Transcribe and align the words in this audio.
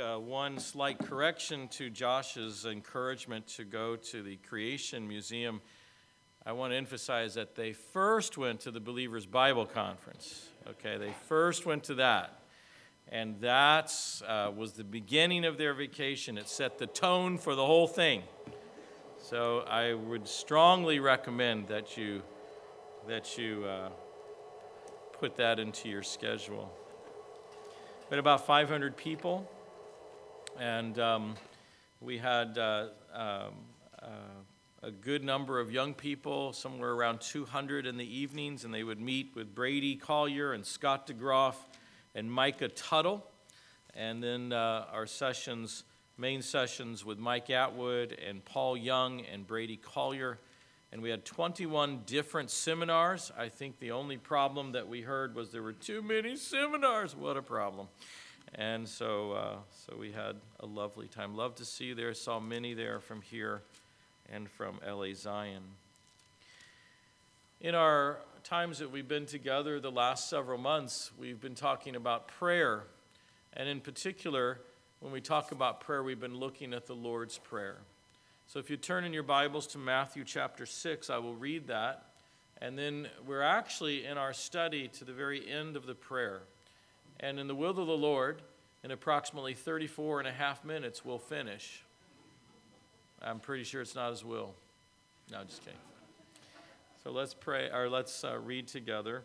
uh, 0.00 0.18
one 0.18 0.58
slight 0.58 0.98
correction 0.98 1.68
to 1.68 1.90
Josh's 1.90 2.64
encouragement 2.64 3.46
to 3.48 3.64
go 3.64 3.96
to 3.96 4.22
the 4.22 4.36
Creation 4.36 5.06
Museum. 5.06 5.60
I 6.44 6.52
want 6.52 6.72
to 6.72 6.76
emphasize 6.76 7.34
that 7.34 7.54
they 7.54 7.72
first 7.72 8.38
went 8.38 8.60
to 8.60 8.70
the 8.70 8.80
Believers 8.80 9.26
Bible 9.26 9.66
Conference. 9.66 10.48
Okay, 10.68 10.96
they 10.96 11.12
first 11.28 11.66
went 11.66 11.84
to 11.84 11.94
that. 11.96 12.40
And 13.08 13.40
that 13.40 13.94
uh, 14.26 14.50
was 14.56 14.72
the 14.72 14.84
beginning 14.84 15.44
of 15.44 15.58
their 15.58 15.74
vacation. 15.74 16.38
It 16.38 16.48
set 16.48 16.78
the 16.78 16.86
tone 16.86 17.36
for 17.36 17.54
the 17.54 17.66
whole 17.66 17.86
thing. 17.86 18.22
So 19.22 19.60
I 19.60 19.92
would 19.92 20.26
strongly 20.26 20.98
recommend 20.98 21.68
that 21.68 21.96
you, 21.96 22.22
that 23.06 23.36
you 23.36 23.64
uh, 23.64 23.90
put 25.12 25.36
that 25.36 25.58
into 25.58 25.88
your 25.88 26.02
schedule. 26.02 26.72
Had 28.08 28.18
about 28.18 28.46
500 28.46 28.96
people, 28.96 29.48
and 30.60 30.98
um, 30.98 31.34
we 32.02 32.18
had 32.18 32.58
uh, 32.58 32.88
um, 33.14 33.54
uh, 34.02 34.06
a 34.82 34.90
good 34.90 35.24
number 35.24 35.58
of 35.58 35.72
young 35.72 35.94
people, 35.94 36.52
somewhere 36.52 36.90
around 36.90 37.22
200 37.22 37.86
in 37.86 37.96
the 37.96 38.04
evenings, 38.04 38.66
and 38.66 38.74
they 38.74 38.84
would 38.84 39.00
meet 39.00 39.30
with 39.34 39.54
Brady 39.54 39.96
Collier 39.96 40.52
and 40.52 40.64
Scott 40.64 41.06
DeGroff 41.06 41.54
and 42.14 42.30
Micah 42.30 42.68
Tuttle. 42.68 43.26
And 43.94 44.22
then 44.22 44.52
uh, 44.52 44.84
our 44.92 45.06
sessions, 45.06 45.84
main 46.18 46.42
sessions 46.42 47.06
with 47.06 47.18
Mike 47.18 47.48
Atwood 47.48 48.18
and 48.28 48.44
Paul 48.44 48.76
Young 48.76 49.22
and 49.32 49.46
Brady 49.46 49.78
Collier. 49.78 50.38
And 50.92 51.00
we 51.00 51.08
had 51.08 51.24
21 51.24 52.02
different 52.04 52.50
seminars. 52.50 53.32
I 53.38 53.48
think 53.48 53.78
the 53.78 53.92
only 53.92 54.18
problem 54.18 54.72
that 54.72 54.86
we 54.86 55.00
heard 55.00 55.34
was 55.34 55.52
there 55.52 55.62
were 55.62 55.72
too 55.72 56.02
many 56.02 56.36
seminars. 56.36 57.16
What 57.16 57.38
a 57.38 57.42
problem. 57.42 57.88
And 58.54 58.88
so, 58.88 59.32
uh, 59.32 59.56
so 59.86 59.96
we 59.96 60.12
had 60.12 60.36
a 60.58 60.66
lovely 60.66 61.06
time. 61.06 61.36
Love 61.36 61.54
to 61.56 61.64
see 61.64 61.86
you 61.86 61.94
there. 61.94 62.12
Saw 62.14 62.40
many 62.40 62.74
there 62.74 63.00
from 63.00 63.22
here 63.22 63.62
and 64.32 64.50
from 64.50 64.80
LA 64.86 65.14
Zion. 65.14 65.62
In 67.60 67.74
our 67.74 68.18
times 68.42 68.78
that 68.78 68.90
we've 68.90 69.06
been 69.06 69.26
together 69.26 69.80
the 69.80 69.90
last 69.90 70.28
several 70.28 70.58
months, 70.58 71.10
we've 71.18 71.40
been 71.40 71.54
talking 71.54 71.94
about 71.94 72.26
prayer. 72.26 72.84
And 73.52 73.68
in 73.68 73.80
particular, 73.80 74.60
when 75.00 75.12
we 75.12 75.20
talk 75.20 75.52
about 75.52 75.80
prayer, 75.80 76.02
we've 76.02 76.20
been 76.20 76.38
looking 76.38 76.74
at 76.74 76.86
the 76.86 76.94
Lord's 76.94 77.38
Prayer. 77.38 77.78
So 78.46 78.58
if 78.58 78.68
you 78.68 78.76
turn 78.76 79.04
in 79.04 79.12
your 79.12 79.22
Bibles 79.22 79.66
to 79.68 79.78
Matthew 79.78 80.24
chapter 80.24 80.66
6, 80.66 81.08
I 81.08 81.18
will 81.18 81.36
read 81.36 81.68
that. 81.68 82.04
And 82.60 82.76
then 82.76 83.08
we're 83.26 83.42
actually 83.42 84.04
in 84.04 84.18
our 84.18 84.32
study 84.32 84.88
to 84.88 85.04
the 85.04 85.12
very 85.12 85.48
end 85.48 85.76
of 85.76 85.86
the 85.86 85.94
prayer. 85.94 86.42
And 87.20 87.38
in 87.38 87.46
the 87.46 87.54
will 87.54 87.70
of 87.70 87.86
the 87.86 87.96
Lord, 87.96 88.40
in 88.82 88.90
approximately 88.90 89.54
34 89.54 90.20
and 90.20 90.28
a 90.28 90.32
half 90.32 90.64
minutes, 90.64 91.04
we'll 91.04 91.18
finish. 91.18 91.82
I'm 93.22 93.38
pretty 93.38 93.64
sure 93.64 93.82
it's 93.82 93.94
not 93.94 94.10
his 94.10 94.24
will. 94.24 94.54
No, 95.30 95.44
just 95.44 95.62
kidding. 95.62 95.78
So 97.04 97.10
let's 97.10 97.34
pray, 97.34 97.70
or 97.70 97.88
let's 97.88 98.24
uh, 98.24 98.38
read 98.38 98.68
together. 98.68 99.22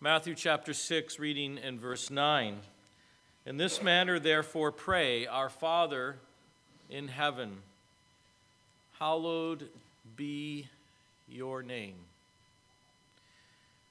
Matthew 0.00 0.34
chapter 0.34 0.74
6, 0.74 1.20
reading 1.20 1.58
in 1.58 1.78
verse 1.78 2.10
9. 2.10 2.56
In 3.46 3.56
this 3.56 3.80
manner, 3.80 4.18
therefore, 4.18 4.72
pray, 4.72 5.26
Our 5.26 5.48
Father 5.48 6.16
in 6.90 7.08
heaven, 7.08 7.58
hallowed 8.98 9.68
be 10.16 10.66
your 11.28 11.62
name. 11.62 11.94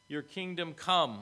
Your 0.08 0.22
kingdom 0.22 0.74
come, 0.74 1.22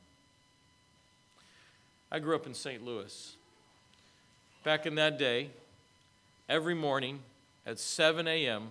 I 2.13 2.19
grew 2.19 2.35
up 2.35 2.45
in 2.45 2.53
St. 2.53 2.83
Louis. 2.83 3.37
Back 4.65 4.85
in 4.85 4.95
that 4.95 5.17
day, 5.17 5.49
every 6.49 6.75
morning 6.75 7.19
at 7.65 7.79
7 7.79 8.27
a.m. 8.27 8.67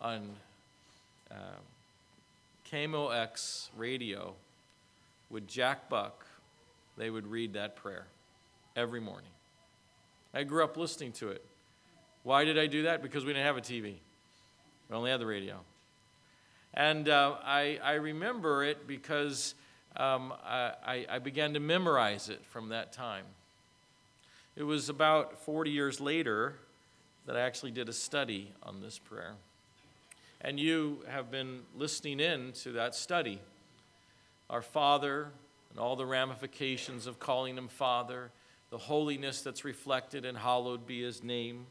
on 0.00 0.30
uh, 1.32 1.34
KMOX 2.70 3.70
radio 3.76 4.34
with 5.30 5.48
Jack 5.48 5.88
Buck, 5.88 6.24
they 6.96 7.10
would 7.10 7.26
read 7.26 7.54
that 7.54 7.74
prayer 7.74 8.06
every 8.76 9.00
morning. 9.00 9.30
I 10.32 10.44
grew 10.44 10.62
up 10.62 10.76
listening 10.76 11.10
to 11.14 11.30
it. 11.30 11.44
Why 12.22 12.44
did 12.44 12.56
I 12.56 12.68
do 12.68 12.84
that? 12.84 13.02
Because 13.02 13.24
we 13.24 13.32
didn't 13.32 13.46
have 13.46 13.56
a 13.56 13.60
TV, 13.60 13.94
we 14.88 14.96
only 14.96 15.10
had 15.10 15.18
the 15.18 15.26
radio. 15.26 15.56
And 16.72 17.08
uh, 17.08 17.34
I, 17.44 17.80
I 17.82 17.94
remember 17.94 18.62
it 18.62 18.86
because 18.86 19.54
um, 19.96 20.32
I, 20.44 21.06
I 21.08 21.18
began 21.18 21.54
to 21.54 21.60
memorize 21.60 22.28
it 22.28 22.44
from 22.46 22.70
that 22.70 22.92
time. 22.92 23.24
It 24.56 24.64
was 24.64 24.88
about 24.88 25.42
40 25.44 25.70
years 25.70 26.00
later 26.00 26.54
that 27.26 27.36
I 27.36 27.40
actually 27.40 27.70
did 27.70 27.88
a 27.88 27.92
study 27.92 28.52
on 28.62 28.80
this 28.80 28.98
prayer. 28.98 29.34
And 30.40 30.60
you 30.60 30.98
have 31.08 31.30
been 31.30 31.60
listening 31.76 32.20
in 32.20 32.52
to 32.62 32.72
that 32.72 32.94
study. 32.94 33.40
Our 34.50 34.62
Father 34.62 35.28
and 35.70 35.80
all 35.80 35.96
the 35.96 36.06
ramifications 36.06 37.06
of 37.06 37.18
calling 37.18 37.56
Him 37.56 37.68
Father, 37.68 38.30
the 38.70 38.78
holiness 38.78 39.42
that's 39.42 39.64
reflected 39.64 40.24
in 40.24 40.34
hallowed 40.34 40.86
be 40.86 41.02
His 41.02 41.22
name. 41.22 41.66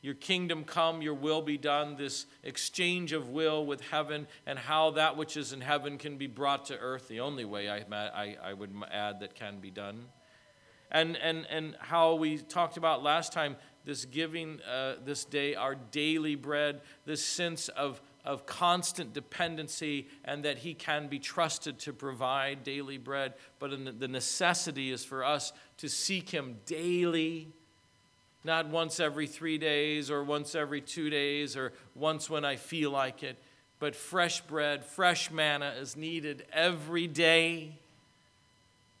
Your 0.00 0.14
kingdom 0.14 0.64
come, 0.64 1.02
your 1.02 1.14
will 1.14 1.42
be 1.42 1.58
done, 1.58 1.96
this 1.96 2.26
exchange 2.42 3.12
of 3.12 3.30
will 3.30 3.66
with 3.66 3.80
heaven, 3.80 4.26
and 4.46 4.58
how 4.58 4.92
that 4.92 5.16
which 5.16 5.36
is 5.36 5.52
in 5.52 5.60
heaven 5.60 5.98
can 5.98 6.16
be 6.16 6.26
brought 6.26 6.66
to 6.66 6.78
earth, 6.78 7.08
the 7.08 7.20
only 7.20 7.44
way 7.44 7.68
I, 7.68 7.84
I, 7.90 8.36
I 8.42 8.52
would 8.54 8.72
add 8.90 9.20
that 9.20 9.34
can 9.34 9.58
be 9.58 9.70
done 9.70 10.06
and, 10.90 11.16
and, 11.16 11.46
and 11.50 11.76
how 11.78 12.14
we 12.14 12.38
talked 12.38 12.76
about 12.76 13.02
last 13.02 13.32
time 13.32 13.56
this 13.84 14.04
giving 14.04 14.60
uh, 14.62 14.96
this 15.04 15.24
day 15.24 15.54
our 15.54 15.74
daily 15.74 16.34
bread, 16.34 16.80
this 17.04 17.24
sense 17.24 17.68
of, 17.68 18.00
of 18.24 18.46
constant 18.46 19.12
dependency, 19.12 20.08
and 20.24 20.44
that 20.44 20.58
He 20.58 20.74
can 20.74 21.08
be 21.08 21.18
trusted 21.18 21.78
to 21.80 21.92
provide 21.92 22.64
daily 22.64 22.98
bread. 22.98 23.34
But 23.58 23.98
the 23.98 24.08
necessity 24.08 24.90
is 24.90 25.04
for 25.04 25.24
us 25.24 25.52
to 25.78 25.88
seek 25.88 26.30
Him 26.30 26.56
daily, 26.66 27.48
not 28.48 28.68
once 28.68 28.98
every 28.98 29.26
three 29.26 29.58
days 29.58 30.10
or 30.10 30.24
once 30.24 30.54
every 30.54 30.80
two 30.80 31.10
days 31.10 31.54
or 31.54 31.70
once 31.94 32.30
when 32.30 32.46
I 32.46 32.56
feel 32.56 32.90
like 32.90 33.22
it, 33.22 33.36
but 33.78 33.94
fresh 33.94 34.40
bread, 34.40 34.84
fresh 34.84 35.30
manna 35.30 35.74
is 35.78 35.96
needed 35.96 36.46
every 36.50 37.06
day. 37.06 37.74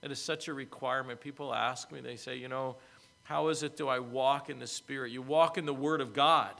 It 0.02 0.12
is 0.12 0.18
such 0.20 0.48
a 0.48 0.54
requirement. 0.54 1.20
People 1.20 1.54
ask 1.54 1.90
me, 1.90 2.00
they 2.00 2.16
say, 2.16 2.36
you 2.36 2.46
know, 2.46 2.76
how 3.24 3.48
is 3.48 3.62
it 3.62 3.74
do 3.74 3.88
I 3.88 4.00
walk 4.00 4.50
in 4.50 4.58
the 4.58 4.66
Spirit? 4.66 5.12
You 5.12 5.22
walk 5.22 5.56
in 5.56 5.64
the 5.64 5.74
Word 5.74 6.02
of 6.02 6.12
God. 6.12 6.52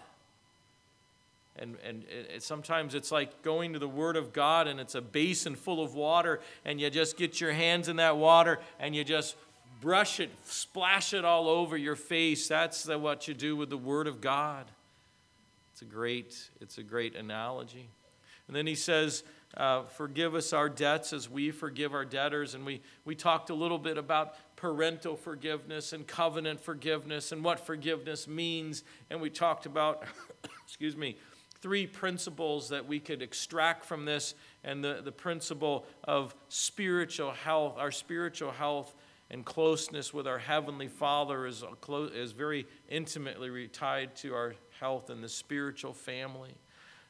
And, 1.59 1.77
and 1.85 2.05
it, 2.09 2.43
sometimes 2.43 2.95
it's 2.95 3.13
like 3.13 3.43
going 3.43 3.75
to 3.75 3.79
the 3.79 3.87
Word 3.89 4.17
of 4.17 4.33
God 4.33 4.67
and 4.67 4.81
it's 4.81 4.95
a 4.95 5.03
basin 5.03 5.57
full 5.57 5.85
of 5.85 5.95
water, 5.95 6.41
and 6.65 6.81
you 6.81 6.89
just 6.89 7.19
get 7.19 7.39
your 7.39 7.53
hands 7.53 7.89
in 7.89 7.97
that 7.97 8.17
water 8.17 8.61
and 8.81 8.97
you 8.97 9.05
just 9.05 9.37
brush 9.81 10.21
it, 10.21 10.31
splash 10.45 11.15
it 11.15 11.25
all 11.25 11.49
over 11.49 11.77
your 11.77 11.97
face. 11.97 12.49
That's 12.49 12.83
the, 12.83 12.99
what 12.99 13.29
you 13.29 13.35
do 13.35 13.57
with 13.57 13.71
the 13.71 13.77
Word 13.77 14.07
of 14.07 14.21
God. 14.21 14.67
It's 15.73 15.83
a 15.83 15.85
great, 15.85 16.51
it's 16.61 16.79
a 16.79 16.83
great 16.83 17.15
analogy. 17.15 17.89
And 18.47 18.57
then 18.57 18.67
he 18.67 18.75
says, 18.75 19.23
uh, 19.57 19.83
forgive 19.83 20.35
us 20.35 20.53
our 20.53 20.69
debts 20.69 21.13
as 21.13 21.29
we 21.29 21.51
forgive 21.51 21.95
our 21.95 22.05
debtors. 22.05 22.55
And 22.55 22.67
we, 22.67 22.81
we 23.05 23.15
talked 23.15 23.51
a 23.51 23.55
little 23.55 23.79
bit 23.79 23.99
about 23.99 24.35
parental 24.57 25.17
forgiveness 25.17 25.93
and 25.93 26.07
covenant 26.07 26.61
forgiveness 26.61 27.33
and 27.33 27.45
what 27.45 27.65
forgiveness 27.65 28.27
means. 28.27 28.83
And 29.11 29.21
we 29.21 29.31
talked 29.31 29.67
about, 29.67 30.03
excuse 30.67 30.97
me, 30.97 31.17
three 31.61 31.87
principles 31.87 32.69
that 32.69 32.87
we 32.87 33.01
could 33.01 33.23
extract 33.23 33.85
from 33.85 34.05
this 34.05 34.35
and 34.65 34.83
the, 34.83 35.01
the 35.05 35.13
principle 35.13 35.87
of 36.05 36.35
spiritual 36.49 37.33
health, 37.33 37.77
our 37.79 37.91
spiritual 37.91 38.51
health 38.51 38.95
and 39.31 39.45
closeness 39.45 40.15
with 40.15 40.27
our 40.27 40.39
Heavenly 40.39 40.89
Father 40.89 41.47
is, 41.47 41.63
is 42.15 42.33
very 42.33 42.67
intimately 42.89 43.69
tied 43.69 44.17
to 44.17 44.35
our 44.35 44.55
health 44.81 45.11
and 45.11 45.23
the 45.23 45.29
spiritual 45.29 45.93
family. 45.93 46.55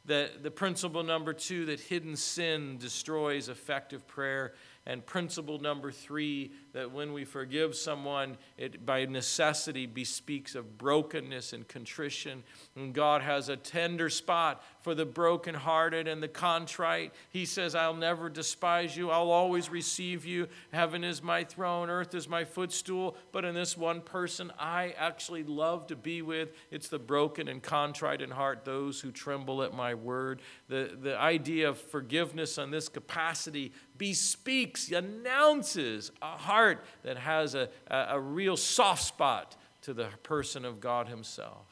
The, 0.04 0.30
the 0.42 0.50
principle 0.50 1.02
number 1.02 1.32
two, 1.34 1.66
that 1.66 1.80
hidden 1.80 2.16
sin 2.16 2.78
destroys 2.78 3.48
effective 3.48 4.06
prayer. 4.06 4.54
And 4.86 5.04
principle 5.04 5.60
number 5.60 5.92
three, 5.92 6.52
that 6.78 6.92
when 6.92 7.12
we 7.12 7.24
forgive 7.24 7.74
someone, 7.74 8.36
it 8.56 8.86
by 8.86 9.04
necessity 9.04 9.84
bespeaks 9.84 10.54
of 10.54 10.78
brokenness 10.78 11.52
and 11.52 11.66
contrition. 11.66 12.44
And 12.76 12.94
God 12.94 13.20
has 13.20 13.48
a 13.48 13.56
tender 13.56 14.08
spot 14.08 14.62
for 14.82 14.94
the 14.94 15.04
brokenhearted 15.04 16.06
and 16.06 16.22
the 16.22 16.28
contrite. 16.28 17.12
He 17.30 17.46
says, 17.46 17.74
I'll 17.74 17.94
never 17.94 18.28
despise 18.28 18.96
you, 18.96 19.10
I'll 19.10 19.32
always 19.32 19.68
receive 19.70 20.24
you. 20.24 20.46
Heaven 20.72 21.02
is 21.02 21.20
my 21.20 21.42
throne, 21.42 21.90
earth 21.90 22.14
is 22.14 22.28
my 22.28 22.44
footstool. 22.44 23.16
But 23.32 23.44
in 23.44 23.56
this 23.56 23.76
one 23.76 24.00
person, 24.00 24.52
I 24.56 24.94
actually 24.96 25.42
love 25.42 25.88
to 25.88 25.96
be 25.96 26.22
with. 26.22 26.50
It's 26.70 26.86
the 26.86 27.00
broken 27.00 27.48
and 27.48 27.60
contrite 27.60 28.22
in 28.22 28.30
heart, 28.30 28.64
those 28.64 29.00
who 29.00 29.10
tremble 29.10 29.64
at 29.64 29.74
my 29.74 29.94
word. 29.94 30.42
The, 30.68 30.96
the 31.02 31.18
idea 31.18 31.70
of 31.70 31.76
forgiveness 31.76 32.56
on 32.56 32.70
this 32.70 32.88
capacity 32.88 33.72
bespeaks, 33.98 34.92
announces 34.92 36.12
a 36.22 36.36
heart 36.36 36.67
that 37.02 37.16
has 37.16 37.54
a, 37.54 37.68
a, 37.88 38.06
a 38.10 38.20
real 38.20 38.56
soft 38.56 39.02
spot 39.02 39.56
to 39.82 39.94
the 39.94 40.08
person 40.22 40.64
of 40.64 40.80
God 40.80 41.08
Himself. 41.08 41.66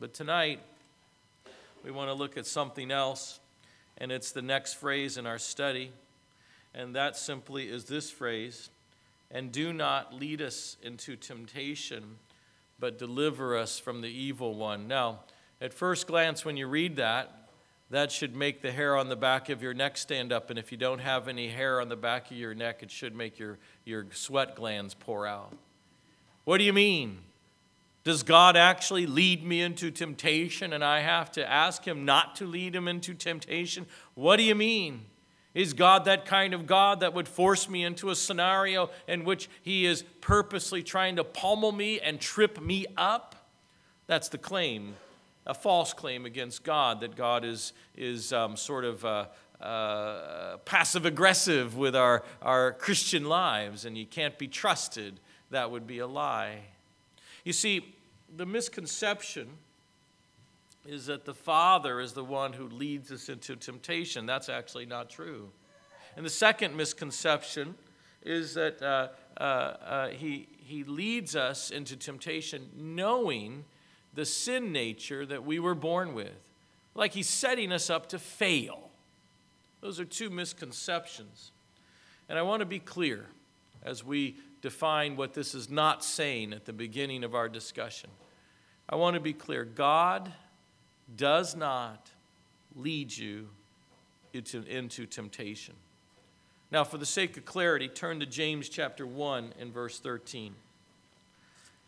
But 0.00 0.12
tonight, 0.12 0.60
we 1.84 1.90
want 1.90 2.10
to 2.10 2.14
look 2.14 2.36
at 2.36 2.46
something 2.46 2.90
else, 2.90 3.40
and 3.98 4.10
it's 4.10 4.32
the 4.32 4.42
next 4.42 4.74
phrase 4.74 5.16
in 5.16 5.26
our 5.26 5.38
study. 5.38 5.92
And 6.74 6.96
that 6.96 7.16
simply 7.16 7.68
is 7.68 7.84
this 7.84 8.10
phrase 8.10 8.68
and 9.30 9.50
do 9.50 9.72
not 9.72 10.14
lead 10.14 10.40
us 10.40 10.76
into 10.82 11.16
temptation, 11.16 12.16
but 12.78 12.98
deliver 12.98 13.56
us 13.56 13.78
from 13.78 14.00
the 14.00 14.08
evil 14.08 14.54
one. 14.54 14.86
Now, 14.86 15.20
at 15.60 15.74
first 15.74 16.06
glance, 16.06 16.44
when 16.44 16.56
you 16.56 16.68
read 16.68 16.96
that, 16.96 17.43
that 17.90 18.10
should 18.10 18.34
make 18.34 18.62
the 18.62 18.72
hair 18.72 18.96
on 18.96 19.08
the 19.08 19.16
back 19.16 19.48
of 19.48 19.62
your 19.62 19.74
neck 19.74 19.96
stand 19.96 20.32
up. 20.32 20.50
And 20.50 20.58
if 20.58 20.72
you 20.72 20.78
don't 20.78 21.00
have 21.00 21.28
any 21.28 21.48
hair 21.48 21.80
on 21.80 21.88
the 21.88 21.96
back 21.96 22.30
of 22.30 22.36
your 22.36 22.54
neck, 22.54 22.82
it 22.82 22.90
should 22.90 23.14
make 23.14 23.38
your, 23.38 23.58
your 23.84 24.06
sweat 24.12 24.56
glands 24.56 24.94
pour 24.94 25.26
out. 25.26 25.52
What 26.44 26.58
do 26.58 26.64
you 26.64 26.72
mean? 26.72 27.18
Does 28.02 28.22
God 28.22 28.56
actually 28.56 29.06
lead 29.06 29.44
me 29.44 29.62
into 29.62 29.90
temptation 29.90 30.72
and 30.72 30.84
I 30.84 31.00
have 31.00 31.32
to 31.32 31.50
ask 31.50 31.86
Him 31.86 32.04
not 32.04 32.36
to 32.36 32.46
lead 32.46 32.74
him 32.74 32.86
into 32.86 33.14
temptation? 33.14 33.86
What 34.14 34.36
do 34.36 34.42
you 34.42 34.54
mean? 34.54 35.06
Is 35.54 35.72
God 35.72 36.04
that 36.06 36.26
kind 36.26 36.52
of 36.52 36.66
God 36.66 37.00
that 37.00 37.14
would 37.14 37.28
force 37.28 37.68
me 37.68 37.84
into 37.84 38.10
a 38.10 38.16
scenario 38.16 38.90
in 39.06 39.24
which 39.24 39.48
He 39.62 39.86
is 39.86 40.02
purposely 40.20 40.82
trying 40.82 41.16
to 41.16 41.24
pummel 41.24 41.70
me 41.70 42.00
and 42.00 42.20
trip 42.20 42.60
me 42.60 42.86
up? 42.96 43.36
That's 44.06 44.28
the 44.28 44.38
claim 44.38 44.96
a 45.46 45.54
false 45.54 45.92
claim 45.92 46.26
against 46.26 46.64
God 46.64 47.00
that 47.00 47.16
God 47.16 47.44
is, 47.44 47.72
is 47.96 48.32
um, 48.32 48.56
sort 48.56 48.84
of 48.84 49.04
uh, 49.04 49.26
uh, 49.60 50.56
passive 50.64 51.06
aggressive 51.06 51.76
with 51.76 51.94
our, 51.94 52.22
our 52.42 52.72
Christian 52.72 53.24
lives 53.26 53.84
and 53.84 53.96
you 53.96 54.06
can't 54.06 54.38
be 54.38 54.48
trusted. 54.48 55.20
That 55.50 55.70
would 55.70 55.86
be 55.86 55.98
a 55.98 56.06
lie. 56.06 56.60
You 57.44 57.52
see, 57.52 57.94
the 58.36 58.46
misconception 58.46 59.48
is 60.86 61.06
that 61.06 61.24
the 61.24 61.34
Father 61.34 62.00
is 62.00 62.12
the 62.12 62.24
one 62.24 62.52
who 62.52 62.68
leads 62.68 63.10
us 63.10 63.28
into 63.28 63.56
temptation. 63.56 64.26
That's 64.26 64.48
actually 64.48 64.86
not 64.86 65.08
true. 65.08 65.50
And 66.16 66.24
the 66.24 66.30
second 66.30 66.76
misconception 66.76 67.74
is 68.22 68.54
that 68.54 68.82
uh, 68.82 69.08
uh, 69.38 69.42
uh, 69.42 70.08
he, 70.08 70.48
he 70.58 70.84
leads 70.84 71.36
us 71.36 71.70
into 71.70 71.96
temptation 71.96 72.68
knowing 72.76 73.64
the 74.14 74.24
sin 74.24 74.72
nature 74.72 75.26
that 75.26 75.44
we 75.44 75.58
were 75.58 75.74
born 75.74 76.14
with, 76.14 76.32
like 76.94 77.12
he's 77.12 77.28
setting 77.28 77.72
us 77.72 77.90
up 77.90 78.08
to 78.10 78.18
fail. 78.18 78.90
Those 79.80 80.00
are 80.00 80.04
two 80.04 80.30
misconceptions. 80.30 81.50
And 82.28 82.38
I 82.38 82.42
want 82.42 82.60
to 82.60 82.66
be 82.66 82.78
clear 82.78 83.26
as 83.82 84.02
we 84.02 84.36
define 84.62 85.16
what 85.16 85.34
this 85.34 85.54
is 85.54 85.68
not 85.68 86.02
saying 86.02 86.52
at 86.52 86.64
the 86.64 86.72
beginning 86.72 87.22
of 87.22 87.34
our 87.34 87.48
discussion. 87.48 88.08
I 88.88 88.96
want 88.96 89.14
to 89.14 89.20
be 89.20 89.32
clear 89.32 89.64
God 89.64 90.32
does 91.16 91.54
not 91.54 92.10
lead 92.74 93.14
you 93.14 93.48
into, 94.32 94.64
into 94.64 95.06
temptation. 95.06 95.74
Now, 96.70 96.82
for 96.82 96.98
the 96.98 97.06
sake 97.06 97.36
of 97.36 97.44
clarity, 97.44 97.88
turn 97.88 98.20
to 98.20 98.26
James 98.26 98.68
chapter 98.68 99.06
1 99.06 99.54
and 99.60 99.72
verse 99.72 100.00
13. 100.00 100.54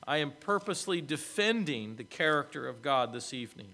I 0.07 0.19
am 0.19 0.33
purposely 0.41 1.01
defending 1.01 1.97
the 1.97 2.05
character 2.05 2.69
of 2.69 2.81
God 2.81 3.13
this 3.13 3.35
evening. 3.35 3.69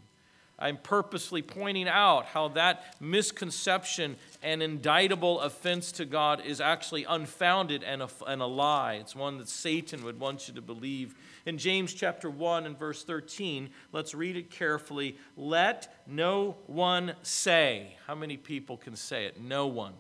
I'm 0.58 0.76
purposely 0.76 1.42
pointing 1.42 1.88
out 1.88 2.26
how 2.26 2.48
that 2.48 2.94
misconception 3.00 4.16
and 4.42 4.62
indictable 4.62 5.40
offense 5.40 5.90
to 5.92 6.04
God 6.04 6.40
is 6.44 6.60
actually 6.60 7.04
unfounded 7.04 7.82
and 7.82 8.00
a, 8.00 8.08
and 8.28 8.40
a 8.40 8.46
lie. 8.46 8.94
It's 8.94 9.16
one 9.16 9.38
that 9.38 9.48
Satan 9.48 10.04
would 10.04 10.20
want 10.20 10.46
you 10.46 10.54
to 10.54 10.62
believe. 10.62 11.16
In 11.46 11.58
James 11.58 11.92
chapter 11.92 12.30
1 12.30 12.64
and 12.64 12.78
verse 12.78 13.02
13, 13.02 13.70
let's 13.90 14.14
read 14.14 14.36
it 14.36 14.50
carefully. 14.50 15.16
Let 15.36 15.92
no 16.06 16.56
one 16.66 17.14
say, 17.22 17.96
how 18.06 18.14
many 18.14 18.36
people 18.36 18.76
can 18.76 18.94
say 18.94 19.26
it? 19.26 19.40
No 19.40 19.66
one. 19.66 19.94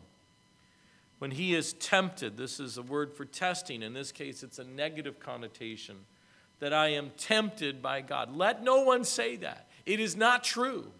When 1.18 1.32
he 1.32 1.54
is 1.56 1.72
tempted, 1.74 2.36
this 2.36 2.60
is 2.60 2.78
a 2.78 2.82
word 2.82 3.12
for 3.12 3.24
testing. 3.24 3.82
In 3.82 3.94
this 3.94 4.12
case, 4.12 4.44
it's 4.44 4.60
a 4.60 4.64
negative 4.64 5.18
connotation 5.18 5.96
that 6.62 6.72
I 6.72 6.90
am 6.90 7.10
tempted 7.16 7.82
by 7.82 8.02
God. 8.02 8.36
Let 8.36 8.62
no 8.62 8.82
one 8.82 9.02
say 9.02 9.34
that. 9.38 9.66
It 9.84 9.98
is 9.98 10.16
not 10.16 10.44
true. 10.44 10.92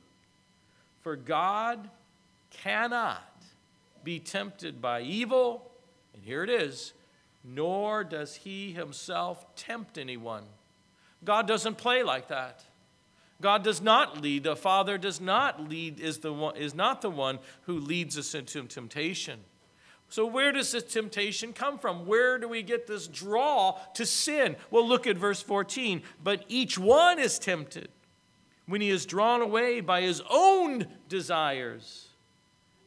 For 1.02 1.14
God 1.14 1.88
cannot 2.50 3.22
be 4.02 4.18
tempted 4.18 4.82
by 4.82 5.02
evil, 5.02 5.70
and 6.14 6.24
here 6.24 6.42
it 6.42 6.50
is, 6.50 6.94
nor 7.44 8.02
does 8.02 8.34
he 8.34 8.72
himself 8.72 9.54
tempt 9.54 9.98
anyone. 9.98 10.42
God 11.22 11.46
doesn't 11.46 11.78
play 11.78 12.02
like 12.02 12.26
that. 12.26 12.64
God 13.40 13.62
does 13.62 13.80
not 13.80 14.20
lead. 14.20 14.42
The 14.42 14.56
Father 14.56 14.98
does 14.98 15.20
not 15.20 15.68
lead, 15.68 16.00
is, 16.00 16.18
the 16.18 16.32
one, 16.32 16.56
is 16.56 16.74
not 16.74 17.02
the 17.02 17.10
one 17.10 17.38
who 17.66 17.78
leads 17.78 18.18
us 18.18 18.34
into 18.34 18.64
temptation. 18.64 19.38
So, 20.12 20.26
where 20.26 20.52
does 20.52 20.70
this 20.72 20.82
temptation 20.82 21.54
come 21.54 21.78
from? 21.78 22.04
Where 22.04 22.36
do 22.36 22.46
we 22.46 22.62
get 22.62 22.86
this 22.86 23.08
draw 23.08 23.78
to 23.94 24.04
sin? 24.04 24.56
Well, 24.70 24.86
look 24.86 25.06
at 25.06 25.16
verse 25.16 25.40
14. 25.40 26.02
But 26.22 26.44
each 26.48 26.76
one 26.76 27.18
is 27.18 27.38
tempted 27.38 27.88
when 28.66 28.82
he 28.82 28.90
is 28.90 29.06
drawn 29.06 29.40
away 29.40 29.80
by 29.80 30.02
his 30.02 30.20
own 30.28 30.86
desires. 31.08 32.08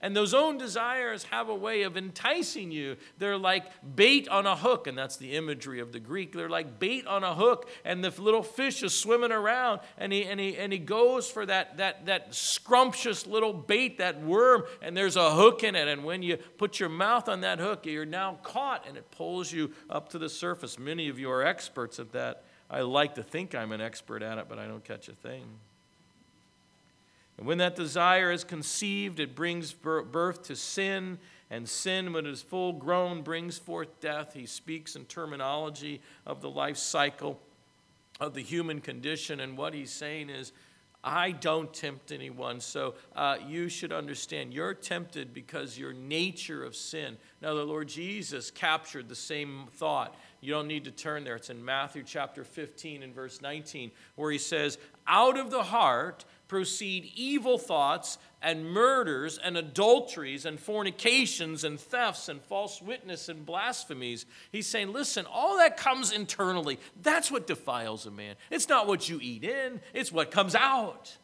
And 0.06 0.16
those 0.16 0.36
own 0.36 0.60
desires 0.60 1.24
have 1.32 1.50
a 1.50 1.56
way 1.56 1.82
of 1.82 1.98
enticing 1.98 2.70
you. 2.70 2.98
They're 3.18 3.40
like 3.40 3.66
bait 3.96 4.28
on 4.28 4.46
a 4.46 4.56
hook, 4.56 4.86
and 4.86 4.96
that's 4.96 5.18
the 5.18 5.32
imagery 5.32 5.80
of 5.80 5.94
the 5.94 6.00
Greek. 6.00 6.32
They're 6.32 6.48
like 6.48 6.78
bait 6.78 7.08
on 7.08 7.24
a 7.24 7.34
hook, 7.34 7.68
and 7.84 8.04
the 8.04 8.14
little 8.22 8.44
fish 8.44 8.84
is 8.84 8.94
swimming 8.94 9.32
around, 9.32 9.80
and 9.98 10.14
he, 10.14 10.26
and 10.26 10.40
he, 10.40 10.58
and 10.58 10.72
he 10.72 10.78
goes 10.78 11.28
for 11.28 11.44
that, 11.48 11.78
that, 11.78 12.06
that 12.06 12.36
scrumptious 12.36 13.26
little 13.26 13.52
bait, 13.52 13.98
that 13.98 14.22
worm, 14.22 14.66
and 14.80 14.96
there's 14.96 15.16
a 15.16 15.32
hook 15.32 15.64
in 15.64 15.74
it. 15.74 15.88
And 15.88 16.04
when 16.04 16.22
you 16.22 16.38
put 16.38 16.80
your 16.80 16.90
mouth 16.90 17.28
on 17.28 17.42
that 17.42 17.58
hook, 17.58 17.88
you're 17.88 18.06
now 18.06 18.38
caught, 18.44 18.88
and 18.88 18.98
it 18.98 19.10
pulls 19.10 19.52
you 19.52 19.72
up 19.90 20.10
to 20.10 20.20
the 20.20 20.30
surface. 20.30 20.78
Many 20.78 21.10
of 21.10 21.18
you 21.18 21.32
are 21.32 21.44
experts 21.44 21.98
at 21.98 22.12
that. 22.12 22.44
I 22.70 22.82
like 22.82 23.16
to 23.16 23.24
think 23.24 23.56
I'm 23.56 23.72
an 23.72 23.82
expert 23.82 24.22
at 24.22 24.38
it, 24.38 24.46
but 24.48 24.60
I 24.60 24.68
don't 24.68 24.84
catch 24.84 25.10
a 25.10 25.16
thing. 25.16 25.46
And 27.38 27.46
when 27.46 27.58
that 27.58 27.76
desire 27.76 28.32
is 28.32 28.44
conceived, 28.44 29.20
it 29.20 29.36
brings 29.36 29.74
birth 29.74 30.44
to 30.44 30.56
sin, 30.56 31.20
and 31.50 31.68
sin, 31.68 32.14
when 32.14 32.26
it 32.26 32.32
is 32.32 32.42
full 32.42 32.74
grown, 32.74 33.22
brings 33.22 33.58
forth 33.58 34.00
death. 34.00 34.34
He 34.34 34.46
speaks 34.46 34.96
in 34.96 35.06
terminology 35.06 36.02
of 36.26 36.42
the 36.42 36.50
life 36.50 36.78
cycle 36.78 37.40
of 38.20 38.34
the 38.34 38.42
human 38.42 38.82
condition, 38.82 39.40
and 39.40 39.58
what 39.58 39.74
he's 39.74 39.92
saying 39.92 40.30
is, 40.30 40.54
I 41.06 41.32
don't 41.32 41.72
tempt 41.72 42.12
anyone. 42.12 42.60
So 42.60 42.96
uh, 43.16 43.38
you 43.48 43.70
should 43.70 43.94
understand 43.94 44.56
you're 44.56 44.74
tempted 44.74 45.36
because 45.36 45.78
your 45.78 45.94
nature 45.94 46.64
of 46.64 46.76
sin. 46.76 47.18
Now, 47.44 47.54
the 47.54 47.64
Lord 47.64 47.88
Jesus 47.88 48.50
captured 48.50 49.08
the 49.08 49.16
same 49.16 49.68
thought. 49.74 50.16
You 50.42 50.52
don't 50.52 50.68
need 50.68 50.84
to 50.86 50.92
turn 50.92 51.24
there. 51.24 51.36
It's 51.36 51.52
in 51.52 51.64
Matthew 51.64 52.02
chapter 52.04 52.44
15 52.44 53.04
and 53.04 53.14
verse 53.14 53.40
19, 53.40 53.92
where 54.16 54.32
he 54.32 54.40
says, 54.40 54.80
Out 55.06 55.38
of 55.38 55.52
the 55.52 55.64
heart 55.64 56.26
proceed 56.48 57.12
evil 57.16 57.58
thoughts 57.58 58.18
and 58.42 58.66
murders 58.70 59.40
and 59.44 59.58
adulteries 59.58 60.46
and 60.46 60.60
fornications 60.60 61.64
and 61.64 61.80
thefts 61.80 62.30
and 62.30 62.42
false 62.44 62.82
witness 62.82 63.30
and 63.30 63.46
blasphemies. 63.46 64.26
He's 64.52 64.68
saying, 64.68 64.94
listen, 64.94 65.26
all 65.26 65.58
that 65.58 65.78
comes 65.78 66.12
internally. 66.12 66.80
That's 67.02 67.32
what 67.32 67.48
defiles 67.48 68.06
a 68.06 68.12
man. 68.12 68.36
It's 68.52 68.70
not 68.70 68.88
what 68.88 69.10
you 69.10 69.20
eat 69.22 69.44
in, 69.44 69.82
it's 69.94 70.12
what 70.12 70.32
comes 70.32 70.56
out. 70.56 71.18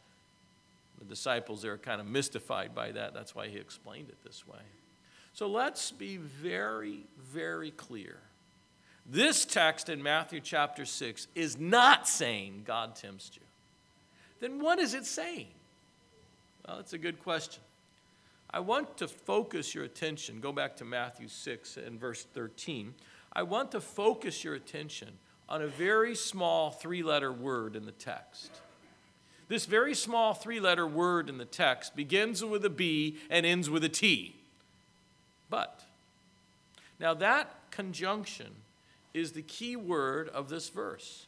The 0.98 1.04
disciples 1.04 1.64
are 1.64 1.78
kind 1.78 2.00
of 2.00 2.06
mystified 2.06 2.74
by 2.74 2.92
that. 2.92 3.14
That's 3.14 3.34
why 3.34 3.48
he 3.48 3.56
explained 3.56 4.08
it 4.08 4.18
this 4.24 4.46
way. 4.46 4.60
So 5.32 5.48
let's 5.48 5.90
be 5.90 6.16
very, 6.16 7.06
very 7.18 7.70
clear. 7.70 8.18
This 9.06 9.44
text 9.44 9.88
in 9.88 10.02
Matthew 10.02 10.40
chapter 10.40 10.84
6 10.84 11.26
is 11.34 11.58
not 11.58 12.06
saying 12.06 12.62
God 12.64 12.94
tempts 12.94 13.32
you 13.34 13.42
then 14.42 14.60
what 14.60 14.80
is 14.80 14.92
it 14.92 15.06
saying? 15.06 15.46
Well, 16.66 16.80
it's 16.80 16.92
a 16.92 16.98
good 16.98 17.22
question. 17.22 17.62
I 18.50 18.58
want 18.58 18.96
to 18.96 19.06
focus 19.06 19.72
your 19.72 19.84
attention. 19.84 20.40
Go 20.40 20.50
back 20.50 20.76
to 20.78 20.84
Matthew 20.84 21.28
6 21.28 21.76
and 21.76 21.98
verse 21.98 22.24
13. 22.34 22.92
I 23.32 23.44
want 23.44 23.70
to 23.70 23.80
focus 23.80 24.42
your 24.42 24.54
attention 24.54 25.10
on 25.48 25.62
a 25.62 25.68
very 25.68 26.16
small 26.16 26.70
three 26.72 27.04
letter 27.04 27.32
word 27.32 27.76
in 27.76 27.86
the 27.86 27.92
text. 27.92 28.50
This 29.46 29.64
very 29.64 29.94
small 29.94 30.34
three 30.34 30.58
letter 30.58 30.88
word 30.88 31.28
in 31.28 31.38
the 31.38 31.44
text 31.44 31.94
begins 31.94 32.44
with 32.44 32.64
a 32.64 32.70
B 32.70 33.18
and 33.30 33.46
ends 33.46 33.70
with 33.70 33.84
a 33.84 33.88
T. 33.88 34.34
But. 35.48 35.84
Now, 36.98 37.14
that 37.14 37.54
conjunction 37.70 38.48
is 39.14 39.32
the 39.32 39.42
key 39.42 39.76
word 39.76 40.28
of 40.30 40.48
this 40.48 40.68
verse. 40.68 41.26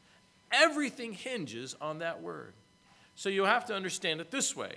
Everything 0.51 1.13
hinges 1.13 1.77
on 1.81 2.01
that 2.01 2.21
word. 2.21 2.55
So 3.15 3.29
you 3.29 3.45
have 3.45 3.65
to 3.67 3.75
understand 3.75 4.21
it 4.21 4.31
this 4.31 4.57
way 4.57 4.77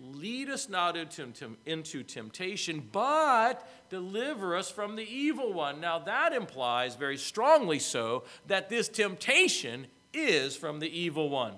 Lead 0.00 0.48
us 0.48 0.68
not 0.68 0.96
into, 0.96 2.02
temptation, 2.04 2.88
but 2.92 3.68
deliver 3.90 4.56
us 4.56 4.70
from 4.70 4.94
the 4.94 5.02
evil 5.02 5.52
one. 5.52 5.80
Now, 5.80 5.98
that 5.98 6.32
implies 6.32 6.94
very 6.94 7.16
strongly 7.16 7.80
so 7.80 8.22
that 8.46 8.68
this 8.68 8.88
temptation 8.88 9.88
is 10.14 10.54
from 10.54 10.78
the 10.78 10.88
evil 10.88 11.28
one. 11.28 11.54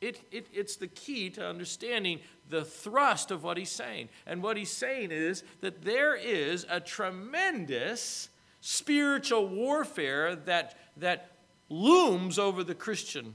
It, 0.00 0.20
it, 0.30 0.46
it's 0.52 0.76
the 0.76 0.86
key 0.86 1.30
to 1.30 1.44
understanding 1.44 2.20
the 2.48 2.64
thrust 2.64 3.32
of 3.32 3.42
what 3.42 3.56
he's 3.56 3.70
saying. 3.70 4.08
And 4.24 4.40
what 4.40 4.56
he's 4.56 4.70
saying 4.70 5.10
is 5.10 5.42
that 5.60 5.82
there 5.82 6.14
is 6.14 6.64
a 6.70 6.78
tremendous 6.78 8.28
spiritual 8.60 9.48
warfare 9.48 10.36
that, 10.36 10.78
that 10.98 11.32
looms 11.68 12.38
over 12.38 12.62
the 12.62 12.76
Christian 12.76 13.34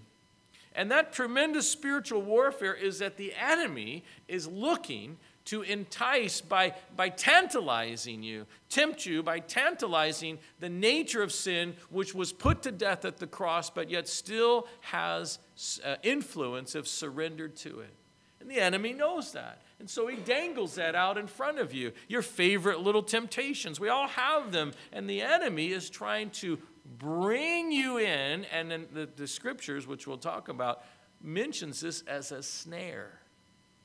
and 0.75 0.91
that 0.91 1.13
tremendous 1.13 1.69
spiritual 1.69 2.21
warfare 2.21 2.73
is 2.73 2.99
that 2.99 3.17
the 3.17 3.33
enemy 3.33 4.03
is 4.27 4.47
looking 4.47 5.17
to 5.45 5.61
entice 5.61 6.39
by, 6.41 6.73
by 6.95 7.09
tantalizing 7.09 8.23
you, 8.23 8.45
tempt 8.69 9.05
you 9.05 9.21
by 9.21 9.39
tantalizing 9.39 10.39
the 10.59 10.69
nature 10.69 11.21
of 11.21 11.31
sin, 11.31 11.75
which 11.89 12.15
was 12.15 12.31
put 12.31 12.61
to 12.61 12.71
death 12.71 13.03
at 13.03 13.17
the 13.17 13.27
cross, 13.27 13.69
but 13.69 13.89
yet 13.89 14.07
still 14.07 14.67
has 14.81 15.39
uh, 15.83 15.95
influence 16.01 16.75
if 16.75 16.87
surrendered 16.87 17.55
to 17.57 17.81
it. 17.81 17.93
And 18.39 18.49
the 18.49 18.59
enemy 18.59 18.93
knows 18.93 19.33
that. 19.33 19.61
And 19.83 19.89
so 19.89 20.07
he 20.07 20.15
dangles 20.15 20.75
that 20.75 20.95
out 20.95 21.17
in 21.17 21.27
front 21.27 21.59
of 21.59 21.73
you. 21.73 21.91
Your 22.07 22.21
favorite 22.21 22.79
little 22.79 23.03
temptations. 23.03 23.81
We 23.81 23.89
all 23.89 24.07
have 24.07 24.53
them. 24.53 24.71
And 24.93 25.09
the 25.09 25.21
enemy 25.21 25.73
is 25.73 25.89
trying 25.89 26.29
to 26.29 26.57
bring 26.97 27.69
you 27.69 27.97
in, 27.97 28.45
and 28.45 28.71
then 28.71 28.85
the, 28.93 29.09
the 29.13 29.27
scriptures, 29.27 29.85
which 29.85 30.07
we'll 30.07 30.17
talk 30.17 30.47
about, 30.47 30.85
mentions 31.21 31.81
this 31.81 32.01
as 32.03 32.31
a 32.31 32.41
snare 32.41 33.19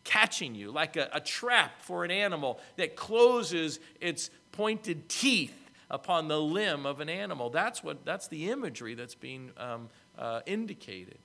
catching 0.05 0.55
you 0.55 0.71
like 0.71 0.97
a, 0.97 1.09
a, 1.13 1.21
trap 1.21 1.83
for 1.83 2.05
an 2.05 2.13
animal 2.13 2.61
that 2.77 2.95
closes 2.95 3.81
its 4.01 4.31
pointed 4.53 5.09
teeth 5.09 5.69
upon 5.91 6.29
the 6.29 6.41
limb 6.41 6.87
of 6.87 7.01
an 7.01 7.11
animal 7.11 7.51
that's 7.51 7.85
what 7.85 8.05
that's 8.07 8.27
the 8.29 8.49
imagery 8.49 8.95
that's 8.95 9.15
being 9.15 9.51
um, 9.59 9.89
uh, 10.17 10.41
indicated 10.47 11.19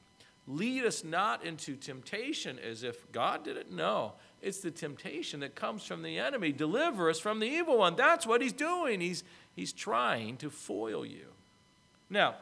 lead 0.48 0.84
us 0.84 1.04
not 1.04 1.46
into 1.46 1.76
temptation 1.76 2.60
as 2.60 2.84
if 2.84 3.10
god 3.14 3.44
did 3.46 3.56
it 3.56 3.72
no 3.72 4.14
it's 4.44 4.60
the 4.60 4.72
temptation 4.72 5.40
that 5.40 5.56
comes 5.56 5.84
from 5.84 6.04
the 6.04 6.20
enemy. 6.20 6.52
Deliver 6.52 7.10
us 7.10 7.20
from 7.20 7.40
the 7.40 7.48
evil 7.48 7.78
one. 7.78 7.96
That's 7.96 8.28
what 8.28 8.42
he's 8.42 8.54
doing. 8.54 9.02
He's 9.02 9.24
he's 9.56 9.74
trying 9.74 10.38
to 10.38 10.50
foil 10.50 11.06
you. 11.06 11.28
Now, 12.10 12.36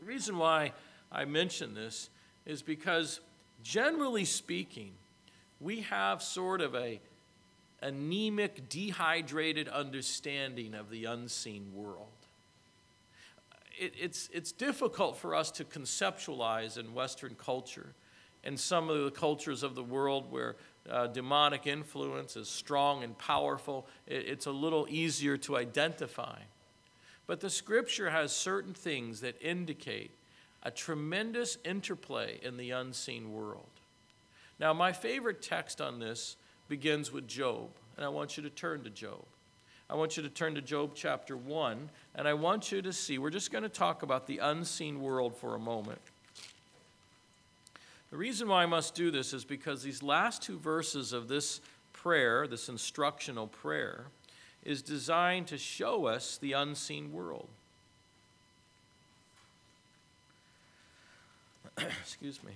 the 0.00 0.06
reason 0.06 0.36
why 0.36 0.72
I 1.10 1.24
mention 1.24 1.74
this 1.74 2.10
is 2.44 2.60
because, 2.60 3.20
generally 3.62 4.24
speaking, 4.24 4.92
we 5.60 5.82
have 5.82 6.22
sort 6.22 6.60
of 6.60 6.74
a 6.74 7.00
anemic, 7.80 8.68
dehydrated 8.68 9.68
understanding 9.68 10.74
of 10.74 10.90
the 10.90 11.04
unseen 11.04 11.72
world. 11.74 12.06
It, 13.78 13.92
it's, 14.00 14.28
it's 14.32 14.52
difficult 14.52 15.16
for 15.16 15.34
us 15.34 15.50
to 15.52 15.64
conceptualize 15.64 16.78
in 16.78 16.94
Western 16.94 17.34
culture 17.34 17.94
and 18.44 18.58
some 18.58 18.88
of 18.88 19.04
the 19.04 19.10
cultures 19.10 19.62
of 19.62 19.74
the 19.74 19.82
world 19.82 20.30
where 20.30 20.56
uh, 20.90 21.06
demonic 21.06 21.66
influence 21.66 22.36
is 22.36 22.48
strong 22.48 23.04
and 23.04 23.16
powerful, 23.16 23.86
it, 24.06 24.26
it's 24.26 24.46
a 24.46 24.50
little 24.50 24.86
easier 24.88 25.36
to 25.38 25.56
identify. 25.56 26.38
But 27.26 27.40
the 27.40 27.50
scripture 27.50 28.10
has 28.10 28.34
certain 28.34 28.74
things 28.74 29.20
that 29.20 29.40
indicate 29.40 30.10
a 30.62 30.70
tremendous 30.70 31.58
interplay 31.64 32.38
in 32.42 32.56
the 32.56 32.70
unseen 32.70 33.32
world. 33.32 33.66
Now, 34.58 34.72
my 34.72 34.92
favorite 34.92 35.42
text 35.42 35.80
on 35.80 35.98
this 35.98 36.36
begins 36.68 37.12
with 37.12 37.26
Job, 37.26 37.70
and 37.96 38.04
I 38.04 38.08
want 38.08 38.36
you 38.36 38.42
to 38.44 38.50
turn 38.50 38.84
to 38.84 38.90
Job. 38.90 39.24
I 39.90 39.94
want 39.94 40.16
you 40.16 40.22
to 40.22 40.28
turn 40.28 40.54
to 40.54 40.62
Job 40.62 40.92
chapter 40.94 41.36
1, 41.36 41.90
and 42.14 42.28
I 42.28 42.34
want 42.34 42.72
you 42.72 42.80
to 42.82 42.92
see, 42.92 43.18
we're 43.18 43.30
just 43.30 43.50
going 43.50 43.64
to 43.64 43.68
talk 43.68 44.02
about 44.02 44.26
the 44.26 44.38
unseen 44.38 45.02
world 45.02 45.36
for 45.36 45.54
a 45.54 45.58
moment. 45.58 46.00
The 48.12 48.18
reason 48.18 48.46
why 48.48 48.62
I 48.62 48.66
must 48.66 48.94
do 48.94 49.10
this 49.10 49.32
is 49.32 49.42
because 49.42 49.82
these 49.82 50.02
last 50.02 50.42
two 50.42 50.58
verses 50.58 51.14
of 51.14 51.28
this 51.28 51.62
prayer, 51.94 52.46
this 52.46 52.68
instructional 52.68 53.46
prayer, 53.46 54.04
is 54.62 54.82
designed 54.82 55.46
to 55.46 55.56
show 55.56 56.04
us 56.04 56.36
the 56.36 56.52
unseen 56.52 57.10
world. 57.10 57.48
Excuse 61.78 62.44
me. 62.44 62.52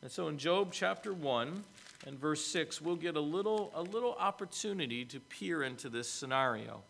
And 0.00 0.10
so 0.10 0.28
in 0.28 0.38
Job 0.38 0.70
chapter 0.72 1.12
1 1.12 1.64
and 2.06 2.18
verse 2.18 2.42
6, 2.46 2.80
we'll 2.80 2.96
get 2.96 3.14
a 3.14 3.20
little, 3.20 3.72
a 3.74 3.82
little 3.82 4.16
opportunity 4.18 5.04
to 5.04 5.20
peer 5.20 5.62
into 5.62 5.90
this 5.90 6.08
scenario. 6.08 6.80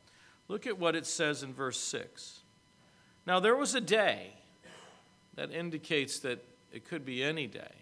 Look 0.47 0.69
at 0.69 0.79
what 0.79 0.95
it 0.95 1.05
says 1.05 1.43
in 1.43 1.53
verse 1.53 1.81
6. 1.81 2.39
Now, 3.27 3.41
there 3.41 3.57
was 3.57 3.75
a 3.75 3.81
day 3.81 4.35
that 5.35 5.53
indicates 5.53 6.19
that 6.21 6.45
it 6.73 6.89
could 6.89 7.05
be 7.05 7.23
any 7.23 7.47
day, 7.47 7.75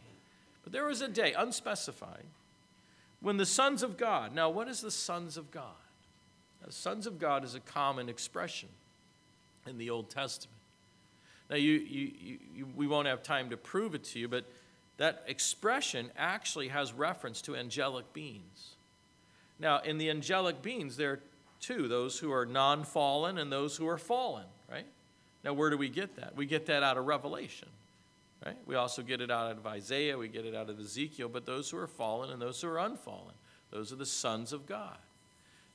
but 0.62 0.72
there 0.72 0.84
was 0.84 1.00
a 1.00 1.08
day, 1.08 1.32
unspecified, 1.32 2.24
when 3.20 3.36
the 3.36 3.46
sons 3.46 3.82
of 3.82 3.96
God, 3.96 4.34
now 4.34 4.48
what 4.48 4.68
is 4.68 4.80
the 4.80 4.90
sons 4.90 5.36
of 5.36 5.50
God? 5.50 5.64
The 6.64 6.72
sons 6.72 7.06
of 7.06 7.18
God 7.18 7.44
is 7.44 7.54
a 7.54 7.60
common 7.60 8.08
expression 8.08 8.68
in 9.66 9.78
the 9.78 9.90
Old 9.90 10.10
Testament. 10.10 10.56
Now, 11.48 11.56
you, 11.56 11.72
you, 11.72 12.38
you, 12.54 12.68
we 12.76 12.86
won't 12.86 13.08
have 13.08 13.22
time 13.22 13.50
to 13.50 13.56
prove 13.56 13.94
it 13.94 14.04
to 14.04 14.18
you, 14.18 14.28
but 14.28 14.44
that 14.98 15.24
expression 15.26 16.10
actually 16.16 16.68
has 16.68 16.92
reference 16.92 17.42
to 17.42 17.56
angelic 17.56 18.12
beings. 18.12 18.76
Now, 19.58 19.80
in 19.80 19.98
the 19.98 20.10
angelic 20.10 20.62
beings, 20.62 20.96
there 20.96 21.12
are 21.12 21.20
two 21.60 21.88
those 21.88 22.18
who 22.18 22.32
are 22.32 22.46
non 22.46 22.84
fallen 22.84 23.38
and 23.38 23.50
those 23.50 23.76
who 23.76 23.88
are 23.88 23.98
fallen? 23.98 24.44
Now, 25.44 25.52
where 25.52 25.70
do 25.70 25.76
we 25.76 25.88
get 25.88 26.16
that? 26.16 26.36
We 26.36 26.46
get 26.46 26.66
that 26.66 26.82
out 26.82 26.96
of 26.96 27.06
Revelation. 27.06 27.68
Right? 28.44 28.56
We 28.66 28.74
also 28.74 29.02
get 29.02 29.20
it 29.20 29.30
out 29.30 29.52
of 29.52 29.66
Isaiah, 29.66 30.16
we 30.16 30.28
get 30.28 30.46
it 30.46 30.54
out 30.54 30.70
of 30.70 30.80
Ezekiel, 30.80 31.28
but 31.28 31.44
those 31.44 31.70
who 31.70 31.76
are 31.76 31.86
fallen 31.86 32.30
and 32.30 32.40
those 32.40 32.60
who 32.60 32.68
are 32.68 32.78
unfallen, 32.78 33.34
those 33.70 33.92
are 33.92 33.96
the 33.96 34.06
sons 34.06 34.52
of 34.52 34.66
God. 34.66 34.96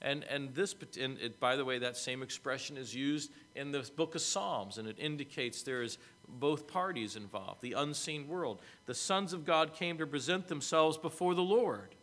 And, 0.02 0.24
and 0.26 0.54
this, 0.54 0.76
and 1.00 1.18
it, 1.20 1.40
by 1.40 1.56
the 1.56 1.66
way, 1.66 1.80
that 1.80 1.96
same 1.96 2.22
expression 2.22 2.78
is 2.78 2.94
used 2.94 3.32
in 3.56 3.72
the 3.72 3.90
book 3.96 4.16
of 4.16 4.22
Psalms, 4.22 4.78
and 4.78 4.88
it 4.88 4.98
indicates 5.00 5.64
there 5.64 5.82
is 5.82 5.98
both 6.28 6.68
parties 6.68 7.16
involved, 7.16 7.62
the 7.62 7.74
unseen 7.74 8.28
world. 8.28 8.60
The 8.88 8.94
sons 8.94 9.32
of 9.32 9.46
God 9.46 9.74
came 9.74 9.98
to 10.00 10.08
present 10.08 10.48
themselves 10.48 10.98
before 10.98 11.34
the 11.34 11.42
Lord, 11.42 11.95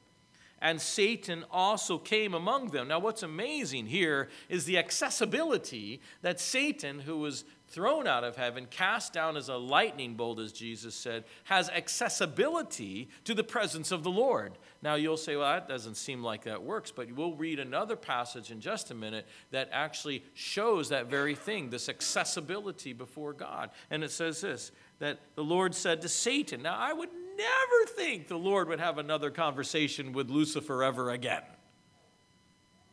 and 0.62 0.80
Satan 0.80 1.44
also 1.50 1.98
came 1.98 2.34
among 2.34 2.68
them. 2.68 2.86
Now, 2.86 3.00
what's 3.00 3.24
amazing 3.24 3.86
here 3.86 4.28
is 4.48 4.64
the 4.64 4.78
accessibility 4.78 6.00
that 6.22 6.38
Satan, 6.38 7.00
who 7.00 7.18
was 7.18 7.44
thrown 7.66 8.06
out 8.06 8.22
of 8.22 8.36
heaven, 8.36 8.68
cast 8.70 9.12
down 9.12 9.36
as 9.36 9.48
a 9.48 9.56
lightning 9.56 10.14
bolt, 10.14 10.38
as 10.38 10.52
Jesus 10.52 10.94
said, 10.94 11.24
has 11.44 11.68
accessibility 11.68 13.08
to 13.24 13.34
the 13.34 13.42
presence 13.42 13.90
of 13.90 14.04
the 14.04 14.10
Lord. 14.10 14.52
Now, 14.82 14.94
you'll 14.94 15.16
say, 15.16 15.34
well, 15.34 15.52
that 15.52 15.66
doesn't 15.66 15.96
seem 15.96 16.22
like 16.22 16.44
that 16.44 16.62
works, 16.62 16.92
but 16.92 17.10
we'll 17.10 17.34
read 17.34 17.58
another 17.58 17.96
passage 17.96 18.52
in 18.52 18.60
just 18.60 18.92
a 18.92 18.94
minute 18.94 19.26
that 19.50 19.68
actually 19.72 20.22
shows 20.34 20.90
that 20.90 21.06
very 21.06 21.34
thing, 21.34 21.70
this 21.70 21.88
accessibility 21.88 22.92
before 22.92 23.32
God. 23.32 23.70
And 23.90 24.04
it 24.04 24.12
says 24.12 24.40
this 24.40 24.70
that 25.00 25.18
the 25.34 25.42
Lord 25.42 25.74
said 25.74 26.02
to 26.02 26.08
Satan, 26.08 26.62
Now, 26.62 26.76
I 26.78 26.92
would 26.92 27.08
never 27.36 27.92
think 27.96 28.28
the 28.28 28.38
Lord 28.38 28.68
would 28.68 28.80
have 28.80 28.98
another 28.98 29.30
conversation 29.30 30.12
with 30.12 30.30
Lucifer 30.30 30.82
ever 30.82 31.10
again. 31.10 31.42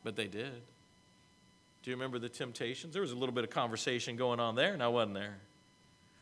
But 0.03 0.15
they 0.15 0.27
did. 0.27 0.61
Do 1.81 1.91
you 1.91 1.95
remember 1.95 2.19
the 2.19 2.29
temptations? 2.29 2.93
There 2.93 3.01
was 3.01 3.11
a 3.11 3.15
little 3.15 3.33
bit 3.33 3.43
of 3.43 3.49
conversation 3.49 4.15
going 4.15 4.39
on 4.39 4.55
there, 4.55 4.75
now 4.75 4.91
wasn't 4.91 5.15
there? 5.15 5.37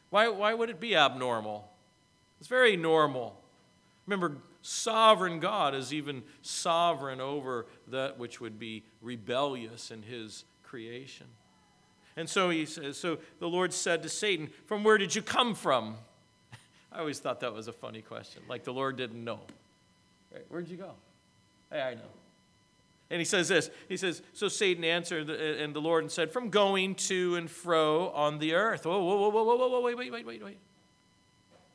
Why, 0.10 0.30
why 0.30 0.54
would 0.54 0.70
it 0.70 0.80
be 0.80 0.96
abnormal? 0.96 1.70
It's 2.40 2.48
very 2.48 2.78
normal. 2.78 3.42
Remember, 4.06 4.38
sovereign 4.62 5.40
God 5.40 5.76
is 5.76 5.94
even 5.94 6.24
sovereign 6.42 7.20
over 7.20 7.66
that 7.88 8.18
which 8.18 8.40
would 8.40 8.58
be 8.60 8.84
rebellious 9.02 9.92
in 9.92 10.04
his 10.04 10.46
creation. 10.64 11.28
And 12.16 12.30
so 12.30 12.50
he 12.50 12.66
says, 12.66 12.98
so 12.98 13.20
the 13.40 13.48
Lord 13.48 13.74
said 13.74 14.04
to 14.04 14.10
Satan, 14.10 14.50
From 14.66 14.84
where 14.84 14.98
did 14.98 15.14
you 15.14 15.22
come 15.22 15.54
from? 15.54 15.98
I 16.92 17.00
always 17.00 17.20
thought 17.20 17.42
that 17.42 17.54
was 17.54 17.68
a 17.68 17.74
funny 17.74 18.02
question, 18.02 18.42
like 18.48 18.64
the 18.64 18.74
Lord 18.74 18.98
didn't 18.98 19.24
know. 19.24 19.40
Right? 20.34 20.46
Where'd 20.50 20.68
you 20.68 20.78
go? 20.78 20.92
Hey, 21.72 21.82
I 21.82 21.94
know. 21.96 22.02
And 23.10 23.20
he 23.20 23.26
says 23.26 23.48
this 23.48 23.70
He 23.88 23.98
says, 23.98 24.22
So 24.34 24.48
Satan 24.48 24.84
answered 24.84 25.30
and 25.30 25.74
the 25.74 25.82
Lord 25.82 26.04
and 26.04 26.12
said, 26.12 26.32
From 26.32 26.50
going 26.50 26.96
to 26.96 27.36
and 27.36 27.50
fro 27.50 28.10
on 28.10 28.40
the 28.40 28.54
earth. 28.54 28.86
Whoa, 28.86 29.04
whoa, 29.04 29.30
whoa, 29.30 29.30
whoa, 29.30 29.56
whoa, 29.56 29.68
whoa, 29.68 29.82
wait, 29.82 29.98
wait, 29.98 30.12
wait, 30.12 30.26
wait, 30.26 30.44
wait. 30.44 30.58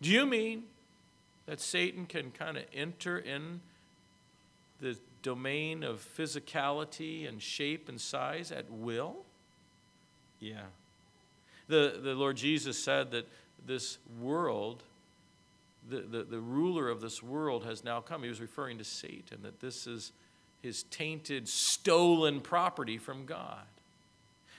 Do 0.00 0.11
you 0.11 0.26
mean 0.26 0.64
that 1.47 1.61
Satan 1.61 2.07
can 2.07 2.31
kind 2.33 2.57
of 2.57 2.64
enter 2.75 3.19
in 3.19 3.61
the 4.81 4.99
domain 5.23 5.85
of 5.85 6.04
physicality 6.16 7.28
and 7.28 7.40
shape 7.40 7.88
and 7.88 8.00
size 8.00 8.50
at 8.50 8.71
will? 8.71 9.25
Yeah. 10.40 10.62
The, 11.69 12.00
the 12.02 12.14
Lord 12.14 12.37
Jesus 12.37 12.83
said 12.83 13.12
that 13.12 13.28
this 13.64 13.99
world, 14.21 14.83
the, 15.88 16.00
the, 16.00 16.22
the 16.24 16.40
ruler 16.40 16.88
of 16.88 17.00
this 17.00 17.22
world 17.22 17.64
has 17.64 17.84
now 17.84 18.00
come. 18.00 18.22
He 18.22 18.28
was 18.28 18.40
referring 18.40 18.78
to 18.78 18.84
Satan, 18.84 19.42
that 19.42 19.60
this 19.60 19.86
is 19.86 20.12
his 20.60 20.84
tainted, 20.84 21.48
stolen 21.48 22.40
property 22.40 22.98
from 22.98 23.26
God. 23.26 23.66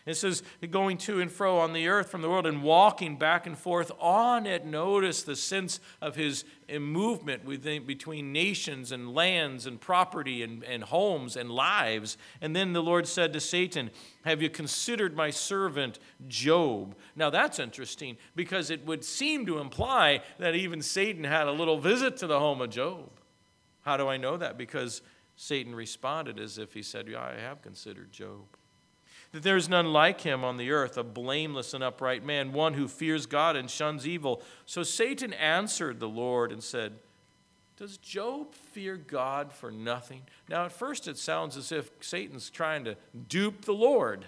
It 0.05 0.15
says, 0.15 0.43
going 0.69 0.97
to 0.99 1.21
and 1.21 1.31
fro 1.31 1.59
on 1.59 1.71
the 1.71 1.87
earth 1.87 2.09
from 2.09 2.21
the 2.21 2.29
world 2.29 2.45
and 2.45 2.61
walking 2.61 3.15
back 3.15 3.47
and 3.47 3.57
forth 3.57 3.89
on 3.99 4.45
it. 4.45 4.65
Notice 4.65 5.23
the 5.23 5.35
sense 5.35 5.79
of 6.01 6.17
his 6.17 6.43
eh, 6.67 6.77
movement 6.77 7.45
within, 7.45 7.85
between 7.85 8.33
nations 8.33 8.91
and 8.91 9.13
lands 9.13 9.65
and 9.65 9.79
property 9.79 10.43
and, 10.43 10.61
and 10.65 10.83
homes 10.83 11.37
and 11.37 11.49
lives. 11.49 12.17
And 12.41 12.53
then 12.53 12.73
the 12.73 12.83
Lord 12.83 13.07
said 13.07 13.31
to 13.31 13.39
Satan, 13.39 13.91
Have 14.25 14.41
you 14.41 14.49
considered 14.49 15.15
my 15.15 15.29
servant 15.29 15.99
Job? 16.27 16.97
Now 17.15 17.29
that's 17.29 17.57
interesting 17.57 18.17
because 18.35 18.69
it 18.69 18.85
would 18.85 19.05
seem 19.05 19.45
to 19.45 19.59
imply 19.59 20.21
that 20.37 20.53
even 20.53 20.81
Satan 20.81 21.23
had 21.23 21.47
a 21.47 21.51
little 21.53 21.79
visit 21.79 22.17
to 22.17 22.27
the 22.27 22.39
home 22.39 22.59
of 22.59 22.71
Job. 22.71 23.09
How 23.83 23.95
do 23.95 24.09
I 24.09 24.17
know 24.17 24.35
that? 24.35 24.57
Because 24.57 25.01
Satan 25.37 25.73
responded 25.73 26.41
as 26.41 26.57
if 26.57 26.73
he 26.73 26.83
said, 26.83 27.07
Yeah, 27.07 27.21
I 27.21 27.39
have 27.39 27.61
considered 27.61 28.11
Job 28.11 28.41
that 29.33 29.41
there 29.41 29.57
is 29.57 29.67
none 29.67 29.91
like 29.91 30.21
him 30.21 30.43
on 30.43 30.57
the 30.57 30.71
earth, 30.71 30.95
a 30.95 31.03
blameless 31.03 31.73
and 31.73 31.83
upright 31.83 32.23
man, 32.23 32.53
one 32.53 32.75
who 32.75 32.87
fears 32.87 33.25
God 33.25 33.55
and 33.55 33.69
shuns 33.69 34.07
evil. 34.07 34.41
So 34.65 34.83
Satan 34.83 35.33
answered 35.33 35.99
the 35.99 36.07
Lord 36.07 36.51
and 36.51 36.63
said, 36.63 36.93
Does 37.75 37.97
Job 37.97 38.53
fear 38.53 38.95
God 38.95 39.51
for 39.51 39.71
nothing? 39.71 40.21
Now, 40.47 40.65
at 40.65 40.71
first, 40.71 41.07
it 41.07 41.17
sounds 41.17 41.57
as 41.57 41.71
if 41.71 41.89
Satan's 41.99 42.51
trying 42.51 42.85
to 42.85 42.95
dupe 43.27 43.65
the 43.65 43.73
Lord. 43.73 44.25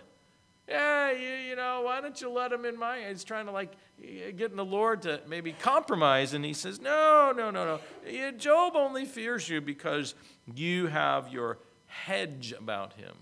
Yeah, 0.68 1.12
you, 1.12 1.50
you 1.50 1.56
know, 1.56 1.84
why 1.84 2.02
don't 2.02 2.20
you 2.20 2.32
let 2.32 2.52
him 2.52 2.66
in 2.66 2.78
my. 2.78 3.08
He's 3.08 3.24
trying 3.24 3.46
to 3.46 3.52
like 3.52 3.74
getting 4.02 4.58
the 4.58 4.66
Lord 4.66 5.04
to 5.04 5.22
maybe 5.28 5.54
compromise. 5.54 6.34
And 6.34 6.44
he 6.44 6.54
says, 6.54 6.82
No, 6.82 7.32
no, 7.36 7.52
no, 7.52 7.80
no. 8.08 8.32
Job 8.32 8.76
only 8.76 9.06
fears 9.06 9.48
you 9.48 9.62
because 9.62 10.16
you 10.56 10.88
have 10.88 11.30
your 11.32 11.60
hedge 11.86 12.56
about 12.58 12.94
him. 12.94 13.14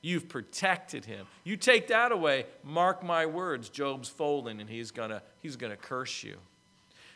You've 0.00 0.28
protected 0.28 1.04
him. 1.04 1.26
You 1.44 1.56
take 1.56 1.88
that 1.88 2.12
away, 2.12 2.46
mark 2.62 3.02
my 3.02 3.26
words, 3.26 3.68
Job's 3.68 4.08
folding 4.08 4.60
and 4.60 4.70
he's 4.70 4.90
going 4.90 5.10
to 5.10 5.22
he's 5.40 5.56
going 5.56 5.72
to 5.72 5.76
curse 5.76 6.22
you. 6.22 6.36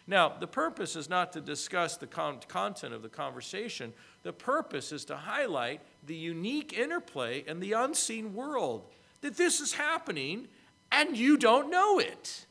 Now, 0.06 0.28
the 0.28 0.48
purpose 0.48 0.96
is 0.96 1.08
not 1.08 1.32
to 1.34 1.40
discuss 1.40 1.96
the 1.96 2.08
con- 2.08 2.40
content 2.48 2.92
of 2.92 3.02
the 3.02 3.08
conversation. 3.08 3.92
The 4.24 4.32
purpose 4.32 4.90
is 4.90 5.04
to 5.06 5.16
highlight 5.16 5.80
the 6.04 6.16
unique 6.16 6.72
interplay 6.72 7.44
in 7.46 7.60
the 7.60 7.72
unseen 7.72 8.34
world 8.34 8.84
that 9.20 9.36
this 9.36 9.60
is 9.60 9.74
happening 9.74 10.48
and 10.90 11.16
you 11.16 11.36
don't 11.36 11.70
know 11.70 12.00
it. 12.00 12.46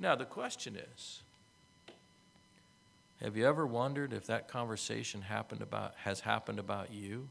Now, 0.00 0.14
the 0.14 0.24
question 0.24 0.76
is 0.94 1.22
have 3.20 3.36
you 3.36 3.46
ever 3.46 3.66
wondered 3.66 4.12
if 4.12 4.26
that 4.26 4.48
conversation 4.48 5.22
happened 5.22 5.60
about, 5.60 5.94
has 5.96 6.20
happened 6.20 6.58
about 6.58 6.92
you? 6.92 7.28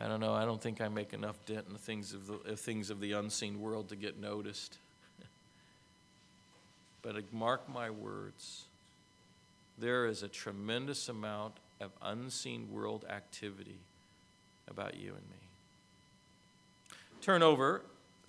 I 0.00 0.06
don't 0.06 0.20
know. 0.20 0.32
I 0.32 0.44
don't 0.44 0.62
think 0.62 0.80
I 0.80 0.88
make 0.88 1.12
enough 1.12 1.44
dent 1.44 1.66
in 1.66 1.72
the 1.72 1.78
things 1.78 2.14
of 2.14 2.26
the, 2.28 2.52
uh, 2.52 2.56
things 2.56 2.90
of 2.90 3.00
the 3.00 3.12
unseen 3.12 3.60
world 3.60 3.88
to 3.88 3.96
get 3.96 4.20
noticed. 4.20 4.78
but 7.02 7.16
uh, 7.16 7.20
mark 7.32 7.68
my 7.68 7.90
words, 7.90 8.66
there 9.76 10.06
is 10.06 10.22
a 10.22 10.28
tremendous 10.28 11.08
amount 11.08 11.54
of 11.80 11.90
unseen 12.00 12.68
world 12.72 13.04
activity 13.10 13.78
about 14.68 14.94
you 14.94 15.08
and 15.08 15.16
me. 15.16 16.96
Turn 17.20 17.42
over 17.42 17.82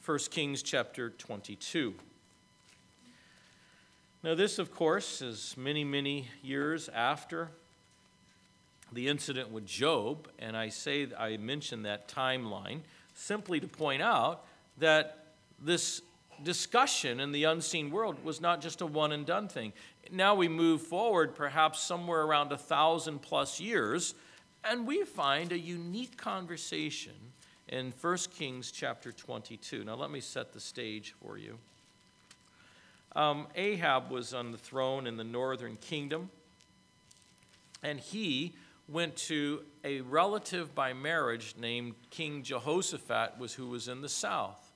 1 0.03 0.17
Kings 0.31 0.63
chapter 0.63 1.11
22. 1.11 1.93
Now, 4.23 4.33
this, 4.33 4.57
of 4.57 4.73
course, 4.73 5.21
is 5.21 5.55
many, 5.55 5.83
many 5.83 6.27
years 6.41 6.89
after 6.89 7.51
the 8.91 9.07
incident 9.07 9.51
with 9.51 9.65
Job, 9.65 10.27
and 10.39 10.57
I 10.57 10.69
say 10.69 11.07
I 11.17 11.37
mention 11.37 11.83
that 11.83 12.07
timeline 12.07 12.81
simply 13.13 13.59
to 13.59 13.67
point 13.67 14.01
out 14.01 14.45
that 14.77 15.25
this 15.61 16.01
discussion 16.43 17.19
in 17.19 17.31
the 17.31 17.43
unseen 17.43 17.91
world 17.91 18.23
was 18.23 18.39
not 18.39 18.61
just 18.61 18.81
a 18.81 18.85
one 18.85 19.11
and 19.11 19.25
done 19.25 19.47
thing. 19.47 19.73
Now 20.11 20.35
we 20.35 20.47
move 20.47 20.81
forward 20.81 21.35
perhaps 21.35 21.81
somewhere 21.81 22.21
around 22.21 22.51
a 22.51 22.57
thousand 22.57 23.21
plus 23.21 23.59
years, 23.59 24.15
and 24.63 24.87
we 24.87 25.03
find 25.03 25.51
a 25.51 25.59
unique 25.59 26.17
conversation 26.17 27.13
in 27.67 27.93
1 28.01 28.17
Kings 28.35 28.71
chapter 28.71 29.11
22. 29.11 29.83
Now 29.83 29.95
let 29.95 30.09
me 30.09 30.21
set 30.21 30.53
the 30.53 30.59
stage 30.59 31.13
for 31.21 31.37
you. 31.37 31.57
Um, 33.15 33.47
Ahab 33.55 34.11
was 34.11 34.33
on 34.33 34.51
the 34.51 34.57
throne 34.57 35.07
in 35.07 35.17
the 35.17 35.23
northern 35.23 35.77
kingdom, 35.77 36.29
and 37.83 37.99
he 37.99 38.53
went 38.91 39.15
to 39.15 39.63
a 39.83 40.01
relative 40.01 40.73
by 40.73 40.93
marriage 40.93 41.55
named 41.57 41.95
King 42.09 42.43
Jehoshaphat 42.43 43.37
was 43.37 43.53
who 43.53 43.67
was 43.67 43.87
in 43.87 44.01
the 44.01 44.09
south. 44.09 44.71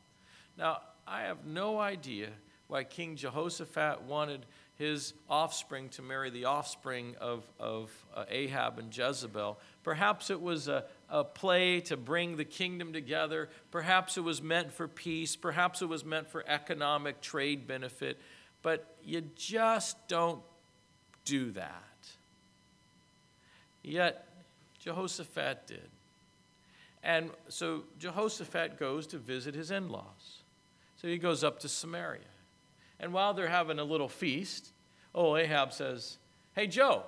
Now, 0.58 0.80
I 1.08 1.24
have 1.24 1.46
no 1.46 1.80
idea 1.80 2.30
why 2.68 2.84
King 2.84 3.16
Jehoshaphat 3.16 4.04
wanted 4.04 4.46
his 4.76 5.14
offspring 5.30 5.90
to 5.90 6.02
marry 6.02 6.30
the 6.30 6.46
offspring 6.46 7.16
of, 7.22 7.44
of 7.60 7.92
uh, 8.16 8.26
Ahab 8.30 8.80
and 8.80 8.96
Jezebel. 8.96 9.60
Perhaps 9.84 10.30
it 10.30 10.42
was 10.42 10.68
a, 10.68 10.86
a 11.10 11.24
play 11.24 11.80
to 11.82 11.98
bring 11.98 12.38
the 12.38 12.46
kingdom 12.46 12.92
together. 12.92 13.50
Perhaps 13.70 14.18
it 14.18 14.22
was 14.22 14.42
meant 14.42 14.74
for 14.74 14.88
peace. 14.88 15.36
Perhaps 15.36 15.82
it 15.82 15.90
was 15.90 16.04
meant 16.04 16.30
for 16.30 16.44
economic 16.48 17.22
trade 17.22 17.68
benefit. 17.68 18.20
But 18.64 18.96
you 19.04 19.22
just 19.36 20.08
don't 20.08 20.42
do 21.26 21.52
that. 21.52 21.84
Yet 23.84 24.28
Jehoshaphat 24.80 25.68
did. 25.68 25.90
And 27.04 27.32
so 27.50 27.84
Jehoshaphat 28.00 28.80
goes 28.80 29.08
to 29.08 29.18
visit 29.18 29.54
his 29.56 29.72
in 29.72 29.90
laws. 29.90 30.44
So 30.96 31.08
he 31.08 31.18
goes 31.18 31.44
up 31.44 31.60
to 31.60 31.70
Samaria. 31.70 32.22
And 33.00 33.12
while 33.12 33.34
they're 33.34 33.50
having 33.50 33.80
a 33.80 33.84
little 33.84 34.08
feast, 34.08 34.72
oh, 35.14 35.36
Ahab 35.36 35.74
says, 35.74 36.18
Hey, 36.56 36.68
Joe, 36.68 37.04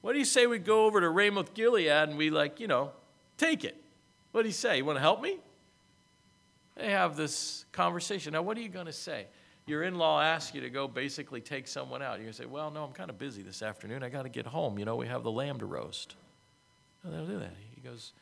what 0.00 0.14
do 0.14 0.18
you 0.18 0.24
say 0.24 0.46
we 0.46 0.58
go 0.58 0.86
over 0.86 1.00
to 1.00 1.10
Ramoth 1.10 1.54
Gilead 1.54 1.88
and 1.88 2.16
we, 2.16 2.30
like, 2.30 2.60
you 2.60 2.66
know, 2.66 2.92
take 3.36 3.64
it? 3.64 3.76
What 4.32 4.42
do 4.42 4.48
you 4.48 4.54
say? 4.54 4.78
You 4.78 4.84
want 4.84 4.96
to 4.96 5.00
help 5.00 5.20
me? 5.20 5.38
They 6.76 6.90
have 6.90 7.16
this 7.16 7.66
conversation. 7.72 8.32
Now, 8.32 8.42
what 8.42 8.56
are 8.56 8.62
you 8.62 8.68
going 8.68 8.86
to 8.86 8.92
say? 8.92 9.26
Your 9.66 9.84
in 9.84 9.94
law 9.94 10.20
asks 10.20 10.54
you 10.54 10.60
to 10.62 10.70
go 10.70 10.88
basically 10.88 11.40
take 11.40 11.68
someone 11.68 12.02
out, 12.02 12.18
to 12.18 12.32
say, 12.32 12.46
Well, 12.46 12.70
no, 12.70 12.84
I'm 12.84 12.92
kind 12.92 13.10
of 13.10 13.18
busy 13.18 13.42
this 13.42 13.62
afternoon. 13.62 14.02
I 14.02 14.08
got 14.08 14.22
to 14.22 14.28
get 14.28 14.46
home. 14.46 14.78
You 14.78 14.84
know, 14.84 14.96
we 14.96 15.06
have 15.06 15.22
the 15.22 15.30
lamb 15.30 15.58
to 15.60 15.66
roast. 15.66 16.16
And 17.04 17.14
they'll 17.14 17.26
do 17.26 17.38
that. 17.38 17.54
He 17.74 17.80
goes, 17.80 18.12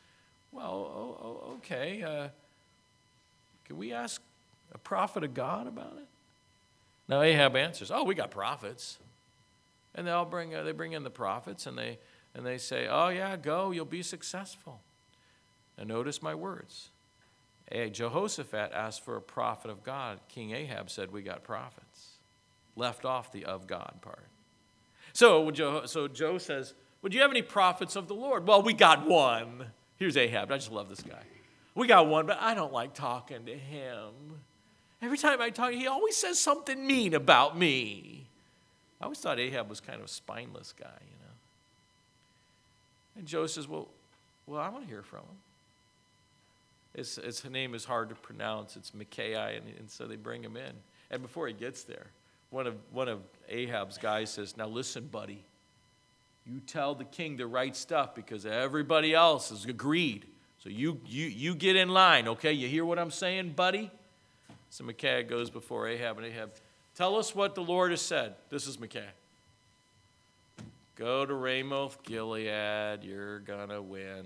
Well, 0.51 0.71
oh, 0.71 1.17
oh, 1.21 1.53
okay. 1.57 2.03
Uh, 2.03 2.27
can 3.65 3.77
we 3.77 3.93
ask 3.93 4.21
a 4.73 4.77
prophet 4.77 5.23
of 5.23 5.33
God 5.33 5.67
about 5.67 5.93
it? 5.97 6.07
Now 7.07 7.21
Ahab 7.21 7.55
answers, 7.55 7.89
Oh, 7.91 8.03
we 8.03 8.15
got 8.15 8.31
prophets. 8.31 8.99
And 9.95 10.07
they 10.07 10.11
all 10.11 10.25
bring, 10.25 10.55
uh, 10.55 10.63
they 10.63 10.71
bring 10.71 10.93
in 10.93 11.03
the 11.03 11.09
prophets 11.09 11.65
and 11.65 11.77
they, 11.77 11.97
and 12.35 12.45
they 12.45 12.57
say, 12.57 12.87
Oh, 12.89 13.09
yeah, 13.09 13.35
go, 13.35 13.71
you'll 13.71 13.85
be 13.85 14.03
successful. 14.03 14.79
And 15.77 15.89
notice 15.89 16.21
my 16.21 16.35
words. 16.35 16.91
Eh, 17.71 17.87
Jehoshaphat 17.89 18.71
asked 18.73 19.05
for 19.05 19.15
a 19.15 19.21
prophet 19.21 19.71
of 19.71 19.83
God. 19.83 20.19
King 20.27 20.51
Ahab 20.51 20.89
said, 20.89 21.11
We 21.11 21.21
got 21.21 21.43
prophets. 21.43 22.17
Left 22.75 23.05
off 23.05 23.31
the 23.31 23.45
of 23.45 23.67
God 23.67 23.95
part. 24.01 24.27
So, 25.13 25.51
Joe, 25.51 25.85
so 25.85 26.07
Joe 26.07 26.37
says, 26.37 26.73
Would 27.01 27.13
you 27.13 27.21
have 27.21 27.31
any 27.31 27.41
prophets 27.41 27.95
of 27.95 28.07
the 28.07 28.13
Lord? 28.13 28.47
Well, 28.47 28.61
we 28.61 28.73
got 28.73 29.07
one. 29.07 29.67
Here's 29.97 30.17
Ahab. 30.17 30.51
I 30.51 30.57
just 30.57 30.71
love 30.71 30.89
this 30.89 31.01
guy. 31.01 31.23
We 31.75 31.87
got 31.87 32.07
one, 32.07 32.25
but 32.25 32.37
I 32.41 32.53
don't 32.53 32.73
like 32.73 32.93
talking 32.93 33.45
to 33.45 33.55
him. 33.55 34.09
Every 35.01 35.17
time 35.17 35.41
I 35.41 35.49
talk, 35.49 35.71
he 35.71 35.87
always 35.87 36.17
says 36.17 36.39
something 36.39 36.85
mean 36.85 37.13
about 37.13 37.57
me. 37.57 38.27
I 38.99 39.05
always 39.05 39.19
thought 39.19 39.39
Ahab 39.39 39.69
was 39.69 39.79
kind 39.79 39.99
of 39.99 40.05
a 40.05 40.09
spineless 40.09 40.73
guy, 40.77 40.85
you 40.85 41.15
know. 41.25 41.33
And 43.17 43.25
Joe 43.25 43.47
says, 43.47 43.67
Well, 43.67 43.87
well 44.45 44.61
I 44.61 44.69
want 44.69 44.83
to 44.83 44.89
hear 44.89 45.01
from 45.01 45.19
him. 45.19 45.37
His, 46.95 47.15
his 47.15 47.43
name 47.49 47.73
is 47.73 47.85
hard 47.85 48.09
to 48.09 48.15
pronounce. 48.15 48.75
It's 48.75 48.93
Micaiah, 48.93 49.51
and, 49.55 49.77
and 49.79 49.89
so 49.89 50.05
they 50.05 50.17
bring 50.17 50.43
him 50.43 50.57
in. 50.57 50.73
And 51.09 51.21
before 51.21 51.47
he 51.47 51.53
gets 51.53 51.83
there, 51.83 52.07
one 52.49 52.67
of, 52.67 52.75
one 52.91 53.07
of 53.07 53.19
Ahab's 53.49 53.97
guys 53.97 54.29
says, 54.31 54.57
Now 54.57 54.67
listen, 54.67 55.07
buddy. 55.07 55.43
You 56.45 56.59
tell 56.59 56.95
the 56.95 57.05
king 57.05 57.37
the 57.37 57.45
right 57.47 57.75
stuff 57.75 58.15
because 58.15 58.45
everybody 58.45 59.13
else 59.13 59.49
has 59.49 59.65
agreed. 59.65 60.25
So 60.59 60.69
you, 60.69 60.99
you, 61.05 61.27
you 61.27 61.55
get 61.55 61.75
in 61.75 61.89
line, 61.89 62.27
okay? 62.27 62.51
You 62.51 62.67
hear 62.67 62.83
what 62.83 62.99
I'm 62.99 63.11
saying, 63.11 63.51
buddy? 63.51 63.91
So 64.69 64.83
Micaiah 64.83 65.23
goes 65.23 65.49
before 65.49 65.87
Ahab, 65.87 66.17
and 66.17 66.25
Ahab, 66.25 66.51
tell 66.95 67.15
us 67.15 67.35
what 67.35 67.55
the 67.55 67.61
Lord 67.61 67.91
has 67.91 68.01
said. 68.01 68.35
This 68.49 68.67
is 68.67 68.79
Micaiah. 68.79 69.13
Go 70.95 71.25
to 71.25 71.33
Ramoth 71.33 72.03
Gilead, 72.03 73.03
you're 73.03 73.39
gonna 73.39 73.81
win. 73.81 74.25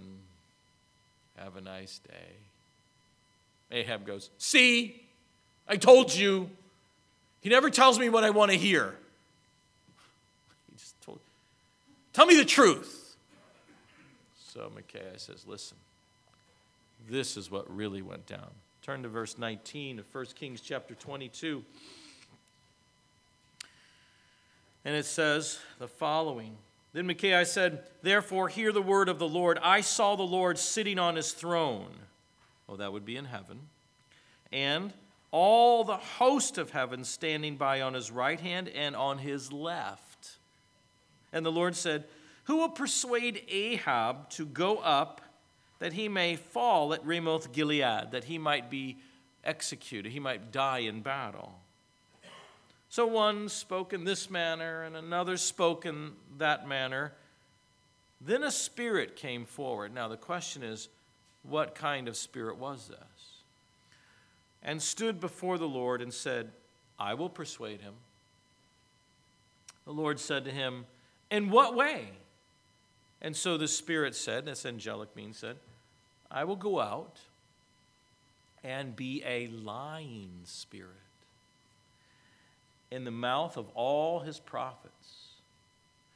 Have 1.37 1.57
a 1.57 1.61
nice 1.61 1.99
day. 1.99 2.44
Ahab 3.71 4.05
goes, 4.05 4.29
See, 4.37 5.07
I 5.67 5.77
told 5.77 6.13
you. 6.13 6.49
He 7.41 7.49
never 7.49 7.69
tells 7.69 7.99
me 7.99 8.09
what 8.09 8.23
I 8.23 8.31
want 8.31 8.51
to 8.51 8.57
hear. 8.57 8.95
He 10.69 10.77
just 10.77 10.99
told, 11.01 11.19
Tell 12.13 12.25
me 12.25 12.35
the 12.35 12.45
truth. 12.45 13.15
So 14.53 14.71
Micaiah 14.73 15.19
says, 15.19 15.45
Listen, 15.47 15.77
this 17.09 17.37
is 17.37 17.51
what 17.51 17.73
really 17.73 18.01
went 18.01 18.25
down. 18.25 18.49
Turn 18.81 19.03
to 19.03 19.09
verse 19.09 19.37
19 19.37 19.99
of 19.99 20.05
1 20.13 20.25
Kings 20.35 20.61
chapter 20.61 20.95
22. 20.95 21.63
And 24.85 24.95
it 24.95 25.05
says 25.05 25.59
the 25.79 25.87
following 25.87 26.55
Then 26.93 27.07
Micaiah 27.07 27.45
said, 27.45 27.83
Therefore, 28.01 28.47
hear 28.47 28.71
the 28.71 28.81
word 28.81 29.09
of 29.09 29.19
the 29.19 29.27
Lord. 29.27 29.59
I 29.61 29.81
saw 29.81 30.15
the 30.15 30.23
Lord 30.23 30.57
sitting 30.57 30.99
on 30.99 31.15
his 31.15 31.33
throne. 31.33 31.91
Oh, 32.67 32.75
that 32.77 32.91
would 32.91 33.05
be 33.05 33.17
in 33.17 33.25
heaven. 33.25 33.59
And 34.51 34.93
all 35.31 35.83
the 35.83 35.97
host 35.97 36.57
of 36.57 36.71
heaven 36.71 37.03
standing 37.03 37.57
by 37.57 37.81
on 37.81 37.93
his 37.93 38.09
right 38.09 38.39
hand 38.39 38.69
and 38.69 38.95
on 38.95 39.17
his 39.17 39.51
left. 39.51 40.37
And 41.33 41.45
the 41.45 41.51
Lord 41.51 41.75
said, 41.75 42.05
Who 42.45 42.57
will 42.57 42.69
persuade 42.69 43.43
Ahab 43.49 44.29
to 44.31 44.45
go 44.45 44.77
up 44.77 45.21
that 45.79 45.93
he 45.93 46.07
may 46.07 46.37
fall 46.37 46.93
at 46.93 47.05
Ramoth 47.05 47.51
Gilead, 47.51 48.11
that 48.11 48.23
he 48.23 48.37
might 48.37 48.69
be 48.69 48.97
executed, 49.43 50.11
he 50.11 50.19
might 50.19 50.51
die 50.51 50.79
in 50.79 51.01
battle? 51.01 51.59
So 52.87 53.05
one 53.05 53.49
spoke 53.49 53.91
in 53.91 54.05
this 54.05 54.29
manner, 54.29 54.83
and 54.83 54.95
another 54.95 55.35
spoke 55.35 55.85
in 55.85 56.13
that 56.37 56.65
manner. 56.65 57.11
Then 58.21 58.41
a 58.41 58.51
spirit 58.51 59.17
came 59.17 59.43
forward. 59.43 59.93
Now, 59.93 60.07
the 60.07 60.15
question 60.15 60.63
is, 60.63 60.87
what 61.49 61.75
kind 61.75 62.07
of 62.07 62.15
spirit 62.15 62.57
was 62.57 62.87
this? 62.87 62.99
And 64.63 64.81
stood 64.81 65.19
before 65.19 65.57
the 65.57 65.67
Lord 65.67 66.01
and 66.01 66.13
said, 66.13 66.51
I 66.99 67.13
will 67.13 67.29
persuade 67.29 67.81
him. 67.81 67.93
The 69.85 69.93
Lord 69.93 70.19
said 70.19 70.45
to 70.45 70.51
him, 70.51 70.85
In 71.29 71.49
what 71.49 71.75
way? 71.75 72.09
And 73.21 73.35
so 73.35 73.57
the 73.57 73.67
Spirit 73.67 74.15
said, 74.15 74.45
this 74.45 74.65
angelic 74.65 75.15
being 75.15 75.33
said, 75.33 75.57
I 76.29 76.43
will 76.43 76.55
go 76.55 76.79
out 76.79 77.19
and 78.63 78.95
be 78.95 79.23
a 79.25 79.47
lying 79.47 80.41
spirit 80.43 80.91
in 82.91 83.03
the 83.03 83.11
mouth 83.11 83.57
of 83.57 83.67
all 83.73 84.19
his 84.19 84.39
prophets. 84.39 85.24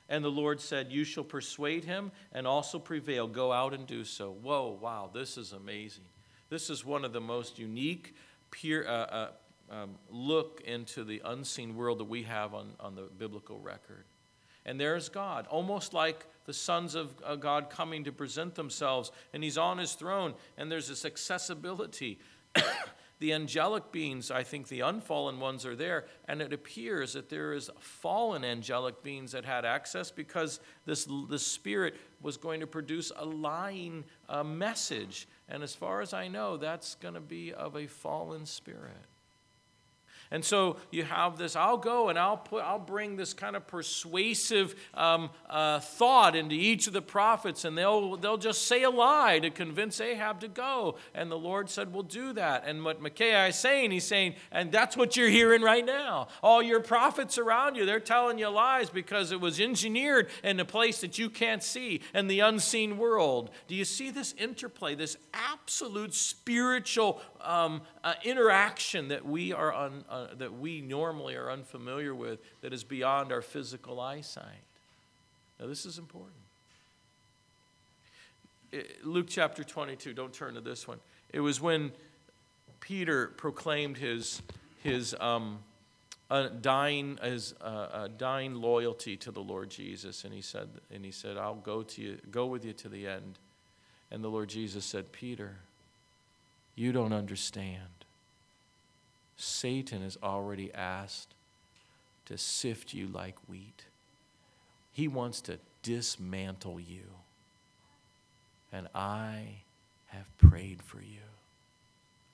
And 0.10 0.26
the 0.26 0.30
Lord 0.30 0.60
said, 0.60 0.92
You 0.92 1.04
shall 1.04 1.24
persuade 1.24 1.86
him 1.86 2.12
and 2.34 2.48
also 2.48 2.80
prevail. 2.80 3.28
Go 3.28 3.52
out 3.52 3.74
and 3.74 3.86
do 3.86 4.04
so. 4.04 4.32
Whoa, 4.32 4.78
wow, 4.82 5.10
this 5.14 5.38
is 5.38 5.54
amazing. 5.54 6.06
This 6.50 6.72
is 6.72 6.84
one 6.84 7.06
of 7.06 7.14
the 7.14 7.22
most 7.22 7.60
unique 7.60 8.16
peer, 8.50 8.86
uh, 8.88 8.92
uh, 8.92 9.30
um, 9.70 9.96
look 10.10 10.62
into 10.66 11.04
the 11.04 11.22
unseen 11.24 11.76
world 11.76 12.00
that 12.00 12.06
we 12.06 12.24
have 12.24 12.56
on, 12.56 12.72
on 12.80 12.96
the 12.96 13.04
biblical 13.04 13.60
record. 13.60 14.06
And 14.66 14.80
there's 14.80 15.10
God, 15.10 15.46
almost 15.48 15.94
like 15.94 16.26
the 16.46 16.54
sons 16.54 16.96
of 16.96 17.14
uh, 17.24 17.36
God 17.36 17.70
coming 17.70 18.04
to 18.06 18.12
present 18.12 18.56
themselves, 18.56 19.12
and 19.32 19.44
he's 19.44 19.58
on 19.58 19.78
his 19.78 19.94
throne, 19.94 20.34
and 20.58 20.72
there's 20.72 20.88
this 20.88 21.06
accessibility. 21.06 22.20
The 23.20 23.34
angelic 23.34 23.92
beings, 23.92 24.32
I 24.32 24.44
think 24.44 24.70
the 24.70 24.80
unfallen 24.82 25.40
ones 25.40 25.66
are 25.66 25.76
there, 25.76 26.06
and 26.26 26.42
it 26.42 26.54
appears 26.54 27.14
that 27.14 27.30
there 27.30 27.54
is 27.54 27.70
fallen 27.80 28.46
angelic 28.46 29.04
beings 29.04 29.34
that 29.34 29.44
had 29.44 29.66
access 29.66 30.10
because 30.10 30.62
this, 30.86 31.08
this 31.30 31.46
spirit 31.46 31.96
was 32.22 32.38
going 32.38 32.62
to 32.62 32.68
produce 32.68 33.12
a 33.16 33.26
lying 33.26 34.06
uh, 34.30 34.44
message. 34.44 35.28
And 35.50 35.64
as 35.64 35.76
far 35.76 36.02
as 36.02 36.14
I 36.14 36.30
know, 36.30 36.56
that's 36.56 36.96
going 36.96 37.16
to 37.16 37.20
be 37.20 37.54
of 37.54 37.76
a 37.76 37.88
fallen 37.88 38.46
spirit. 38.46 38.96
And 40.32 40.46
so 40.46 40.78
you 40.92 41.04
have 41.04 41.38
this, 41.40 41.56
I'll 41.56 41.78
go 41.78 42.10
and 42.10 42.20
I'll, 42.20 42.38
put, 42.38 42.64
I'll 42.64 42.78
bring 42.78 43.16
this 43.16 43.34
kind 43.34 43.56
of 43.56 43.66
persuasive 43.66 44.76
um, 44.94 45.32
uh, 45.50 45.80
thought 45.80 46.36
into 46.36 46.54
each 46.54 46.86
of 46.86 46.94
the 46.94 47.02
prophets, 47.02 47.66
and 47.66 47.76
they'll, 47.76 48.16
they'll 48.16 48.38
just 48.38 48.68
say 48.68 48.84
a 48.84 48.92
lie 48.92 49.40
to 49.40 49.50
convince 49.50 50.00
Ahab 50.00 50.42
to 50.42 50.48
go. 50.48 50.98
And 51.16 51.32
the 51.32 51.38
Lord 51.38 51.68
said, 51.70 51.92
We'll 51.92 52.04
do 52.04 52.34
that. 52.34 52.64
And 52.68 52.86
what 52.86 53.02
Micaiah 53.02 53.48
is 53.48 53.56
saying, 53.56 53.90
he's 53.90 54.04
saying, 54.04 54.36
and 54.52 54.72
that's 54.72 54.96
what 54.96 55.18
you're 55.18 55.30
hearing 55.30 55.64
right 55.64 55.86
now. 55.86 56.28
All 56.44 56.62
your 56.62 56.80
prophets 56.80 57.40
around 57.40 57.76
you, 57.76 57.88
they're 57.88 58.00
telling 58.00 58.38
you 58.38 58.50
lies 58.50 58.92
because 58.92 59.32
it 59.32 59.42
was 59.42 59.60
engineered 59.60 60.30
in 60.44 60.60
a 60.60 60.66
place 60.66 61.02
that 61.02 61.18
you 61.18 61.32
can't 61.32 61.64
see, 61.64 62.02
in 62.14 62.28
the 62.28 62.42
unseen 62.42 63.00
world. 63.00 63.50
Do 63.68 63.74
you 63.74 63.86
see 63.86 64.12
this 64.12 64.36
interplay, 64.38 64.94
this 64.94 65.18
absolute 65.34 66.14
spiritual 66.14 67.20
um, 67.42 67.82
uh, 68.04 68.14
interaction 68.24 69.08
that 69.08 69.26
we 69.26 69.54
are 69.54 69.74
on? 69.74 70.06
Uh, 70.20 70.28
that 70.38 70.60
we 70.60 70.82
normally 70.82 71.36
are 71.36 71.50
unfamiliar 71.50 72.14
with 72.14 72.40
that 72.60 72.74
is 72.74 72.84
beyond 72.84 73.32
our 73.32 73.42
physical 73.42 74.02
eyesight. 74.02 74.66
Now, 75.60 75.68
this 75.68 75.86
is 75.86 75.98
important. 75.98 76.36
Luke 79.04 79.28
chapter 79.30 79.64
22, 79.64 80.14
don't 80.14 80.34
turn 80.34 80.56
to 80.56 80.62
this 80.62 80.88
one. 80.88 81.00
It 81.32 81.40
was 81.40 81.62
when 81.62 81.94
Peter 82.82 83.28
proclaimed 83.28 83.98
his, 83.98 84.42
his 84.84 85.16
um, 85.22 85.60
uh, 86.30 86.50
dying, 86.50 87.18
his, 87.24 87.54
uh, 87.62 88.10
dying 88.18 88.56
loyalty 88.56 89.16
to 89.18 89.32
the 89.32 89.42
Lord 89.42 89.70
Jesus. 89.70 90.26
And 90.26 90.34
he, 90.34 90.42
said, 90.42 90.68
and 90.94 91.06
he 91.06 91.12
said, 91.12 91.38
I'll 91.38 91.56
go, 91.56 91.82
to 91.84 92.02
you, 92.02 92.18
go 92.30 92.46
with 92.46 92.66
you 92.66 92.74
to 92.74 92.90
the 92.90 93.08
end. 93.08 93.40
And 94.12 94.22
the 94.22 94.30
Lord 94.30 94.50
Jesus 94.50 94.84
said, 94.84 95.14
Peter, 95.14 95.60
you 96.76 96.92
don't 96.92 97.14
understand. 97.14 97.99
Satan 99.40 100.02
has 100.02 100.18
already 100.22 100.74
asked 100.74 101.34
to 102.26 102.38
sift 102.38 102.94
you 102.94 103.08
like 103.08 103.36
wheat. 103.48 103.86
He 104.92 105.08
wants 105.08 105.40
to 105.42 105.60
dismantle 105.82 106.80
you. 106.80 107.04
And 108.74 108.90
I 108.94 109.62
have 110.08 110.26
prayed 110.38 110.82
for 110.84 110.98
you. 110.98 111.22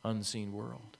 Unseen 0.03 0.51
world. 0.51 0.97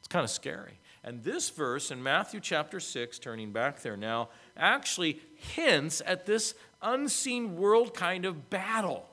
It's 0.00 0.08
kind 0.08 0.24
of 0.24 0.30
scary. 0.30 0.78
And 1.04 1.22
this 1.22 1.50
verse 1.50 1.90
in 1.90 2.02
Matthew 2.02 2.40
chapter 2.40 2.80
6, 2.80 3.18
turning 3.18 3.52
back 3.52 3.82
there 3.82 3.98
now, 3.98 4.30
actually 4.56 5.20
hints 5.34 6.00
at 6.06 6.24
this 6.24 6.54
unseen 6.80 7.56
world 7.56 7.92
kind 7.92 8.24
of 8.24 8.48
battle. 8.48 9.06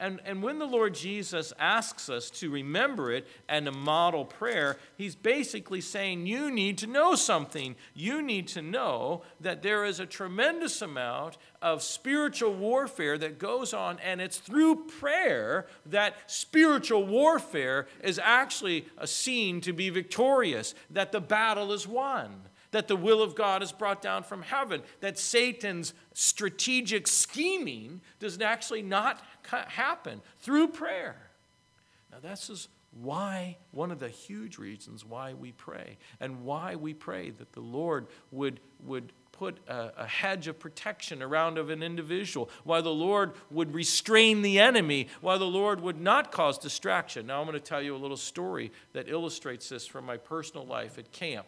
And, 0.00 0.20
and 0.24 0.42
when 0.42 0.58
the 0.58 0.66
Lord 0.66 0.94
Jesus 0.94 1.52
asks 1.58 2.08
us 2.08 2.28
to 2.30 2.50
remember 2.50 3.12
it 3.12 3.28
and 3.48 3.66
to 3.66 3.72
model 3.72 4.24
prayer, 4.24 4.76
he's 4.96 5.14
basically 5.14 5.80
saying, 5.80 6.26
You 6.26 6.50
need 6.50 6.78
to 6.78 6.88
know 6.88 7.14
something. 7.14 7.76
You 7.94 8.20
need 8.20 8.48
to 8.48 8.62
know 8.62 9.22
that 9.40 9.62
there 9.62 9.84
is 9.84 10.00
a 10.00 10.06
tremendous 10.06 10.82
amount 10.82 11.38
of 11.62 11.82
spiritual 11.82 12.54
warfare 12.54 13.16
that 13.18 13.38
goes 13.38 13.72
on, 13.72 14.00
and 14.00 14.20
it's 14.20 14.38
through 14.38 14.86
prayer 14.86 15.66
that 15.86 16.16
spiritual 16.26 17.06
warfare 17.06 17.86
is 18.02 18.18
actually 18.22 18.86
seen 19.04 19.60
to 19.60 19.72
be 19.72 19.90
victorious, 19.90 20.74
that 20.90 21.12
the 21.12 21.20
battle 21.20 21.72
is 21.72 21.86
won 21.86 22.42
that 22.74 22.88
the 22.88 22.96
will 22.96 23.22
of 23.22 23.36
God 23.36 23.62
is 23.62 23.70
brought 23.70 24.02
down 24.02 24.24
from 24.24 24.42
heaven, 24.42 24.82
that 24.98 25.16
Satan's 25.16 25.94
strategic 26.12 27.06
scheming 27.06 28.00
does 28.18 28.40
actually 28.40 28.82
not 28.82 29.22
happen 29.48 30.20
through 30.40 30.68
prayer. 30.68 31.16
Now, 32.10 32.18
this 32.20 32.50
is 32.50 32.68
why, 33.02 33.56
one 33.72 33.90
of 33.90 33.98
the 33.98 34.08
huge 34.08 34.58
reasons 34.58 35.04
why 35.04 35.34
we 35.34 35.52
pray, 35.52 35.98
and 36.20 36.44
why 36.44 36.76
we 36.76 36.94
pray 36.94 37.30
that 37.30 37.52
the 37.52 37.60
Lord 37.60 38.06
would, 38.30 38.60
would 38.84 39.12
put 39.32 39.58
a, 39.66 39.92
a, 39.98 40.06
hedge 40.06 40.46
of 40.46 40.60
protection 40.60 41.20
around 41.20 41.58
of 41.58 41.70
an 41.70 41.82
individual, 41.82 42.48
why 42.62 42.80
the 42.80 42.90
Lord 42.90 43.32
would 43.50 43.74
restrain 43.74 44.42
the 44.42 44.60
enemy, 44.60 45.08
why 45.20 45.38
the 45.38 45.44
Lord 45.44 45.80
would 45.80 46.00
not 46.00 46.30
cause 46.30 46.56
distraction. 46.56 47.26
Now, 47.26 47.40
I'm 47.40 47.46
going 47.46 47.58
to 47.58 47.64
tell 47.64 47.82
you 47.82 47.96
a 47.96 47.98
little 47.98 48.16
story 48.16 48.70
that 48.92 49.08
illustrates 49.08 49.68
this 49.68 49.86
from 49.86 50.06
my 50.06 50.16
personal 50.16 50.64
life 50.64 50.98
at 50.98 51.10
camp. 51.10 51.46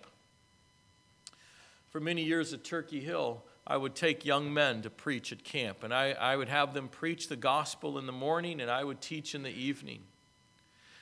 For 1.91 2.01
many 2.01 2.25
years 2.25 2.53
at 2.53 2.65
Turkey 2.65 3.01
Hill, 3.01 3.45
I 3.67 3.77
would 3.77 3.97
take 3.97 4.25
young 4.25 4.55
men 4.55 4.83
to 4.83 4.91
preach 4.91 5.33
at 5.33 5.43
camp, 5.43 5.83
and 5.83 5.93
I, 5.93 6.13
I 6.13 6.37
would 6.37 6.49
have 6.49 6.73
them 6.73 6.89
preach 6.89 7.29
the 7.29 7.37
gospel 7.37 7.99
in 7.99 8.07
the 8.07 8.13
morning, 8.13 8.61
and 8.61 8.71
I 8.71 8.85
would 8.85 9.01
teach 9.01 9.35
in 9.35 9.43
the 9.43 9.51
evening. 9.51 10.03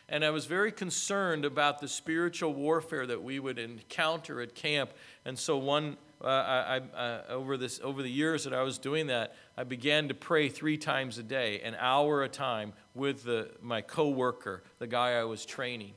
And 0.08 0.24
I 0.24 0.30
was 0.30 0.46
very 0.46 0.72
concerned 0.72 1.44
about 1.44 1.80
the 1.80 1.88
spiritual 1.88 2.54
warfare 2.54 3.06
that 3.06 3.22
we 3.22 3.38
would 3.38 3.58
encounter 3.58 4.40
at 4.40 4.54
camp. 4.54 4.90
And 5.24 5.38
so, 5.38 5.56
one, 5.56 5.96
uh, 6.22 6.26
I, 6.26 6.80
uh, 6.96 7.22
over, 7.28 7.56
this, 7.56 7.80
over 7.82 8.02
the 8.02 8.10
years 8.10 8.44
that 8.44 8.52
I 8.52 8.62
was 8.62 8.78
doing 8.78 9.06
that, 9.06 9.34
I 9.56 9.64
began 9.64 10.08
to 10.08 10.14
pray 10.14 10.48
three 10.48 10.76
times 10.76 11.18
a 11.18 11.22
day, 11.22 11.60
an 11.60 11.74
hour 11.78 12.22
a 12.22 12.28
time, 12.28 12.74
with 12.94 13.24
the, 13.24 13.50
my 13.62 13.80
coworker, 13.80 14.62
the 14.78 14.86
guy 14.86 15.12
I 15.12 15.24
was 15.24 15.44
training. 15.44 15.94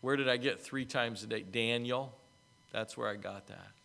Where 0.00 0.16
did 0.16 0.28
I 0.28 0.36
get 0.36 0.60
three 0.60 0.84
times 0.84 1.22
a 1.24 1.26
day? 1.26 1.42
Daniel. 1.42 2.14
That's 2.72 2.96
where 2.96 3.08
I 3.08 3.16
got 3.16 3.46
that. 3.48 3.77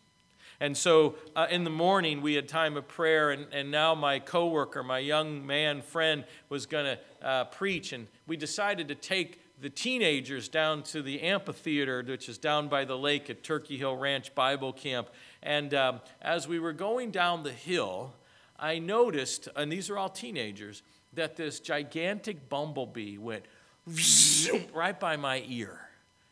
And 0.60 0.78
so 0.78 1.16
uh, 1.36 1.48
in 1.50 1.64
the 1.64 1.70
morning, 1.70 2.22
we 2.22 2.36
had 2.36 2.48
time 2.48 2.78
of 2.78 2.88
prayer, 2.88 3.32
and, 3.32 3.48
and 3.52 3.72
now 3.72 3.96
my 3.96 4.20
coworker, 4.20 4.84
my 4.84 5.00
young 5.00 5.46
man 5.46 5.82
friend, 5.82 6.26
was 6.50 6.66
going 6.66 6.86
to 6.86 7.28
uh, 7.28 7.46
preach. 7.46 7.94
And 7.94 8.08
we 8.28 8.38
decided 8.38 8.88
to 8.88 8.96
take 8.96 9.40
the 9.60 9.70
teenagers 9.70 10.50
down 10.50 10.84
to 10.84 11.02
the 11.02 11.22
amphitheater, 11.22 12.04
which 12.06 12.28
is 12.28 12.38
down 12.38 12.68
by 12.68 12.86
the 12.86 12.98
lake 12.98 13.30
at 13.30 13.44
Turkey 13.44 13.78
Hill 13.78 13.96
Ranch 13.96 14.36
Bible 14.36 14.74
Camp. 14.74 15.10
And 15.42 15.74
um, 15.74 16.02
as 16.22 16.48
we 16.48 16.60
were 16.60 16.74
going 16.74 17.12
down 17.12 17.44
the 17.44 17.52
hill, 17.52 18.14
I 18.60 18.80
noticed, 18.80 19.48
and 19.56 19.72
these 19.72 19.90
are 19.90 19.98
all 19.98 20.10
teenagers, 20.10 20.84
that 21.14 21.36
this 21.36 21.60
gigantic 21.60 22.50
bumblebee 22.50 23.18
went 23.18 23.46
right 24.74 25.00
by 25.00 25.18
my 25.18 25.44
ear. 25.48 25.80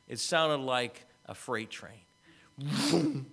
It 0.07 0.19
sounded 0.19 0.63
like 0.65 1.05
a 1.25 1.35
freight 1.35 1.69
train. 1.69 2.01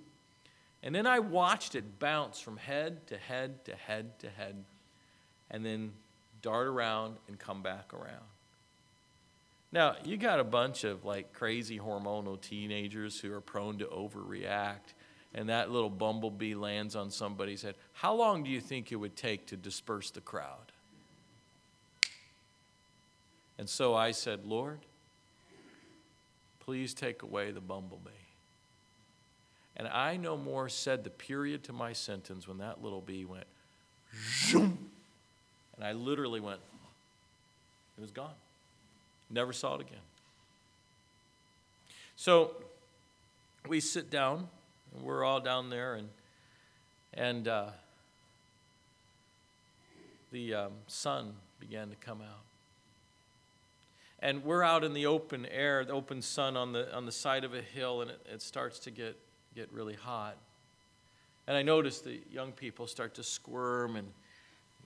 And 0.83 0.95
then 0.95 1.07
I 1.07 1.19
watched 1.19 1.75
it 1.75 1.99
bounce 1.99 2.41
from 2.41 2.57
head 2.57 3.07
to 3.09 3.17
head 3.17 3.64
to 3.64 3.75
head 3.75 4.19
to 4.21 4.31
head, 4.31 4.64
and 5.51 5.64
then 5.64 5.93
dart 6.41 6.69
around 6.69 7.17
and 7.27 7.38
come 7.38 7.62
back 7.62 7.93
around. 7.93 8.25
Now, 9.71 9.97
you 10.05 10.17
got 10.17 10.41
a 10.41 10.45
bunch 10.45 10.85
of 10.85 11.05
like 11.05 11.33
crazy 11.33 11.79
hormonal 11.79 12.41
teenagers 12.41 13.21
who 13.21 13.33
are 13.33 13.41
prone 13.41 13.79
to 13.79 13.87
overreact, 13.87 14.95
and 15.35 15.49
that 15.49 15.71
little 15.71 15.91
bumblebee 15.91 16.55
lands 16.55 16.97
on 16.97 17.11
somebody's 17.11 17.62
head. 17.62 17.75
How 17.93 18.14
long 18.14 18.45
do 18.45 18.51
you 18.51 18.61
think 18.61 18.93
it 18.93 18.97
would 18.97 19.17
take 19.17 19.47
to 19.47 19.57
disperse 19.57 20.11
the 20.11 20.21
crowd? 20.21 20.73
And 23.59 23.69
so 23.69 23.95
I 23.95 24.12
said, 24.12 24.47
Lord, 24.47 24.79
please 26.61 26.95
take 26.95 27.23
away 27.23 27.51
the 27.51 27.61
bumblebee. 27.61 28.11
And 29.79 29.87
I 29.87 30.17
no 30.17 30.37
more 30.37 30.69
said 30.69 31.05
the 31.05 31.11
period 31.11 31.62
to 31.64 31.73
my 31.73 31.93
sentence 31.93 32.49
when 32.49 32.59
that 32.59 32.83
little 32.83 33.01
bee 33.01 33.25
went, 33.25 33.47
zoom, 34.49 34.91
and 35.77 35.85
I 35.85 35.93
literally 35.93 36.41
went, 36.41 36.59
it 37.97 38.01
was 38.01 38.11
gone. 38.11 38.35
Never 39.31 39.53
saw 39.53 39.77
it 39.77 39.83
again. 39.83 39.99
So 42.17 42.57
we 43.69 43.79
sit 43.79 44.11
down, 44.11 44.49
and 44.95 45.05
we're 45.05 45.25
all 45.25 45.41
down 45.41 45.71
there, 45.71 45.95
and, 45.95 46.09
and 47.14 47.47
uh, 47.47 47.67
the 50.33 50.55
um, 50.55 50.73
sun 50.88 51.35
began 51.61 51.91
to 51.91 51.97
come 51.97 52.21
out. 52.21 52.43
And 54.21 54.43
we're 54.43 54.64
out 54.64 54.83
in 54.83 54.95
the 54.95 55.07
open 55.07 55.47
air, 55.47 55.85
the 55.85 55.93
open 55.93 56.23
sun 56.23 56.57
on 56.57 56.73
the, 56.73 56.93
on 56.93 57.07
the 57.07 57.12
side 57.12 57.45
of 57.45 57.55
a 57.55 57.62
hill, 57.62 58.03
and 58.03 58.11
it, 58.11 58.27
it 58.33 58.43
starts 58.43 58.81
to 58.81 58.91
get 58.91 59.17
get 59.59 59.73
really 59.73 59.94
hot. 59.94 60.37
And 61.49 61.57
I 61.57 61.62
noticed 61.62 62.05
the 62.05 62.21
young 62.31 62.53
people 62.53 62.87
start 62.87 63.14
to 63.14 63.25
squirm 63.25 63.97
and, 63.97 64.07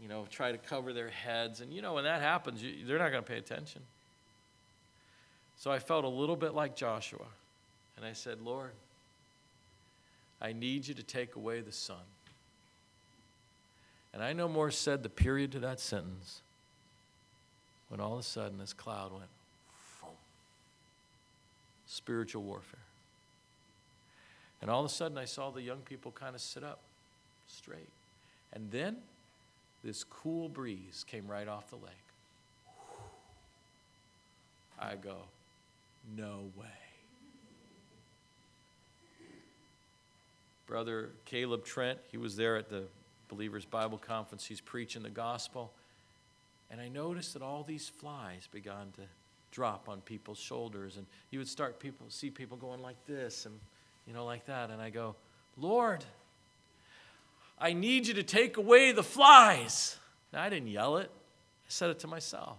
you 0.01 0.09
know, 0.09 0.27
try 0.31 0.51
to 0.51 0.59
cover 0.59 0.93
their 0.93 1.11
heads. 1.11 1.61
And, 1.61 1.73
you 1.73 1.83
know, 1.83 1.95
when 1.95 2.05
that 2.05 2.23
happens, 2.23 2.63
you, 2.63 2.87
they're 2.87 2.99
not 2.99 3.11
going 3.11 3.23
to 3.23 3.29
pay 3.29 3.37
attention. 3.37 3.83
So 5.59 5.71
I 5.71 5.79
felt 5.79 6.05
a 6.05 6.09
little 6.09 6.37
bit 6.37 6.55
like 6.55 6.75
Joshua. 6.75 7.27
And 7.97 8.07
I 8.07 8.15
said, 8.15 8.41
Lord, 8.41 8.71
I 10.41 10.53
need 10.53 10.89
you 10.89 10.95
to 10.95 11.03
take 11.03 11.37
away 11.37 11.61
the 11.61 11.73
sun. 11.73 11.97
And 14.15 14.23
I 14.23 14.33
no 14.33 14.49
more 14.49 14.71
said 14.71 15.03
the 15.03 15.09
period 15.11 15.53
to 15.53 15.61
that 15.61 15.81
sentence 15.81 16.41
when 17.89 18.01
all 18.01 18.15
of 18.15 18.21
a 18.21 18.23
sudden 18.23 18.59
this 18.59 18.73
cloud 18.73 19.13
went, 19.13 19.29
spiritual 21.87 22.43
warfare. 22.43 22.81
And 24.63 24.71
all 24.71 24.81
of 24.81 24.87
a 24.87 24.95
sudden, 24.95 25.19
I 25.19 25.25
saw 25.25 25.51
the 25.51 25.61
young 25.61 25.81
people 25.81 26.13
kind 26.13 26.37
of 26.37 26.41
sit 26.41 26.63
up 26.63 26.79
straight. 27.49 27.91
And 28.53 28.71
then 28.71 28.97
this 29.83 30.05
cool 30.05 30.49
breeze 30.49 31.05
came 31.09 31.27
right 31.27 31.49
off 31.49 31.69
the 31.69 31.77
lake. 31.77 31.93
I 34.79 34.95
go, 34.95 35.17
no 36.17 36.51
way. 36.57 36.67
Brother 40.67 41.11
Caleb 41.25 41.65
Trent, 41.65 41.99
he 42.11 42.17
was 42.17 42.37
there 42.37 42.57
at 42.57 42.71
the 42.71 42.85
Believers 43.29 43.65
Bible 43.65 43.99
Conference. 43.99 44.45
He's 44.45 44.61
preaching 44.61 45.03
the 45.03 45.11
gospel. 45.11 45.73
And 46.71 46.81
I 46.81 46.89
noticed 46.89 47.35
that 47.35 47.43
all 47.43 47.65
these 47.65 47.89
flies 47.89 48.49
began 48.51 48.93
to 48.97 49.03
drop 49.51 49.89
on 49.89 50.01
people's 50.03 50.39
shoulders. 50.39 50.97
And 50.97 51.07
you 51.31 51.41
would 51.41 51.49
start 51.49 51.81
people 51.81 52.07
see 52.09 52.31
people 52.31 52.57
going 52.57 52.81
like 52.81 52.97
this 53.07 53.45
and 53.45 53.59
you 54.07 54.13
know, 54.13 54.25
like 54.25 54.47
that. 54.47 54.71
And 54.71 54.81
I 54.81 54.91
go, 54.91 55.15
Lord, 55.57 56.05
I 57.59 57.73
need 57.73 58.07
you 58.07 58.15
to 58.15 58.23
take 58.23 58.57
away 58.57 58.93
the 58.93 59.03
flies. 59.03 59.97
Now, 60.33 60.43
I 60.43 60.49
didn't 60.49 60.69
yell 60.69 60.97
it, 60.97 61.11
I 61.11 61.69
said 61.69 61.91
it 61.91 62.01
to 62.01 62.07
myself. 62.07 62.59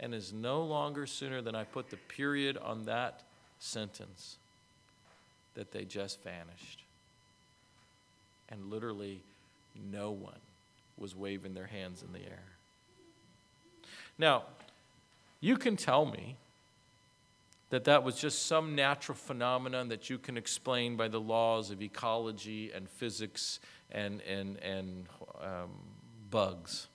And 0.00 0.14
is 0.14 0.32
no 0.32 0.62
longer 0.62 1.06
sooner 1.06 1.42
than 1.42 1.54
I 1.54 1.64
put 1.64 1.90
the 1.90 1.96
period 1.96 2.56
on 2.56 2.86
that 2.86 3.22
sentence 3.60 4.36
that 5.54 5.70
they 5.70 5.84
just 5.84 6.22
vanished. 6.22 6.82
And 8.48 8.70
literally, 8.70 9.20
no 9.90 10.10
one 10.10 10.40
was 10.98 11.14
waving 11.14 11.54
their 11.54 11.66
hands 11.66 12.02
in 12.02 12.12
the 12.12 12.26
air. 12.26 12.42
Now, 14.18 14.44
you 15.40 15.56
can 15.56 15.76
tell 15.76 16.04
me 16.04 16.36
that 17.72 17.84
that 17.84 18.04
was 18.04 18.16
just 18.16 18.44
some 18.44 18.74
natural 18.74 19.16
phenomenon 19.16 19.88
that 19.88 20.10
you 20.10 20.18
can 20.18 20.36
explain 20.36 20.94
by 20.94 21.08
the 21.08 21.18
laws 21.18 21.70
of 21.70 21.80
ecology 21.80 22.70
and 22.70 22.86
physics 22.86 23.60
and, 23.90 24.20
and, 24.28 24.58
and 24.58 25.06
um, 25.40 25.70
bugs. 26.30 26.88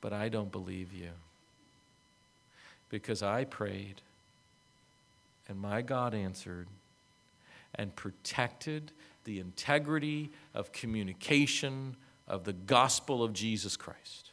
But 0.00 0.14
I 0.14 0.30
don't 0.30 0.50
believe 0.50 0.94
you. 0.94 1.10
Because 2.88 3.22
I 3.22 3.44
prayed, 3.44 4.00
and 5.50 5.60
my 5.60 5.82
God 5.82 6.14
answered 6.14 6.68
and 7.74 7.94
protected 7.94 8.90
the 9.24 9.38
integrity 9.38 10.30
of 10.54 10.72
communication 10.72 11.94
of 12.26 12.44
the 12.44 12.54
gospel 12.54 13.22
of 13.22 13.34
Jesus 13.34 13.76
Christ. 13.76 14.30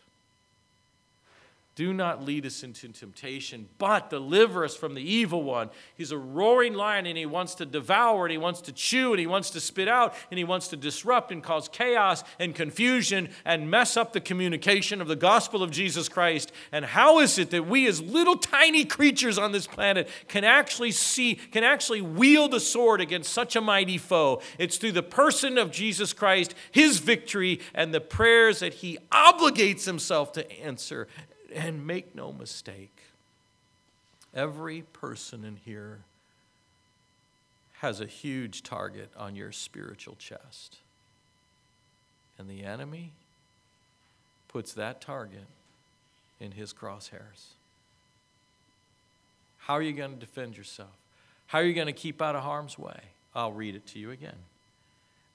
Do 1.81 1.95
not 1.95 2.23
lead 2.23 2.45
us 2.45 2.61
into 2.61 2.89
temptation, 2.89 3.67
but 3.79 4.11
deliver 4.11 4.63
us 4.63 4.75
from 4.75 4.93
the 4.93 5.01
evil 5.01 5.41
one. 5.41 5.71
He's 5.97 6.11
a 6.11 6.17
roaring 6.17 6.75
lion 6.75 7.07
and 7.07 7.17
he 7.17 7.25
wants 7.25 7.55
to 7.55 7.65
devour 7.65 8.25
and 8.25 8.31
he 8.31 8.37
wants 8.37 8.61
to 8.61 8.71
chew 8.71 9.13
and 9.13 9.19
he 9.19 9.25
wants 9.25 9.49
to 9.49 9.59
spit 9.59 9.87
out 9.87 10.13
and 10.29 10.37
he 10.37 10.43
wants 10.43 10.67
to 10.67 10.77
disrupt 10.77 11.31
and 11.31 11.41
cause 11.41 11.67
chaos 11.67 12.23
and 12.37 12.53
confusion 12.53 13.29
and 13.45 13.71
mess 13.71 13.97
up 13.97 14.13
the 14.13 14.21
communication 14.21 15.01
of 15.01 15.07
the 15.07 15.15
gospel 15.15 15.63
of 15.63 15.71
Jesus 15.71 16.07
Christ. 16.07 16.51
And 16.71 16.85
how 16.85 17.19
is 17.19 17.39
it 17.39 17.49
that 17.49 17.65
we, 17.65 17.87
as 17.87 17.99
little 17.99 18.37
tiny 18.37 18.85
creatures 18.85 19.39
on 19.39 19.51
this 19.51 19.65
planet, 19.65 20.07
can 20.27 20.43
actually 20.43 20.91
see, 20.91 21.33
can 21.33 21.63
actually 21.63 22.03
wield 22.03 22.53
a 22.53 22.59
sword 22.59 23.01
against 23.01 23.33
such 23.33 23.55
a 23.55 23.61
mighty 23.61 23.97
foe? 23.97 24.39
It's 24.59 24.77
through 24.77 24.91
the 24.91 25.01
person 25.01 25.57
of 25.57 25.71
Jesus 25.71 26.13
Christ, 26.13 26.53
his 26.69 26.99
victory, 26.99 27.59
and 27.73 27.91
the 27.91 28.01
prayers 28.01 28.59
that 28.59 28.75
he 28.75 28.99
obligates 29.11 29.85
himself 29.85 30.31
to 30.33 30.51
answer 30.61 31.07
and 31.53 31.85
make 31.85 32.15
no 32.15 32.31
mistake, 32.31 32.97
every 34.33 34.81
person 34.93 35.43
in 35.43 35.57
here 35.57 35.99
has 37.79 37.99
a 37.99 38.05
huge 38.05 38.61
target 38.63 39.09
on 39.17 39.35
your 39.35 39.51
spiritual 39.51 40.15
chest. 40.15 40.77
And 42.37 42.47
the 42.49 42.63
enemy 42.63 43.11
puts 44.47 44.73
that 44.73 45.01
target 45.01 45.45
in 46.39 46.51
his 46.51 46.73
crosshairs. 46.73 47.53
How 49.59 49.75
are 49.75 49.81
you 49.81 49.93
going 49.93 50.13
to 50.13 50.19
defend 50.19 50.57
yourself? 50.57 50.89
How 51.47 51.59
are 51.59 51.63
you 51.63 51.73
going 51.73 51.87
to 51.87 51.93
keep 51.93 52.21
out 52.21 52.35
of 52.35 52.43
harm's 52.43 52.77
way? 52.77 52.99
I'll 53.33 53.51
read 53.51 53.75
it 53.75 53.85
to 53.87 53.99
you 53.99 54.11
again. 54.11 54.37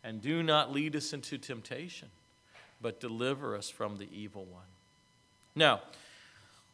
And 0.05 0.23
do 0.23 0.43
not 0.43 0.73
lead 0.73 0.95
us 0.95 1.13
into 1.13 1.39
temptation, 1.39 2.09
but 2.81 3.01
deliver 3.01 3.57
us 3.57 3.71
from 3.71 3.97
the 3.97 4.09
evil 4.13 4.45
one. 4.45 4.63
Now, 5.55 5.81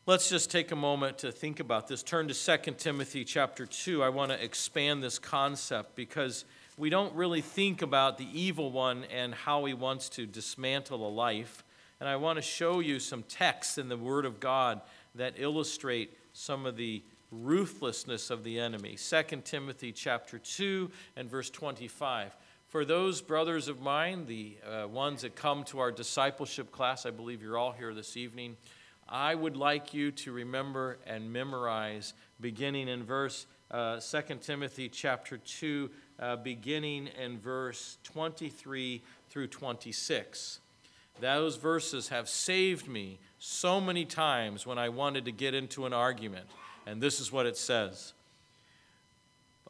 Let's 0.04 0.28
just 0.28 0.50
take 0.50 0.72
a 0.72 0.76
moment 0.76 1.18
to 1.18 1.30
think 1.30 1.60
about 1.60 1.86
this. 1.86 2.02
Turn 2.02 2.26
to 2.26 2.34
2 2.34 2.72
Timothy 2.72 3.24
chapter 3.24 3.66
2. 3.66 4.02
I 4.02 4.08
want 4.08 4.32
to 4.32 4.44
expand 4.44 5.00
this 5.00 5.20
concept 5.20 5.94
because 5.94 6.44
we 6.76 6.90
don't 6.90 7.14
really 7.14 7.40
think 7.40 7.82
about 7.82 8.18
the 8.18 8.26
evil 8.36 8.72
one 8.72 9.04
and 9.14 9.32
how 9.32 9.64
he 9.64 9.74
wants 9.74 10.08
to 10.08 10.26
dismantle 10.26 11.06
a 11.06 11.08
life. 11.08 11.62
And 12.00 12.08
I 12.08 12.16
want 12.16 12.36
to 12.38 12.42
show 12.42 12.80
you 12.80 12.98
some 12.98 13.22
texts 13.22 13.78
in 13.78 13.88
the 13.88 13.96
Word 13.96 14.24
of 14.24 14.40
God 14.40 14.80
that 15.14 15.34
illustrate 15.36 16.18
some 16.32 16.66
of 16.66 16.76
the 16.76 17.04
ruthlessness 17.30 18.28
of 18.30 18.42
the 18.42 18.58
enemy. 18.58 18.96
2 18.96 19.22
Timothy 19.44 19.92
chapter 19.92 20.40
2 20.40 20.90
and 21.14 21.30
verse 21.30 21.48
25. 21.48 22.36
For 22.66 22.84
those 22.84 23.20
brothers 23.20 23.68
of 23.68 23.80
mine, 23.80 24.26
the 24.26 24.56
uh, 24.68 24.88
ones 24.88 25.22
that 25.22 25.36
come 25.36 25.62
to 25.64 25.78
our 25.78 25.92
discipleship 25.92 26.72
class, 26.72 27.06
I 27.06 27.10
believe 27.10 27.40
you're 27.40 27.56
all 27.56 27.70
here 27.70 27.94
this 27.94 28.16
evening, 28.16 28.56
I 29.12 29.34
would 29.34 29.58
like 29.58 29.92
you 29.92 30.10
to 30.10 30.32
remember 30.32 30.96
and 31.06 31.30
memorize 31.30 32.14
beginning 32.40 32.88
in 32.88 33.04
verse 33.04 33.44
uh, 33.70 34.00
2 34.00 34.36
Timothy 34.40 34.88
chapter 34.88 35.36
2, 35.36 35.90
uh, 36.18 36.36
beginning 36.36 37.08
in 37.22 37.38
verse 37.38 37.98
23 38.04 39.02
through 39.28 39.48
26. 39.48 40.60
Those 41.20 41.56
verses 41.56 42.08
have 42.08 42.26
saved 42.26 42.88
me 42.88 43.18
so 43.38 43.82
many 43.82 44.06
times 44.06 44.66
when 44.66 44.78
I 44.78 44.88
wanted 44.88 45.26
to 45.26 45.32
get 45.32 45.52
into 45.52 45.84
an 45.84 45.92
argument. 45.92 46.46
And 46.86 47.02
this 47.02 47.20
is 47.20 47.30
what 47.30 47.44
it 47.44 47.58
says 47.58 48.14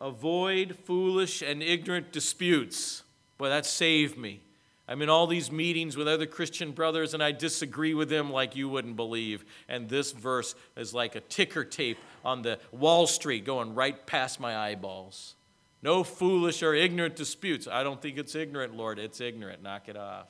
Avoid 0.00 0.76
foolish 0.85 1.42
and 1.42 1.64
ignorant 1.64 2.12
disputes. 2.12 3.02
Boy, 3.38 3.48
that 3.48 3.66
saved 3.66 4.16
me. 4.16 4.40
I'm 4.88 5.00
in 5.00 5.08
all 5.08 5.26
these 5.26 5.50
meetings 5.52 5.96
with 5.96 6.08
other 6.08 6.26
Christian 6.26 6.72
brothers 6.72 7.14
and 7.14 7.22
I 7.22 7.32
disagree 7.32 7.94
with 7.94 8.08
them 8.08 8.30
like 8.30 8.56
you 8.56 8.68
wouldn't 8.68 8.96
believe. 8.96 9.44
And 9.68 9.88
this 9.88 10.12
verse 10.12 10.54
is 10.76 10.92
like 10.92 11.14
a 11.14 11.20
ticker 11.20 11.64
tape 11.64 11.98
on 12.24 12.42
the 12.42 12.58
Wall 12.72 13.06
Street 13.06 13.44
going 13.44 13.74
right 13.74 14.06
past 14.06 14.40
my 14.40 14.56
eyeballs. 14.56 15.34
No 15.82 16.04
foolish 16.04 16.62
or 16.62 16.74
ignorant 16.74 17.16
disputes. 17.16 17.66
I 17.66 17.82
don't 17.82 18.00
think 18.00 18.18
it's 18.18 18.34
ignorant, 18.34 18.76
Lord. 18.76 18.98
It's 18.98 19.20
ignorant. 19.20 19.62
Knock 19.62 19.88
it 19.88 19.96
off. 19.96 20.28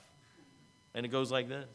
And 0.94 1.04
it 1.06 1.10
goes 1.10 1.30
like 1.30 1.48
this 1.48 1.66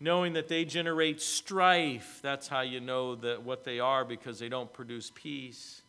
knowing 0.00 0.32
that 0.32 0.48
they 0.48 0.64
generate 0.64 1.20
strife. 1.20 2.20
That's 2.22 2.48
how 2.48 2.62
you 2.62 2.80
know 2.80 3.14
that 3.16 3.42
what 3.42 3.64
they 3.64 3.78
are 3.78 4.04
because 4.04 4.38
they 4.38 4.48
don't 4.48 4.72
produce 4.72 5.12
peace. 5.14 5.82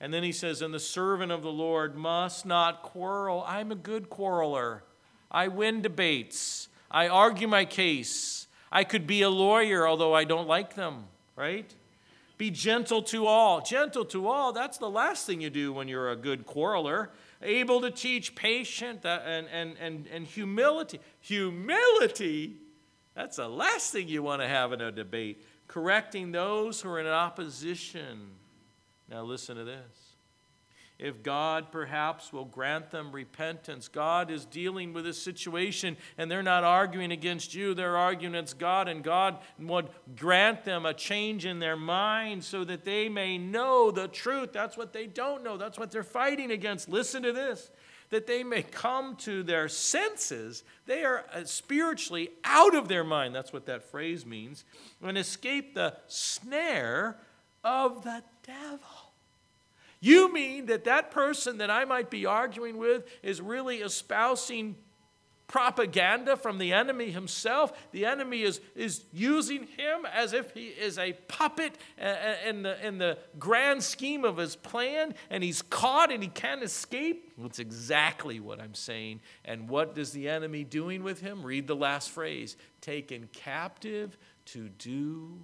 And 0.00 0.12
then 0.12 0.22
he 0.22 0.32
says, 0.32 0.60
And 0.60 0.74
the 0.74 0.80
servant 0.80 1.32
of 1.32 1.42
the 1.42 1.52
Lord 1.52 1.96
must 1.96 2.44
not 2.44 2.82
quarrel. 2.82 3.42
I'm 3.46 3.72
a 3.72 3.76
good 3.76 4.10
quarreler. 4.10 4.82
I 5.34 5.48
win 5.48 5.82
debates. 5.82 6.68
I 6.90 7.08
argue 7.08 7.48
my 7.48 7.64
case. 7.64 8.46
I 8.70 8.84
could 8.84 9.04
be 9.04 9.22
a 9.22 9.28
lawyer, 9.28 9.86
although 9.86 10.14
I 10.14 10.22
don't 10.22 10.46
like 10.46 10.74
them, 10.74 11.06
right? 11.34 11.74
Be 12.38 12.50
gentle 12.50 13.02
to 13.02 13.26
all. 13.26 13.60
Gentle 13.60 14.04
to 14.06 14.28
all, 14.28 14.52
that's 14.52 14.78
the 14.78 14.88
last 14.88 15.26
thing 15.26 15.40
you 15.40 15.50
do 15.50 15.72
when 15.72 15.88
you're 15.88 16.10
a 16.10 16.16
good 16.16 16.46
quarreler. 16.46 17.10
Able 17.42 17.80
to 17.80 17.90
teach 17.90 18.36
patient 18.36 19.04
uh, 19.04 19.20
and, 19.24 19.48
and, 19.52 19.76
and, 19.80 20.06
and 20.06 20.24
humility. 20.24 21.00
Humility? 21.20 22.54
That's 23.14 23.36
the 23.36 23.48
last 23.48 23.92
thing 23.92 24.08
you 24.08 24.22
want 24.22 24.40
to 24.40 24.48
have 24.48 24.72
in 24.72 24.80
a 24.80 24.92
debate. 24.92 25.44
Correcting 25.66 26.30
those 26.30 26.80
who 26.80 26.90
are 26.90 27.00
in 27.00 27.06
opposition. 27.06 28.30
Now, 29.10 29.22
listen 29.24 29.56
to 29.56 29.64
this. 29.64 30.03
If 30.98 31.24
God 31.24 31.72
perhaps 31.72 32.32
will 32.32 32.44
grant 32.44 32.92
them 32.92 33.10
repentance, 33.10 33.88
God 33.88 34.30
is 34.30 34.44
dealing 34.44 34.92
with 34.92 35.04
this 35.04 35.20
situation 35.20 35.96
and 36.16 36.30
they're 36.30 36.42
not 36.42 36.62
arguing 36.62 37.10
against 37.10 37.52
you, 37.52 37.74
they're 37.74 37.96
arguing 37.96 38.34
against 38.34 38.60
God, 38.60 38.86
and 38.86 39.02
God 39.02 39.38
would 39.58 39.88
grant 40.16 40.64
them 40.64 40.86
a 40.86 40.94
change 40.94 41.46
in 41.46 41.58
their 41.58 41.76
mind 41.76 42.44
so 42.44 42.62
that 42.64 42.84
they 42.84 43.08
may 43.08 43.38
know 43.38 43.90
the 43.90 44.06
truth. 44.06 44.52
That's 44.52 44.76
what 44.76 44.92
they 44.92 45.06
don't 45.06 45.42
know, 45.42 45.56
that's 45.56 45.78
what 45.78 45.90
they're 45.90 46.04
fighting 46.04 46.52
against. 46.52 46.88
Listen 46.88 47.24
to 47.24 47.32
this 47.32 47.70
that 48.10 48.28
they 48.28 48.44
may 48.44 48.62
come 48.62 49.16
to 49.16 49.42
their 49.42 49.68
senses. 49.68 50.62
They 50.86 51.04
are 51.04 51.24
uh, 51.34 51.44
spiritually 51.44 52.30
out 52.44 52.76
of 52.76 52.86
their 52.86 53.02
mind. 53.02 53.34
That's 53.34 53.52
what 53.52 53.66
that 53.66 53.82
phrase 53.82 54.24
means. 54.24 54.64
And 55.02 55.18
escape 55.18 55.74
the 55.74 55.96
snare 56.06 57.16
of 57.64 58.04
the 58.04 58.22
devil. 58.46 59.03
You 60.04 60.30
mean 60.30 60.66
that 60.66 60.84
that 60.84 61.10
person 61.10 61.56
that 61.58 61.70
I 61.70 61.86
might 61.86 62.10
be 62.10 62.26
arguing 62.26 62.76
with 62.76 63.06
is 63.22 63.40
really 63.40 63.78
espousing 63.78 64.76
propaganda 65.46 66.36
from 66.36 66.58
the 66.58 66.74
enemy 66.74 67.10
himself. 67.10 67.72
The 67.90 68.04
enemy 68.04 68.42
is, 68.42 68.60
is 68.76 69.04
using 69.14 69.62
him 69.62 70.04
as 70.12 70.34
if 70.34 70.50
he 70.50 70.66
is 70.66 70.98
a 70.98 71.14
puppet 71.26 71.78
in 72.46 72.64
the, 72.64 72.86
in 72.86 72.98
the 72.98 73.16
grand 73.38 73.82
scheme 73.82 74.26
of 74.26 74.36
his 74.36 74.56
plan, 74.56 75.14
and 75.30 75.42
he's 75.42 75.62
caught 75.62 76.12
and 76.12 76.22
he 76.22 76.28
can't 76.28 76.62
escape. 76.62 77.32
That's 77.38 77.58
exactly 77.58 78.40
what 78.40 78.60
I'm 78.60 78.74
saying. 78.74 79.20
And 79.46 79.70
what 79.70 79.96
is 79.96 80.12
the 80.12 80.28
enemy 80.28 80.64
doing 80.64 81.02
with 81.02 81.22
him? 81.22 81.42
Read 81.42 81.66
the 81.66 81.76
last 81.76 82.10
phrase 82.10 82.58
taken 82.82 83.30
captive 83.32 84.18
to 84.46 84.68
do 84.68 85.40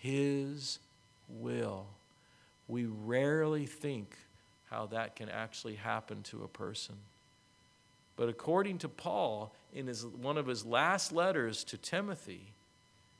his 0.00 0.78
will. 1.28 1.88
We 2.68 2.86
rarely 2.86 3.66
think 3.66 4.16
how 4.70 4.86
that 4.86 5.16
can 5.16 5.28
actually 5.28 5.74
happen 5.76 6.22
to 6.24 6.42
a 6.42 6.48
person. 6.48 6.96
But 8.16 8.28
according 8.28 8.78
to 8.78 8.88
Paul, 8.88 9.52
in 9.74 9.86
his, 9.86 10.06
one 10.06 10.38
of 10.38 10.46
his 10.46 10.64
last 10.64 11.12
letters 11.12 11.64
to 11.64 11.76
Timothy, 11.76 12.52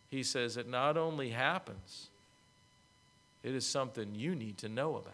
he 0.09 0.23
says 0.23 0.57
it 0.57 0.69
not 0.69 0.97
only 0.97 1.31
happens, 1.31 2.09
it 3.43 3.55
is 3.55 3.67
something 3.67 4.15
you 4.15 4.35
need 4.35 4.59
to 4.59 4.69
know 4.69 4.97
about. 4.97 5.13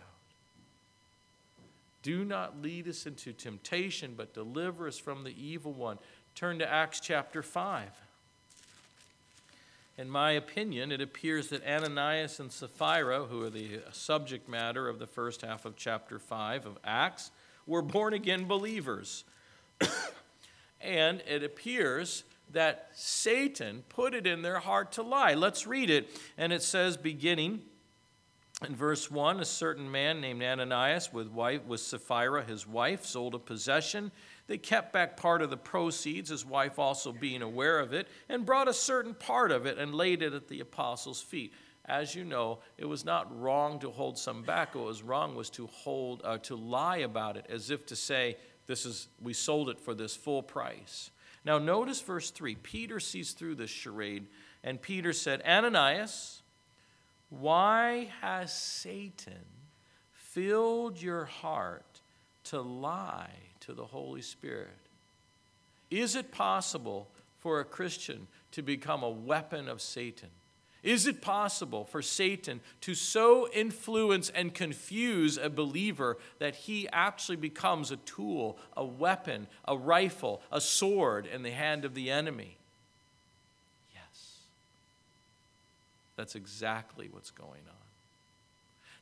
Do 2.02 2.24
not 2.24 2.62
lead 2.62 2.88
us 2.88 3.06
into 3.06 3.32
temptation, 3.32 4.14
but 4.16 4.32
deliver 4.32 4.86
us 4.86 4.98
from 4.98 5.24
the 5.24 5.34
evil 5.38 5.72
one. 5.72 5.98
Turn 6.34 6.58
to 6.60 6.70
Acts 6.70 7.00
chapter 7.00 7.42
5. 7.42 7.88
In 10.00 10.08
my 10.08 10.30
opinion, 10.30 10.92
it 10.92 11.02
appears 11.02 11.48
that 11.48 11.62
Ananias 11.62 12.40
and 12.40 12.50
Sapphira, 12.50 13.24
who 13.24 13.42
are 13.42 13.50
the 13.50 13.82
subject 13.92 14.48
matter 14.48 14.88
of 14.88 14.98
the 14.98 15.06
first 15.06 15.42
half 15.42 15.66
of 15.66 15.76
chapter 15.76 16.18
5 16.18 16.64
of 16.64 16.78
Acts, 16.82 17.30
were 17.66 17.82
born 17.82 18.14
again 18.14 18.46
believers. 18.46 19.24
and 20.80 21.22
it 21.28 21.44
appears 21.44 22.24
that 22.52 22.88
Satan 22.94 23.84
put 23.90 24.14
it 24.14 24.26
in 24.26 24.40
their 24.40 24.58
heart 24.58 24.92
to 24.92 25.02
lie. 25.02 25.34
Let's 25.34 25.66
read 25.66 25.90
it. 25.90 26.08
And 26.38 26.50
it 26.50 26.62
says, 26.62 26.96
beginning 26.96 27.60
in 28.66 28.74
verse 28.74 29.10
1 29.10 29.40
a 29.40 29.44
certain 29.44 29.90
man 29.90 30.22
named 30.22 30.42
Ananias 30.42 31.12
with, 31.12 31.28
wife, 31.28 31.66
with 31.66 31.80
Sapphira, 31.80 32.42
his 32.42 32.66
wife, 32.66 33.04
sold 33.04 33.34
a 33.34 33.38
possession. 33.38 34.12
They 34.50 34.58
kept 34.58 34.92
back 34.92 35.16
part 35.16 35.42
of 35.42 35.50
the 35.50 35.56
proceeds, 35.56 36.28
his 36.28 36.44
wife 36.44 36.80
also 36.80 37.12
being 37.12 37.40
aware 37.40 37.78
of 37.78 37.92
it, 37.92 38.08
and 38.28 38.44
brought 38.44 38.66
a 38.66 38.74
certain 38.74 39.14
part 39.14 39.52
of 39.52 39.64
it 39.64 39.78
and 39.78 39.94
laid 39.94 40.22
it 40.22 40.34
at 40.34 40.48
the 40.48 40.58
apostles' 40.58 41.22
feet. 41.22 41.52
As 41.84 42.16
you 42.16 42.24
know, 42.24 42.58
it 42.76 42.84
was 42.84 43.04
not 43.04 43.40
wrong 43.40 43.78
to 43.78 43.92
hold 43.92 44.18
some 44.18 44.42
back. 44.42 44.74
What 44.74 44.86
was 44.86 45.04
wrong 45.04 45.36
was 45.36 45.50
to 45.50 45.68
hold, 45.68 46.22
uh, 46.24 46.38
to 46.38 46.56
lie 46.56 46.96
about 46.96 47.36
it, 47.36 47.46
as 47.48 47.70
if 47.70 47.86
to 47.86 47.94
say, 47.94 48.36
this 48.66 48.84
is, 48.84 49.06
we 49.22 49.34
sold 49.34 49.68
it 49.68 49.78
for 49.78 49.94
this 49.94 50.16
full 50.16 50.42
price. 50.42 51.12
Now, 51.44 51.58
notice 51.58 52.00
verse 52.00 52.30
3. 52.30 52.56
Peter 52.56 52.98
sees 52.98 53.30
through 53.30 53.54
this 53.54 53.70
charade, 53.70 54.26
and 54.64 54.82
Peter 54.82 55.12
said, 55.12 55.42
Ananias, 55.46 56.42
why 57.28 58.10
has 58.20 58.52
Satan 58.52 59.44
filled 60.10 61.00
your 61.00 61.26
heart 61.26 62.00
to 62.46 62.60
lie 62.60 63.49
to 63.60 63.72
the 63.72 63.84
Holy 63.84 64.22
Spirit? 64.22 64.68
Is 65.90 66.16
it 66.16 66.32
possible 66.32 67.08
for 67.40 67.60
a 67.60 67.64
Christian 67.64 68.26
to 68.52 68.62
become 68.62 69.02
a 69.02 69.10
weapon 69.10 69.68
of 69.68 69.80
Satan? 69.80 70.28
Is 70.82 71.06
it 71.06 71.20
possible 71.20 71.84
for 71.84 72.00
Satan 72.00 72.60
to 72.82 72.94
so 72.94 73.48
influence 73.52 74.30
and 74.30 74.54
confuse 74.54 75.36
a 75.36 75.50
believer 75.50 76.16
that 76.38 76.54
he 76.54 76.88
actually 76.90 77.36
becomes 77.36 77.90
a 77.90 77.96
tool, 77.98 78.56
a 78.76 78.84
weapon, 78.84 79.46
a 79.68 79.76
rifle, 79.76 80.40
a 80.50 80.60
sword 80.60 81.26
in 81.26 81.42
the 81.42 81.50
hand 81.50 81.84
of 81.84 81.94
the 81.94 82.10
enemy? 82.10 82.56
Yes. 83.94 84.38
That's 86.16 86.34
exactly 86.34 87.08
what's 87.12 87.30
going 87.30 87.62
on. 87.68 87.89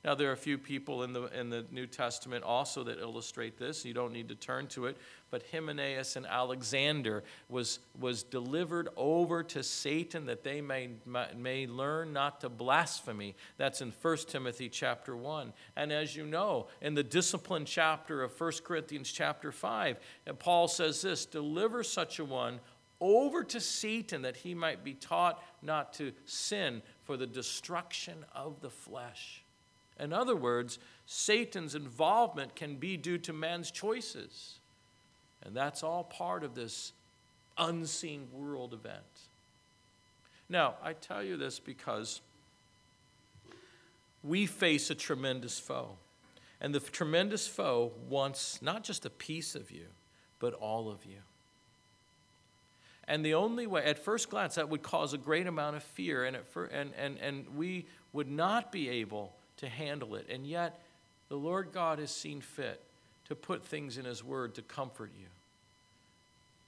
Now, 0.04 0.14
there 0.14 0.30
are 0.30 0.32
a 0.32 0.36
few 0.36 0.58
people 0.58 1.02
in 1.02 1.12
the, 1.12 1.24
in 1.38 1.50
the 1.50 1.66
New 1.72 1.86
Testament 1.86 2.44
also 2.44 2.84
that 2.84 3.00
illustrate 3.00 3.58
this. 3.58 3.84
You 3.84 3.94
don't 3.94 4.12
need 4.12 4.28
to 4.28 4.36
turn 4.36 4.68
to 4.68 4.86
it. 4.86 4.96
But 5.30 5.42
Hymenaeus 5.50 6.14
and 6.14 6.24
Alexander 6.24 7.24
was, 7.48 7.80
was 7.98 8.22
delivered 8.22 8.88
over 8.96 9.42
to 9.42 9.62
Satan 9.64 10.26
that 10.26 10.44
they 10.44 10.60
may, 10.60 10.90
may 11.36 11.66
learn 11.66 12.12
not 12.12 12.40
to 12.42 12.48
blaspheme. 12.48 13.34
That's 13.56 13.80
in 13.80 13.92
1 14.00 14.16
Timothy 14.28 14.68
chapter 14.68 15.16
1. 15.16 15.52
And 15.74 15.92
as 15.92 16.14
you 16.14 16.26
know, 16.26 16.68
in 16.80 16.94
the 16.94 17.02
discipline 17.02 17.64
chapter 17.64 18.22
of 18.22 18.40
1 18.40 18.52
Corinthians 18.62 19.10
chapter 19.10 19.50
5, 19.50 19.98
uh, 20.28 20.32
Paul 20.34 20.68
says 20.68 21.02
this 21.02 21.26
Deliver 21.26 21.82
such 21.82 22.20
a 22.20 22.24
one 22.24 22.60
over 23.00 23.42
to 23.44 23.60
Satan 23.60 24.22
that 24.22 24.36
he 24.36 24.54
might 24.54 24.84
be 24.84 24.94
taught 24.94 25.42
not 25.60 25.92
to 25.94 26.12
sin 26.24 26.82
for 27.02 27.16
the 27.16 27.26
destruction 27.26 28.24
of 28.34 28.60
the 28.60 28.70
flesh. 28.70 29.42
In 29.98 30.12
other 30.12 30.36
words, 30.36 30.78
Satan's 31.06 31.74
involvement 31.74 32.54
can 32.54 32.76
be 32.76 32.96
due 32.96 33.18
to 33.18 33.32
man's 33.32 33.70
choices. 33.70 34.58
And 35.44 35.54
that's 35.54 35.82
all 35.82 36.04
part 36.04 36.44
of 36.44 36.54
this 36.54 36.92
unseen 37.56 38.28
world 38.32 38.72
event. 38.72 39.02
Now, 40.48 40.74
I 40.82 40.92
tell 40.92 41.22
you 41.22 41.36
this 41.36 41.58
because 41.58 42.20
we 44.22 44.46
face 44.46 44.90
a 44.90 44.94
tremendous 44.94 45.58
foe. 45.58 45.96
And 46.60 46.74
the 46.74 46.80
tremendous 46.80 47.46
foe 47.46 47.92
wants 48.08 48.60
not 48.62 48.82
just 48.82 49.06
a 49.06 49.10
piece 49.10 49.54
of 49.54 49.70
you, 49.70 49.86
but 50.38 50.54
all 50.54 50.90
of 50.90 51.04
you. 51.04 51.18
And 53.06 53.24
the 53.24 53.34
only 53.34 53.66
way, 53.66 53.84
at 53.84 53.98
first 53.98 54.28
glance, 54.28 54.56
that 54.56 54.68
would 54.68 54.82
cause 54.82 55.14
a 55.14 55.18
great 55.18 55.46
amount 55.46 55.76
of 55.76 55.82
fear, 55.82 56.24
and, 56.24 56.36
fir- 56.46 56.66
and, 56.66 56.92
and, 56.98 57.18
and 57.18 57.56
we 57.56 57.86
would 58.12 58.28
not 58.28 58.70
be 58.70 58.88
able 58.88 59.32
to 59.58 59.68
handle 59.68 60.14
it. 60.14 60.26
And 60.30 60.46
yet, 60.46 60.80
the 61.28 61.36
Lord 61.36 61.72
God 61.72 61.98
has 61.98 62.10
seen 62.10 62.40
fit 62.40 62.82
to 63.26 63.34
put 63.34 63.64
things 63.64 63.98
in 63.98 64.04
His 64.04 64.24
Word 64.24 64.54
to 64.56 64.62
comfort 64.62 65.10
you. 65.18 65.26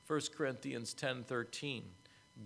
1 0.07 0.21
Corinthians 0.37 0.93
10 0.93 1.25
13. 1.25 1.83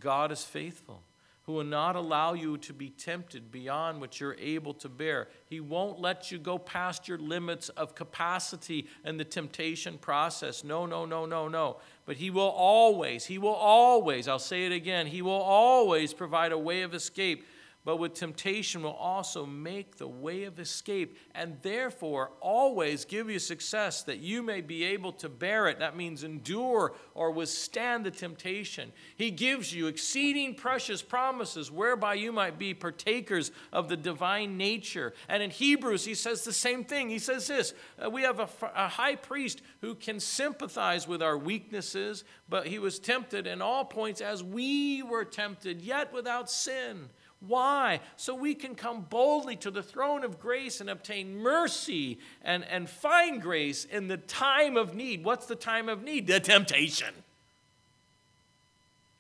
God 0.01 0.33
is 0.33 0.45
faithful 0.45 1.03
who 1.45 1.53
will 1.53 1.65
not 1.65 1.95
allow 1.95 2.33
you 2.33 2.57
to 2.57 2.73
be 2.73 2.89
tempted 2.89 3.53
beyond 3.53 4.01
what 4.01 4.19
you're 4.19 4.37
able 4.41 4.73
to 4.73 4.89
bear. 4.89 5.29
He 5.47 5.61
won't 5.61 6.01
let 6.01 6.33
you 6.33 6.39
go 6.39 6.57
past 6.57 7.07
your 7.07 7.19
limits 7.19 7.69
of 7.71 7.95
capacity 7.95 8.87
in 9.05 9.19
the 9.19 9.25
temptation 9.25 9.99
process. 9.99 10.65
No, 10.65 10.87
no, 10.87 11.05
no, 11.05 11.27
no, 11.27 11.49
no. 11.49 11.77
But 12.07 12.17
He 12.17 12.31
will 12.31 12.43
always, 12.43 13.27
He 13.27 13.37
will 13.37 13.51
always, 13.51 14.27
I'll 14.27 14.39
say 14.39 14.65
it 14.65 14.73
again, 14.73 15.07
He 15.07 15.21
will 15.21 15.33
always 15.33 16.15
provide 16.15 16.53
a 16.53 16.59
way 16.59 16.81
of 16.81 16.95
escape 16.95 17.45
but 17.85 17.99
with 17.99 18.15
temptation 18.15 18.83
will 18.83 18.93
also 18.93 19.45
make 19.45 19.97
the 19.97 20.09
way 20.09 20.45
of 20.45 20.59
escape 20.59 21.19
and 21.35 21.59
therefore 21.61 22.33
always 22.41 23.05
give 23.05 23.29
you 23.29 23.39
success 23.39 24.03
that 24.05 24.21
you 24.21 24.43
may 24.43 24.63
be 24.63 24.85
able 24.85 25.13
to 25.13 25.29
bear 25.29 25.69
it. 25.69 25.79
That 25.79 25.97
means 25.97 26.25
endure 26.25 26.95
or 27.15 27.31
withstand 27.31 28.07
the 28.07 28.11
temptation. 28.11 28.91
He 29.17 29.31
gives 29.31 29.75
you 29.75 29.87
exceeding 29.87 30.55
precious 30.55 31.03
promises 31.03 31.71
whereby 31.71 32.15
you 32.15 32.33
might 32.33 32.59
be 32.59 32.73
partakers 32.73 33.51
of 33.71 33.91
the 33.91 33.97
divine 33.99 34.57
nature. 34.57 35.13
And 35.29 35.43
in 35.43 35.51
Hebrews, 35.51 36.07
he 36.07 36.15
says 36.15 36.43
the 36.43 36.53
same 36.55 36.85
thing. 36.85 37.11
He 37.11 37.19
says 37.19 37.47
this 37.47 37.75
uh, 38.03 38.09
We 38.09 38.23
have 38.23 38.41
a, 38.41 38.49
a 38.75 38.89
high 38.89 39.17
priest 39.17 39.61
who 39.83 39.95
can 39.95 40.21
sympathize 40.21 41.07
with 41.07 41.23
our 41.23 41.37
weaknesses, 41.37 42.25
but 42.49 42.67
he 42.67 42.79
was 42.79 42.99
tempted 42.99 43.47
in 43.47 43.61
all 43.61 43.85
points 43.85 44.23
as 44.23 44.43
we 44.43 45.03
were 45.03 45.25
tempted, 45.25 45.83
yet 45.83 46.15
without 46.15 46.51
sin. 46.51 47.11
Why? 47.47 48.01
So 48.17 48.35
we 48.35 48.55
can 48.55 48.75
come 48.75 49.07
boldly 49.09 49.57
to 49.57 49.71
the 49.71 49.83
throne 49.83 50.25
of 50.25 50.41
grace 50.41 50.81
and 50.81 50.89
obtain 50.89 51.37
mercy 51.37 52.19
and, 52.43 52.65
and 52.65 52.89
find 52.89 53.41
grace 53.43 53.85
in 53.85 54.09
the 54.09 54.17
time 54.17 54.77
of 54.77 54.95
need. 54.95 55.25
What's 55.25 55.47
the 55.47 55.57
time 55.57 55.89
of 55.89 56.03
need? 56.03 56.27
The 56.27 56.41
temptation. 56.41 57.15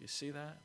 You 0.01 0.09
see 0.09 0.31
that? 0.31 0.59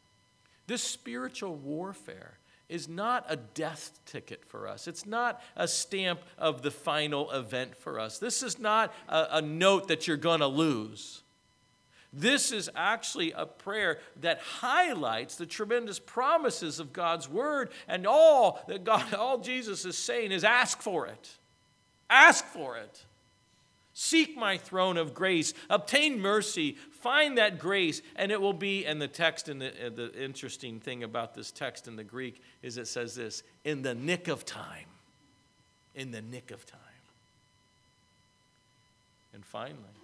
This 0.68 0.84
spiritual 0.84 1.56
warfare 1.56 2.38
is 2.68 2.88
not 2.88 3.26
a 3.28 3.36
death 3.36 4.00
ticket 4.06 4.46
for 4.46 4.68
us. 4.68 4.88
It's 4.88 5.06
not 5.06 5.42
a 5.56 5.68
stamp 5.68 6.22
of 6.38 6.62
the 6.62 6.72
final 6.72 7.32
event 7.32 7.76
for 7.76 8.00
us. 8.00 8.20
This 8.20 8.44
is 8.44 8.60
not 8.60 8.94
a, 9.08 9.28
a 9.32 9.42
note 9.42 9.88
that 9.88 10.08
you're 10.08 10.18
going 10.18 10.42
to 10.42 10.48
lose. 10.48 11.24
This 12.12 12.52
is 12.52 12.70
actually 12.76 13.34
a 13.34 13.46
prayer 13.46 14.00
that 14.22 14.40
highlights 14.40 15.36
the 15.36 15.46
tremendous 15.46 16.00
promises 16.00 16.80
of 16.80 16.92
God's 16.92 17.30
word, 17.30 17.70
and 17.88 18.08
all 18.08 18.64
that 18.68 18.84
God, 18.84 19.14
all 19.18 19.38
Jesus 19.38 19.86
is 19.86 19.98
saying 19.98 20.32
is 20.32 20.44
ask 20.44 20.82
for 20.82 21.06
it. 21.08 21.38
Ask 22.10 22.46
for 22.46 22.78
it. 22.78 23.06
Seek 23.94 24.38
my 24.38 24.58
throne 24.58 24.98
of 24.98 25.14
grace, 25.14 25.54
obtain 25.70 26.22
mercy, 26.22 26.78
find 26.90 27.38
that 27.38 27.60
grace, 27.60 28.02
and 28.16 28.32
it 28.32 28.40
will 28.40 28.54
be. 28.54 28.86
And 28.86 29.02
the 29.02 29.10
text, 29.10 29.50
and 29.50 29.62
the, 29.62 29.92
the 29.94 30.24
interesting 30.24 30.80
thing 30.80 31.04
about 31.04 31.36
this 31.36 31.52
text 31.52 31.88
in 31.88 31.96
the 31.96 32.04
Greek 32.04 32.42
is 32.64 32.78
it 32.78 32.88
says 32.88 33.16
this 33.16 33.44
in 33.66 33.82
the 33.82 33.94
nick 33.94 34.30
of 34.30 34.46
time. 34.46 34.86
In 35.96 36.12
the 36.12 36.22
nick 36.22 36.52
of 36.52 36.66
time. 36.66 36.80
And 39.34 39.46
finally, 39.46 39.99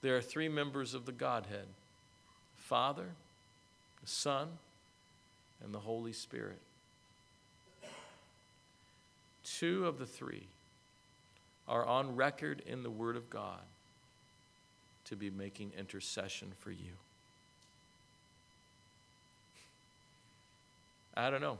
there 0.00 0.16
are 0.16 0.20
three 0.20 0.48
members 0.48 0.94
of 0.94 1.06
the 1.06 1.12
Godhead 1.12 1.66
Father, 2.56 3.06
the 4.02 4.08
Son, 4.08 4.48
and 5.64 5.72
the 5.72 5.80
Holy 5.80 6.12
Spirit. 6.12 6.58
Two 9.44 9.86
of 9.86 9.98
the 9.98 10.06
three 10.06 10.46
are 11.66 11.84
on 11.84 12.16
record 12.16 12.62
in 12.66 12.82
the 12.82 12.90
Word 12.90 13.16
of 13.16 13.30
God 13.30 13.60
to 15.06 15.16
be 15.16 15.30
making 15.30 15.72
intercession 15.78 16.52
for 16.58 16.70
you. 16.70 16.92
I 21.16 21.30
don't 21.30 21.40
know. 21.40 21.58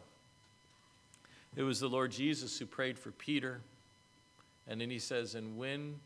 It 1.57 1.62
was 1.62 1.80
the 1.80 1.89
Lord 1.89 2.12
Jesus 2.12 2.59
who 2.59 2.66
prayed 2.66 2.99
for 2.99 3.11
Peter. 3.11 3.61
And 4.68 4.80
then 4.80 4.91
he 4.91 4.99
says, 4.99 5.34
And 5.34 5.59
when 5.59 5.97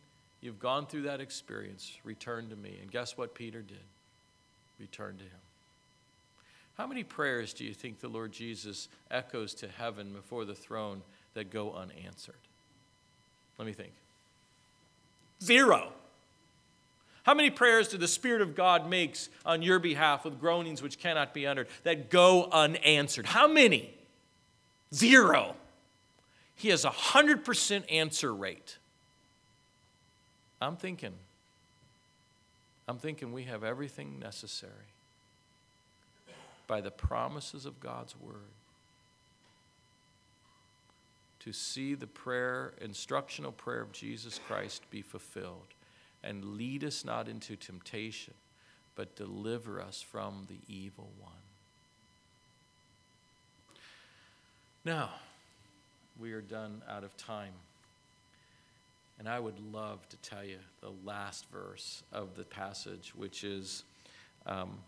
You've 0.42 0.58
gone 0.58 0.86
through 0.86 1.02
that 1.02 1.20
experience. 1.20 1.96
Return 2.04 2.50
to 2.50 2.56
me. 2.56 2.76
And 2.82 2.90
guess 2.90 3.16
what 3.16 3.34
Peter 3.34 3.62
did? 3.62 3.78
Return 4.78 5.16
to 5.16 5.24
him. 5.24 5.30
How 6.76 6.86
many 6.86 7.04
prayers 7.04 7.54
do 7.54 7.64
you 7.64 7.72
think 7.72 8.00
the 8.00 8.08
Lord 8.08 8.32
Jesus 8.32 8.88
echoes 9.10 9.54
to 9.54 9.68
heaven 9.68 10.12
before 10.12 10.44
the 10.44 10.54
throne 10.54 11.02
that 11.34 11.50
go 11.50 11.72
unanswered? 11.72 12.34
Let 13.56 13.66
me 13.66 13.72
think. 13.72 13.92
Zero. 15.40 15.92
How 17.22 17.34
many 17.34 17.50
prayers 17.50 17.88
do 17.88 17.98
the 17.98 18.08
Spirit 18.08 18.42
of 18.42 18.56
God 18.56 18.88
makes 18.88 19.28
on 19.46 19.62
your 19.62 19.78
behalf 19.78 20.24
with 20.24 20.40
groanings 20.40 20.82
which 20.82 20.98
cannot 20.98 21.32
be 21.32 21.46
uttered 21.46 21.68
that 21.84 22.10
go 22.10 22.48
unanswered? 22.50 23.26
How 23.26 23.46
many? 23.46 23.94
Zero. 24.92 25.54
He 26.56 26.70
has 26.70 26.84
a 26.84 26.90
100% 26.90 27.92
answer 27.92 28.34
rate. 28.34 28.78
I'm 30.62 30.76
thinking, 30.76 31.14
I'm 32.86 32.98
thinking 32.98 33.32
we 33.32 33.44
have 33.44 33.64
everything 33.64 34.18
necessary 34.18 34.70
by 36.66 36.80
the 36.80 36.90
promises 36.90 37.66
of 37.66 37.80
God's 37.80 38.14
Word 38.18 38.54
to 41.40 41.52
see 41.52 41.94
the 41.94 42.06
prayer, 42.06 42.74
instructional 42.80 43.50
prayer 43.50 43.80
of 43.80 43.90
Jesus 43.90 44.38
Christ 44.46 44.88
be 44.90 45.02
fulfilled 45.02 45.74
and 46.22 46.44
lead 46.44 46.84
us 46.84 47.04
not 47.04 47.28
into 47.28 47.56
temptation, 47.56 48.34
but 48.94 49.16
deliver 49.16 49.80
us 49.80 50.00
from 50.00 50.46
the 50.48 50.60
evil 50.72 51.10
one. 51.18 51.32
Now, 54.84 55.10
we 56.20 56.32
are 56.32 56.40
done 56.40 56.82
out 56.88 57.02
of 57.02 57.16
time. 57.16 57.54
And 59.18 59.28
I 59.28 59.38
would 59.38 59.58
love 59.72 60.08
to 60.08 60.16
tell 60.18 60.44
you 60.44 60.58
the 60.80 60.92
last 61.04 61.46
verse 61.50 62.02
of 62.12 62.34
the 62.34 62.44
passage, 62.44 63.12
which 63.14 63.44
is 63.44 63.84
um, 64.46 64.78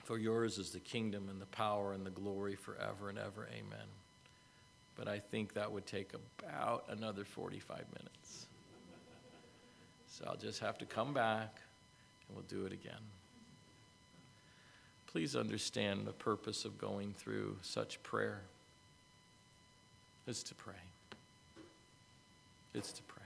For 0.00 0.18
yours 0.18 0.58
is 0.58 0.70
the 0.70 0.80
kingdom 0.80 1.28
and 1.30 1.40
the 1.40 1.46
power 1.46 1.92
and 1.92 2.04
the 2.04 2.10
glory 2.10 2.54
forever 2.54 3.08
and 3.08 3.18
ever. 3.18 3.48
Amen. 3.50 3.86
But 4.96 5.08
I 5.08 5.18
think 5.18 5.54
that 5.54 5.72
would 5.72 5.86
take 5.86 6.12
about 6.12 6.84
another 6.88 7.24
45 7.24 7.84
minutes. 7.92 8.46
So 10.06 10.24
I'll 10.28 10.36
just 10.36 10.60
have 10.60 10.78
to 10.78 10.86
come 10.86 11.12
back 11.12 11.60
and 12.28 12.36
we'll 12.36 12.46
do 12.48 12.66
it 12.66 12.72
again. 12.72 13.00
Please 15.06 15.34
understand 15.34 16.06
the 16.06 16.12
purpose 16.12 16.64
of 16.64 16.78
going 16.78 17.14
through 17.14 17.56
such 17.62 18.02
prayer 18.02 18.42
is 20.26 20.42
to 20.44 20.54
pray 20.54 20.74
it's 22.74 22.92
to 22.92 23.02
pray. 23.04 23.22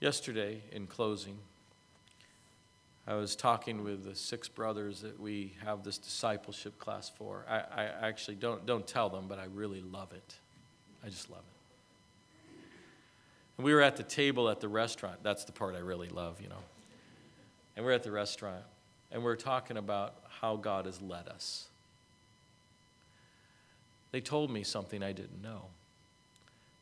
Yesterday, 0.00 0.62
in 0.72 0.86
closing, 0.86 1.38
I 3.06 3.14
was 3.14 3.36
talking 3.36 3.84
with 3.84 4.04
the 4.04 4.14
six 4.14 4.48
brothers 4.48 5.00
that 5.00 5.20
we 5.20 5.54
have 5.64 5.82
this 5.84 5.98
discipleship 5.98 6.78
class 6.78 7.10
for. 7.10 7.44
I, 7.48 7.58
I 7.58 7.84
actually 8.08 8.36
don't, 8.36 8.64
don't 8.66 8.86
tell 8.86 9.08
them, 9.08 9.26
but 9.28 9.38
I 9.38 9.44
really 9.52 9.82
love 9.82 10.12
it. 10.12 10.34
I 11.04 11.08
just 11.08 11.30
love 11.30 11.40
it. 11.40 12.54
And 13.58 13.64
we 13.64 13.74
were 13.74 13.82
at 13.82 13.96
the 13.96 14.02
table 14.02 14.48
at 14.48 14.60
the 14.60 14.68
restaurant. 14.68 15.22
That's 15.22 15.44
the 15.44 15.52
part 15.52 15.74
I 15.74 15.80
really 15.80 16.08
love, 16.08 16.40
you 16.40 16.48
know. 16.48 16.62
And 17.76 17.84
we're 17.84 17.92
at 17.92 18.02
the 18.02 18.10
restaurant, 18.10 18.62
and 19.12 19.22
we're 19.22 19.36
talking 19.36 19.76
about 19.76 20.14
how 20.40 20.56
God 20.56 20.86
has 20.86 21.02
led 21.02 21.28
us. 21.28 21.66
They 24.12 24.20
told 24.20 24.50
me 24.50 24.62
something 24.62 25.02
I 25.02 25.12
didn't 25.12 25.42
know. 25.42 25.64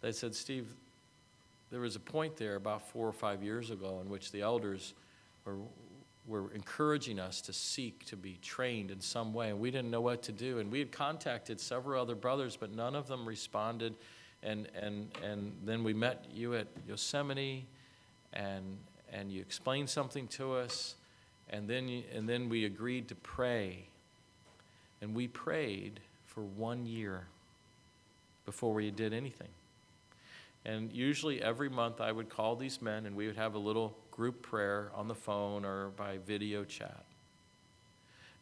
They 0.01 0.13
said, 0.13 0.35
Steve, 0.35 0.67
there 1.71 1.81
was 1.81 1.97
a 1.97 2.01
point 2.01 2.37
there 2.37 2.57
about 2.57 2.89
four 2.89 3.07
or 3.07 3.13
five 3.13 3.43
years 3.43 3.71
ago 3.71 4.01
in 4.03 4.09
which 4.09 4.33
the 4.33 4.43
elders 4.43 4.95
were, 5.45 5.57
were 6.27 6.53
encouraging 6.53 7.19
us 7.19 7.41
to 7.43 7.53
seek 7.53 8.05
to 8.07 8.17
be 8.17 8.39
trained 8.41 8.91
in 8.91 9.01
some 9.01 9.35
way, 9.35 9.51
and 9.51 9.59
we 9.59 9.71
didn't 9.71 9.91
know 9.91 10.01
what 10.01 10.23
to 10.25 10.33
do. 10.33 10.59
And 10.59 10.71
we 10.71 10.79
had 10.79 10.93
contacted 10.93 11.61
several 11.61 12.01
other 12.01 12.15
brothers, 12.15 12.57
but 12.57 12.75
none 12.75 12.95
of 12.95 13.09
them 13.09 13.27
responded. 13.27 13.95
And, 14.43 14.69
and, 14.81 15.11
and 15.25 15.53
then 15.65 15.83
we 15.83 15.93
met 15.93 16.25
you 16.33 16.55
at 16.55 16.69
Yosemite, 16.87 17.67
and, 18.33 18.79
and 19.13 19.33
you 19.33 19.41
explained 19.41 19.91
something 19.91 20.29
to 20.29 20.55
us, 20.55 20.95
and 21.51 21.69
then, 21.69 21.89
you, 21.89 22.05
and 22.15 22.29
then 22.29 22.49
we 22.49 22.65
agreed 22.67 23.09
to 23.09 23.15
pray. 23.17 23.89
And 25.01 25.15
we 25.15 25.29
prayed 25.29 26.01
for 26.27 26.43
one 26.43 26.87
year 26.87 27.27
before 28.47 28.73
we 28.73 28.91
did 28.91 29.13
anything. 29.13 29.49
And 30.69 30.93
usually 30.93 31.43
every 31.43 31.71
month 31.71 31.99
I 31.99 32.13
would 32.13 32.29
call 32.29 32.55
these 32.55 32.83
men 32.83 33.07
and 33.07 33.17
we 33.17 33.27
would 33.27 33.37
have 33.37 33.55
a 33.55 33.59
little 33.59 33.97
group 34.11 34.43
prayer 34.43 34.91
on 34.95 35.09
the 35.09 35.15
phone 35.15 35.65
or 35.65 35.89
by 35.89 36.19
video 36.19 36.63
chat. 36.63 37.07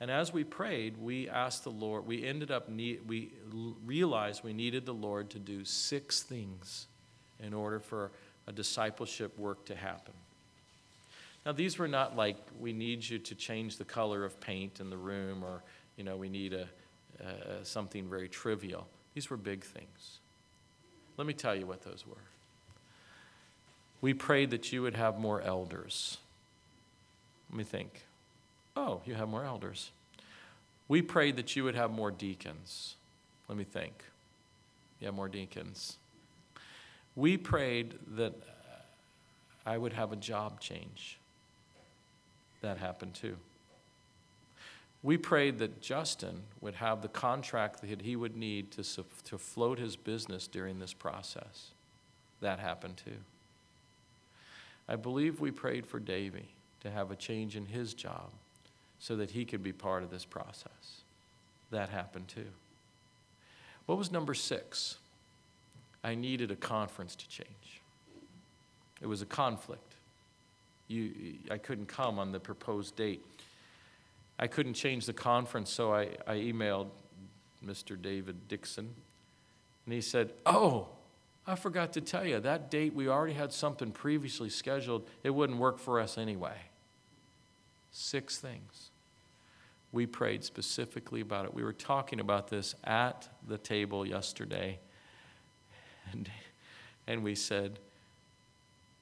And 0.00 0.10
as 0.10 0.32
we 0.32 0.42
prayed, 0.42 0.96
we 0.98 1.28
asked 1.28 1.62
the 1.62 1.70
Lord, 1.70 2.04
we 2.04 2.26
ended 2.26 2.50
up, 2.50 2.68
need, 2.68 3.06
we 3.06 3.30
realized 3.84 4.42
we 4.42 4.52
needed 4.52 4.84
the 4.84 4.92
Lord 4.92 5.30
to 5.30 5.38
do 5.38 5.64
six 5.64 6.24
things 6.24 6.88
in 7.40 7.54
order 7.54 7.78
for 7.78 8.10
a 8.48 8.52
discipleship 8.52 9.38
work 9.38 9.64
to 9.66 9.76
happen. 9.76 10.14
Now, 11.46 11.52
these 11.52 11.78
were 11.78 11.86
not 11.86 12.16
like 12.16 12.38
we 12.58 12.72
need 12.72 13.08
you 13.08 13.20
to 13.20 13.34
change 13.36 13.76
the 13.76 13.84
color 13.84 14.24
of 14.24 14.40
paint 14.40 14.80
in 14.80 14.90
the 14.90 14.96
room 14.96 15.44
or, 15.44 15.62
you 15.96 16.02
know, 16.02 16.16
we 16.16 16.28
need 16.28 16.54
a, 16.54 16.68
uh, 17.24 17.62
something 17.62 18.08
very 18.10 18.28
trivial. 18.28 18.88
These 19.14 19.30
were 19.30 19.36
big 19.36 19.62
things. 19.62 20.18
Let 21.16 21.26
me 21.26 21.32
tell 21.32 21.54
you 21.54 21.66
what 21.66 21.82
those 21.82 22.04
were. 22.06 22.16
We 24.00 24.14
prayed 24.14 24.50
that 24.50 24.72
you 24.72 24.82
would 24.82 24.94
have 24.94 25.18
more 25.18 25.40
elders. 25.40 26.18
Let 27.50 27.58
me 27.58 27.64
think. 27.64 28.02
Oh, 28.76 29.00
you 29.06 29.14
have 29.14 29.28
more 29.28 29.44
elders. 29.44 29.90
We 30.88 31.02
prayed 31.02 31.36
that 31.36 31.56
you 31.56 31.64
would 31.64 31.74
have 31.74 31.90
more 31.90 32.10
deacons. 32.10 32.96
Let 33.48 33.56
me 33.56 33.64
think. 33.64 34.04
You 35.00 35.06
have 35.06 35.14
more 35.14 35.28
deacons. 35.28 35.96
We 37.14 37.36
prayed 37.36 37.94
that 38.16 38.34
I 39.64 39.78
would 39.78 39.94
have 39.94 40.12
a 40.12 40.16
job 40.16 40.60
change. 40.60 41.18
That 42.60 42.78
happened 42.78 43.14
too. 43.14 43.36
We 45.07 45.16
prayed 45.16 45.61
that 45.61 45.80
Justin 45.80 46.42
would 46.61 46.74
have 46.74 47.00
the 47.00 47.07
contract 47.07 47.80
that 47.80 48.02
he 48.02 48.16
would 48.16 48.36
need 48.36 48.72
to, 48.72 48.82
to 49.26 49.38
float 49.38 49.78
his 49.78 49.94
business 49.94 50.48
during 50.48 50.80
this 50.80 50.92
process. 50.92 51.68
That 52.40 52.59
happened 52.59 52.96
too. 52.96 53.18
I 54.88 54.96
believe 54.96 55.38
we 55.38 55.52
prayed 55.52 55.86
for 55.86 56.00
Davy 56.00 56.48
to 56.80 56.90
have 56.90 57.12
a 57.12 57.14
change 57.14 57.54
in 57.54 57.66
his 57.66 57.94
job 57.94 58.30
so 58.98 59.14
that 59.14 59.30
he 59.30 59.44
could 59.44 59.62
be 59.62 59.72
part 59.72 60.02
of 60.02 60.11
this 60.11 60.24
process. 60.24 61.02
That 61.70 61.88
happened 61.88 62.26
too. 62.26 62.48
What 63.86 63.98
was 63.98 64.11
number 64.11 64.34
six? 64.34 64.96
I 66.02 66.16
needed 66.16 66.50
a 66.50 66.57
conference 66.57 67.14
to 67.14 67.28
change. 67.28 67.80
It 69.00 69.07
was 69.07 69.22
a 69.22 69.26
conflict. 69.26 69.94
You, 70.88 71.12
I 71.48 71.59
couldn't 71.59 71.86
come 71.86 72.18
on 72.18 72.32
the 72.32 72.40
proposed 72.40 72.96
date. 72.96 73.22
I 74.39 74.47
couldn't 74.47 74.74
change 74.74 75.07
the 75.07 75.12
conference, 75.12 75.70
so 75.70 75.95
I, 75.95 76.09
I 76.26 76.34
emailed 76.34 76.89
Mr. 77.64 78.01
David 78.01 78.49
Dixon, 78.49 78.95
and 79.84 79.95
he 79.95 80.01
said, 80.01 80.32
Oh, 80.45 80.89
I 81.47 81.55
forgot 81.55 81.93
to 81.95 82.01
tell 82.01 82.26
you, 82.26 82.41
that 82.41 82.70
date 82.70 82.95
we 82.95 83.09
already 83.09 83.34
had 83.34 83.53
something 83.53 83.93
previously 83.93 84.51
scheduled. 84.51 85.09
It 85.22 85.30
wouldn't 85.30 85.59
work 85.59 85.78
for 85.78 86.01
us 86.01 86.18
anyway. 86.18 86.57
Six 87.93 88.39
things. 88.39 88.91
We 89.93 90.07
prayed 90.07 90.45
specifically 90.45 91.20
about 91.20 91.47
it. 91.47 91.55
We 91.55 91.62
were 91.62 91.72
talking 91.72 92.20
about 92.20 92.49
this 92.49 92.74
at 92.84 93.28
the 93.47 93.57
table 93.57 94.05
yesterday, 94.05 94.80
and, 96.12 96.28
and 97.07 97.22
we 97.22 97.34
said, 97.34 97.78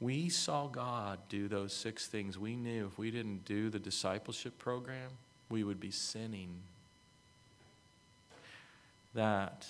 we 0.01 0.29
saw 0.29 0.67
God 0.67 1.19
do 1.29 1.49
those 1.49 1.73
six 1.73 2.07
things. 2.07 2.39
We 2.39 2.57
knew 2.57 2.87
if 2.87 2.99
we 2.99 3.11
didn't 3.11 3.47
do 3.47 3.71
the 3.71 3.79
discipleship 3.79 4.59
program, 4.59 5.11
we 5.49 5.65
would 5.65 5.81
be 5.81 5.91
sinning. 5.91 6.51
That 9.15 9.67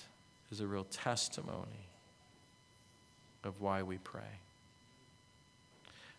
is 0.51 0.59
a 0.59 0.67
real 0.67 0.85
testimony 0.85 1.89
of 3.43 3.61
why 3.61 3.83
we 3.83 3.97
pray. 3.97 4.39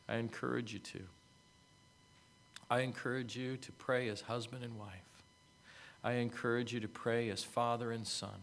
I 0.09 0.17
encourage 0.17 0.73
you 0.73 0.79
to. 0.79 1.01
I 2.71 2.81
encourage 2.81 3.37
you 3.37 3.57
to 3.57 3.73
pray 3.73 4.09
as 4.09 4.23
husband 4.23 4.65
and 4.65 4.79
wife. 4.79 4.91
I 6.03 6.15
encourage 6.15 6.73
you 6.73 6.81
to 6.81 6.89
pray 6.89 7.29
as 7.31 7.43
father 7.43 7.91
and 7.91 8.07
son. 8.07 8.39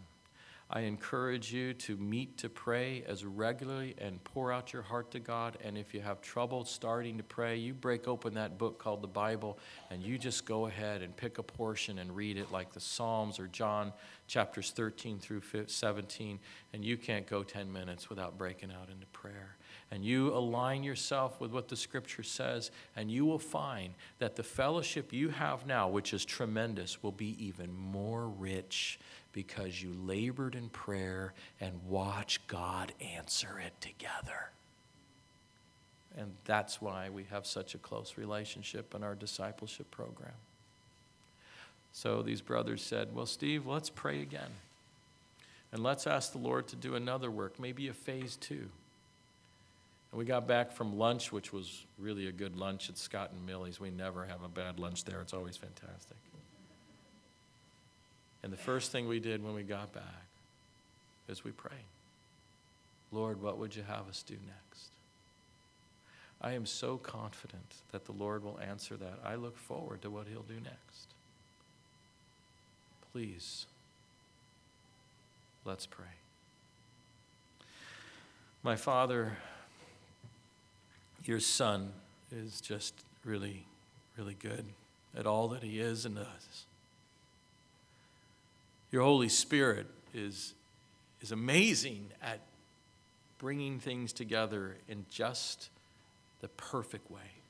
I 0.76 0.80
encourage 0.80 1.52
you 1.52 1.72
to 1.72 1.96
meet 1.96 2.36
to 2.38 2.48
pray 2.48 3.04
as 3.06 3.24
regularly 3.24 3.94
and 3.98 4.22
pour 4.24 4.50
out 4.50 4.72
your 4.72 4.82
heart 4.82 5.12
to 5.12 5.20
God. 5.20 5.56
And 5.62 5.78
if 5.78 5.94
you 5.94 6.00
have 6.00 6.20
trouble 6.20 6.64
starting 6.64 7.16
to 7.16 7.22
pray, 7.22 7.56
you 7.56 7.72
break 7.72 8.08
open 8.08 8.34
that 8.34 8.58
book 8.58 8.80
called 8.80 9.00
the 9.00 9.06
Bible 9.06 9.56
and 9.90 10.02
you 10.02 10.18
just 10.18 10.44
go 10.44 10.66
ahead 10.66 11.00
and 11.00 11.16
pick 11.16 11.38
a 11.38 11.44
portion 11.44 12.00
and 12.00 12.16
read 12.16 12.36
it 12.36 12.50
like 12.50 12.72
the 12.72 12.80
Psalms 12.80 13.38
or 13.38 13.46
John 13.46 13.92
chapters 14.26 14.72
13 14.72 15.20
through 15.20 15.42
17. 15.68 16.40
And 16.72 16.84
you 16.84 16.96
can't 16.96 17.28
go 17.28 17.44
10 17.44 17.72
minutes 17.72 18.10
without 18.10 18.36
breaking 18.36 18.72
out 18.72 18.88
into 18.90 19.06
prayer. 19.06 19.56
And 19.92 20.04
you 20.04 20.34
align 20.34 20.82
yourself 20.82 21.40
with 21.40 21.52
what 21.52 21.68
the 21.68 21.76
scripture 21.76 22.24
says, 22.24 22.72
and 22.96 23.12
you 23.12 23.24
will 23.24 23.38
find 23.38 23.94
that 24.18 24.34
the 24.34 24.42
fellowship 24.42 25.12
you 25.12 25.28
have 25.28 25.66
now, 25.66 25.88
which 25.88 26.12
is 26.12 26.24
tremendous, 26.24 27.00
will 27.00 27.12
be 27.12 27.36
even 27.44 27.72
more 27.72 28.26
rich 28.26 28.98
because 29.34 29.82
you 29.82 29.92
labored 30.06 30.54
in 30.54 30.70
prayer 30.70 31.34
and 31.60 31.72
watched 31.86 32.46
God 32.46 32.92
answer 33.00 33.58
it 33.58 33.72
together. 33.80 34.50
And 36.16 36.32
that's 36.44 36.80
why 36.80 37.10
we 37.10 37.24
have 37.24 37.44
such 37.44 37.74
a 37.74 37.78
close 37.78 38.14
relationship 38.16 38.94
in 38.94 39.02
our 39.02 39.16
discipleship 39.16 39.90
program. 39.90 40.32
So 41.92 42.22
these 42.22 42.40
brothers 42.40 42.82
said, 42.82 43.14
Well, 43.14 43.26
Steve, 43.26 43.66
let's 43.66 43.90
pray 43.90 44.22
again. 44.22 44.50
And 45.72 45.82
let's 45.82 46.06
ask 46.06 46.30
the 46.30 46.38
Lord 46.38 46.68
to 46.68 46.76
do 46.76 46.94
another 46.94 47.30
work, 47.30 47.58
maybe 47.58 47.88
a 47.88 47.92
phase 47.92 48.36
two. 48.36 48.68
And 50.12 50.18
we 50.18 50.24
got 50.24 50.46
back 50.46 50.70
from 50.70 50.96
lunch, 50.96 51.32
which 51.32 51.52
was 51.52 51.84
really 51.98 52.28
a 52.28 52.32
good 52.32 52.56
lunch 52.56 52.88
at 52.88 52.96
Scott 52.96 53.32
and 53.32 53.44
Millie's. 53.44 53.80
We 53.80 53.90
never 53.90 54.24
have 54.24 54.44
a 54.44 54.48
bad 54.48 54.78
lunch 54.78 55.04
there, 55.04 55.20
it's 55.20 55.34
always 55.34 55.56
fantastic. 55.56 56.16
And 58.44 58.52
the 58.52 58.58
first 58.58 58.92
thing 58.92 59.08
we 59.08 59.20
did 59.20 59.42
when 59.42 59.54
we 59.54 59.62
got 59.62 59.94
back 59.94 60.26
is 61.28 61.42
we 61.42 61.50
prayed 61.50 61.72
Lord, 63.10 63.40
what 63.40 63.58
would 63.58 63.74
you 63.74 63.82
have 63.82 64.06
us 64.08 64.22
do 64.22 64.34
next? 64.34 64.90
I 66.42 66.52
am 66.52 66.66
so 66.66 66.98
confident 66.98 67.74
that 67.90 68.04
the 68.04 68.12
Lord 68.12 68.44
will 68.44 68.60
answer 68.60 68.96
that. 68.96 69.20
I 69.24 69.36
look 69.36 69.56
forward 69.56 70.02
to 70.02 70.10
what 70.10 70.26
He'll 70.26 70.42
do 70.42 70.56
next. 70.62 71.14
Please, 73.12 73.64
let's 75.64 75.86
pray. 75.86 76.04
My 78.62 78.76
Father, 78.76 79.38
your 81.24 81.40
Son 81.40 81.92
is 82.30 82.60
just 82.60 82.92
really, 83.24 83.64
really 84.18 84.36
good 84.38 84.66
at 85.16 85.26
all 85.26 85.48
that 85.48 85.62
He 85.62 85.78
is 85.78 86.04
and 86.04 86.16
does. 86.16 86.66
Your 88.94 89.02
Holy 89.02 89.28
Spirit 89.28 89.88
is, 90.14 90.54
is 91.20 91.32
amazing 91.32 92.12
at 92.22 92.38
bringing 93.38 93.80
things 93.80 94.12
together 94.12 94.76
in 94.88 95.04
just 95.10 95.68
the 96.40 96.46
perfect 96.46 97.10
way. 97.10 97.42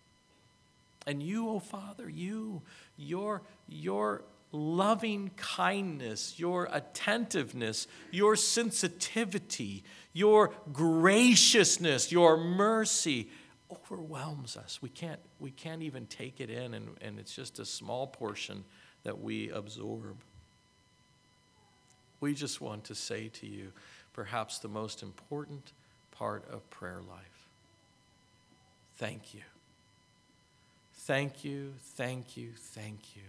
And 1.06 1.22
you, 1.22 1.50
oh 1.50 1.58
Father, 1.58 2.08
you, 2.08 2.62
your, 2.96 3.42
your 3.68 4.22
loving 4.52 5.32
kindness, 5.36 6.38
your 6.38 6.66
attentiveness, 6.72 7.88
your 8.10 8.36
sensitivity, 8.36 9.84
your 10.14 10.50
graciousness, 10.72 12.10
your 12.10 12.38
mercy 12.38 13.28
overwhelms 13.70 14.56
us. 14.56 14.80
We 14.80 14.88
can't, 14.88 15.20
we 15.40 15.50
can't 15.50 15.82
even 15.82 16.06
take 16.06 16.40
it 16.40 16.48
in, 16.48 16.72
and, 16.72 16.96
and 17.02 17.18
it's 17.18 17.36
just 17.36 17.58
a 17.58 17.66
small 17.66 18.06
portion 18.06 18.64
that 19.02 19.20
we 19.20 19.50
absorb. 19.50 20.16
We 22.24 22.32
just 22.32 22.62
want 22.62 22.84
to 22.84 22.94
say 22.94 23.28
to 23.34 23.46
you, 23.46 23.70
perhaps 24.14 24.58
the 24.58 24.68
most 24.68 25.02
important 25.02 25.72
part 26.10 26.42
of 26.50 26.70
prayer 26.70 27.02
life. 27.06 27.48
Thank 28.96 29.34
you. 29.34 29.42
Thank 31.00 31.44
you, 31.44 31.74
thank 31.96 32.38
you, 32.38 32.52
thank 32.56 33.14
you. 33.14 33.24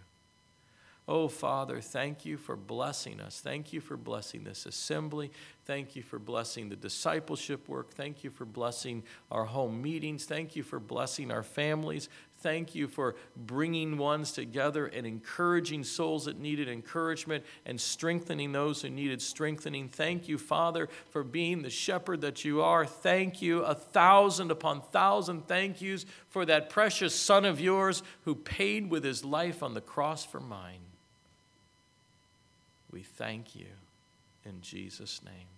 Oh, 1.09 1.27
Father, 1.27 1.81
thank 1.81 2.25
you 2.25 2.37
for 2.37 2.55
blessing 2.55 3.19
us. 3.19 3.41
Thank 3.41 3.73
you 3.73 3.81
for 3.81 3.97
blessing 3.97 4.45
this 4.45 4.65
assembly. 4.65 5.29
Thank 5.65 5.97
you 5.97 6.01
for 6.01 6.17
blessing 6.17 6.69
the 6.69 6.77
discipleship 6.77 7.67
work. 7.67 7.91
Thank 7.91 8.23
you 8.23 8.29
for 8.29 8.45
blessing 8.45 9.03
our 9.29 9.43
home 9.43 9.81
meetings. 9.81 10.23
Thank 10.23 10.55
you 10.55 10.63
for 10.63 10.79
blessing 10.79 11.31
our 11.31 11.43
families. 11.43 12.07
Thank 12.45 12.75
you 12.75 12.87
for 12.87 13.15
bringing 13.35 13.97
ones 13.97 14.31
together 14.31 14.85
and 14.85 15.07
encouraging 15.07 15.83
souls 15.83 16.25
that 16.25 16.39
needed 16.39 16.69
encouragement 16.69 17.43
and 17.65 17.81
strengthening 17.81 18.51
those 18.51 18.83
who 18.83 18.91
needed 18.91 19.23
strengthening. 19.23 19.89
Thank 19.89 20.27
you, 20.27 20.37
Father, 20.37 20.87
for 21.09 21.23
being 21.23 21.63
the 21.63 21.71
shepherd 21.71 22.21
that 22.21 22.45
you 22.45 22.61
are. 22.61 22.85
Thank 22.85 23.41
you, 23.41 23.63
a 23.63 23.73
thousand 23.73 24.51
upon 24.51 24.81
thousand 24.81 25.47
thank 25.47 25.81
yous 25.81 26.05
for 26.29 26.45
that 26.45 26.69
precious 26.69 27.15
Son 27.15 27.45
of 27.45 27.59
yours 27.59 28.03
who 28.25 28.35
paid 28.35 28.91
with 28.91 29.03
his 29.03 29.25
life 29.25 29.63
on 29.63 29.73
the 29.73 29.81
cross 29.81 30.23
for 30.23 30.39
mine. 30.39 30.81
We 32.91 33.01
thank 33.01 33.55
you 33.55 33.73
in 34.45 34.61
Jesus' 34.61 35.19
name. 35.25 35.54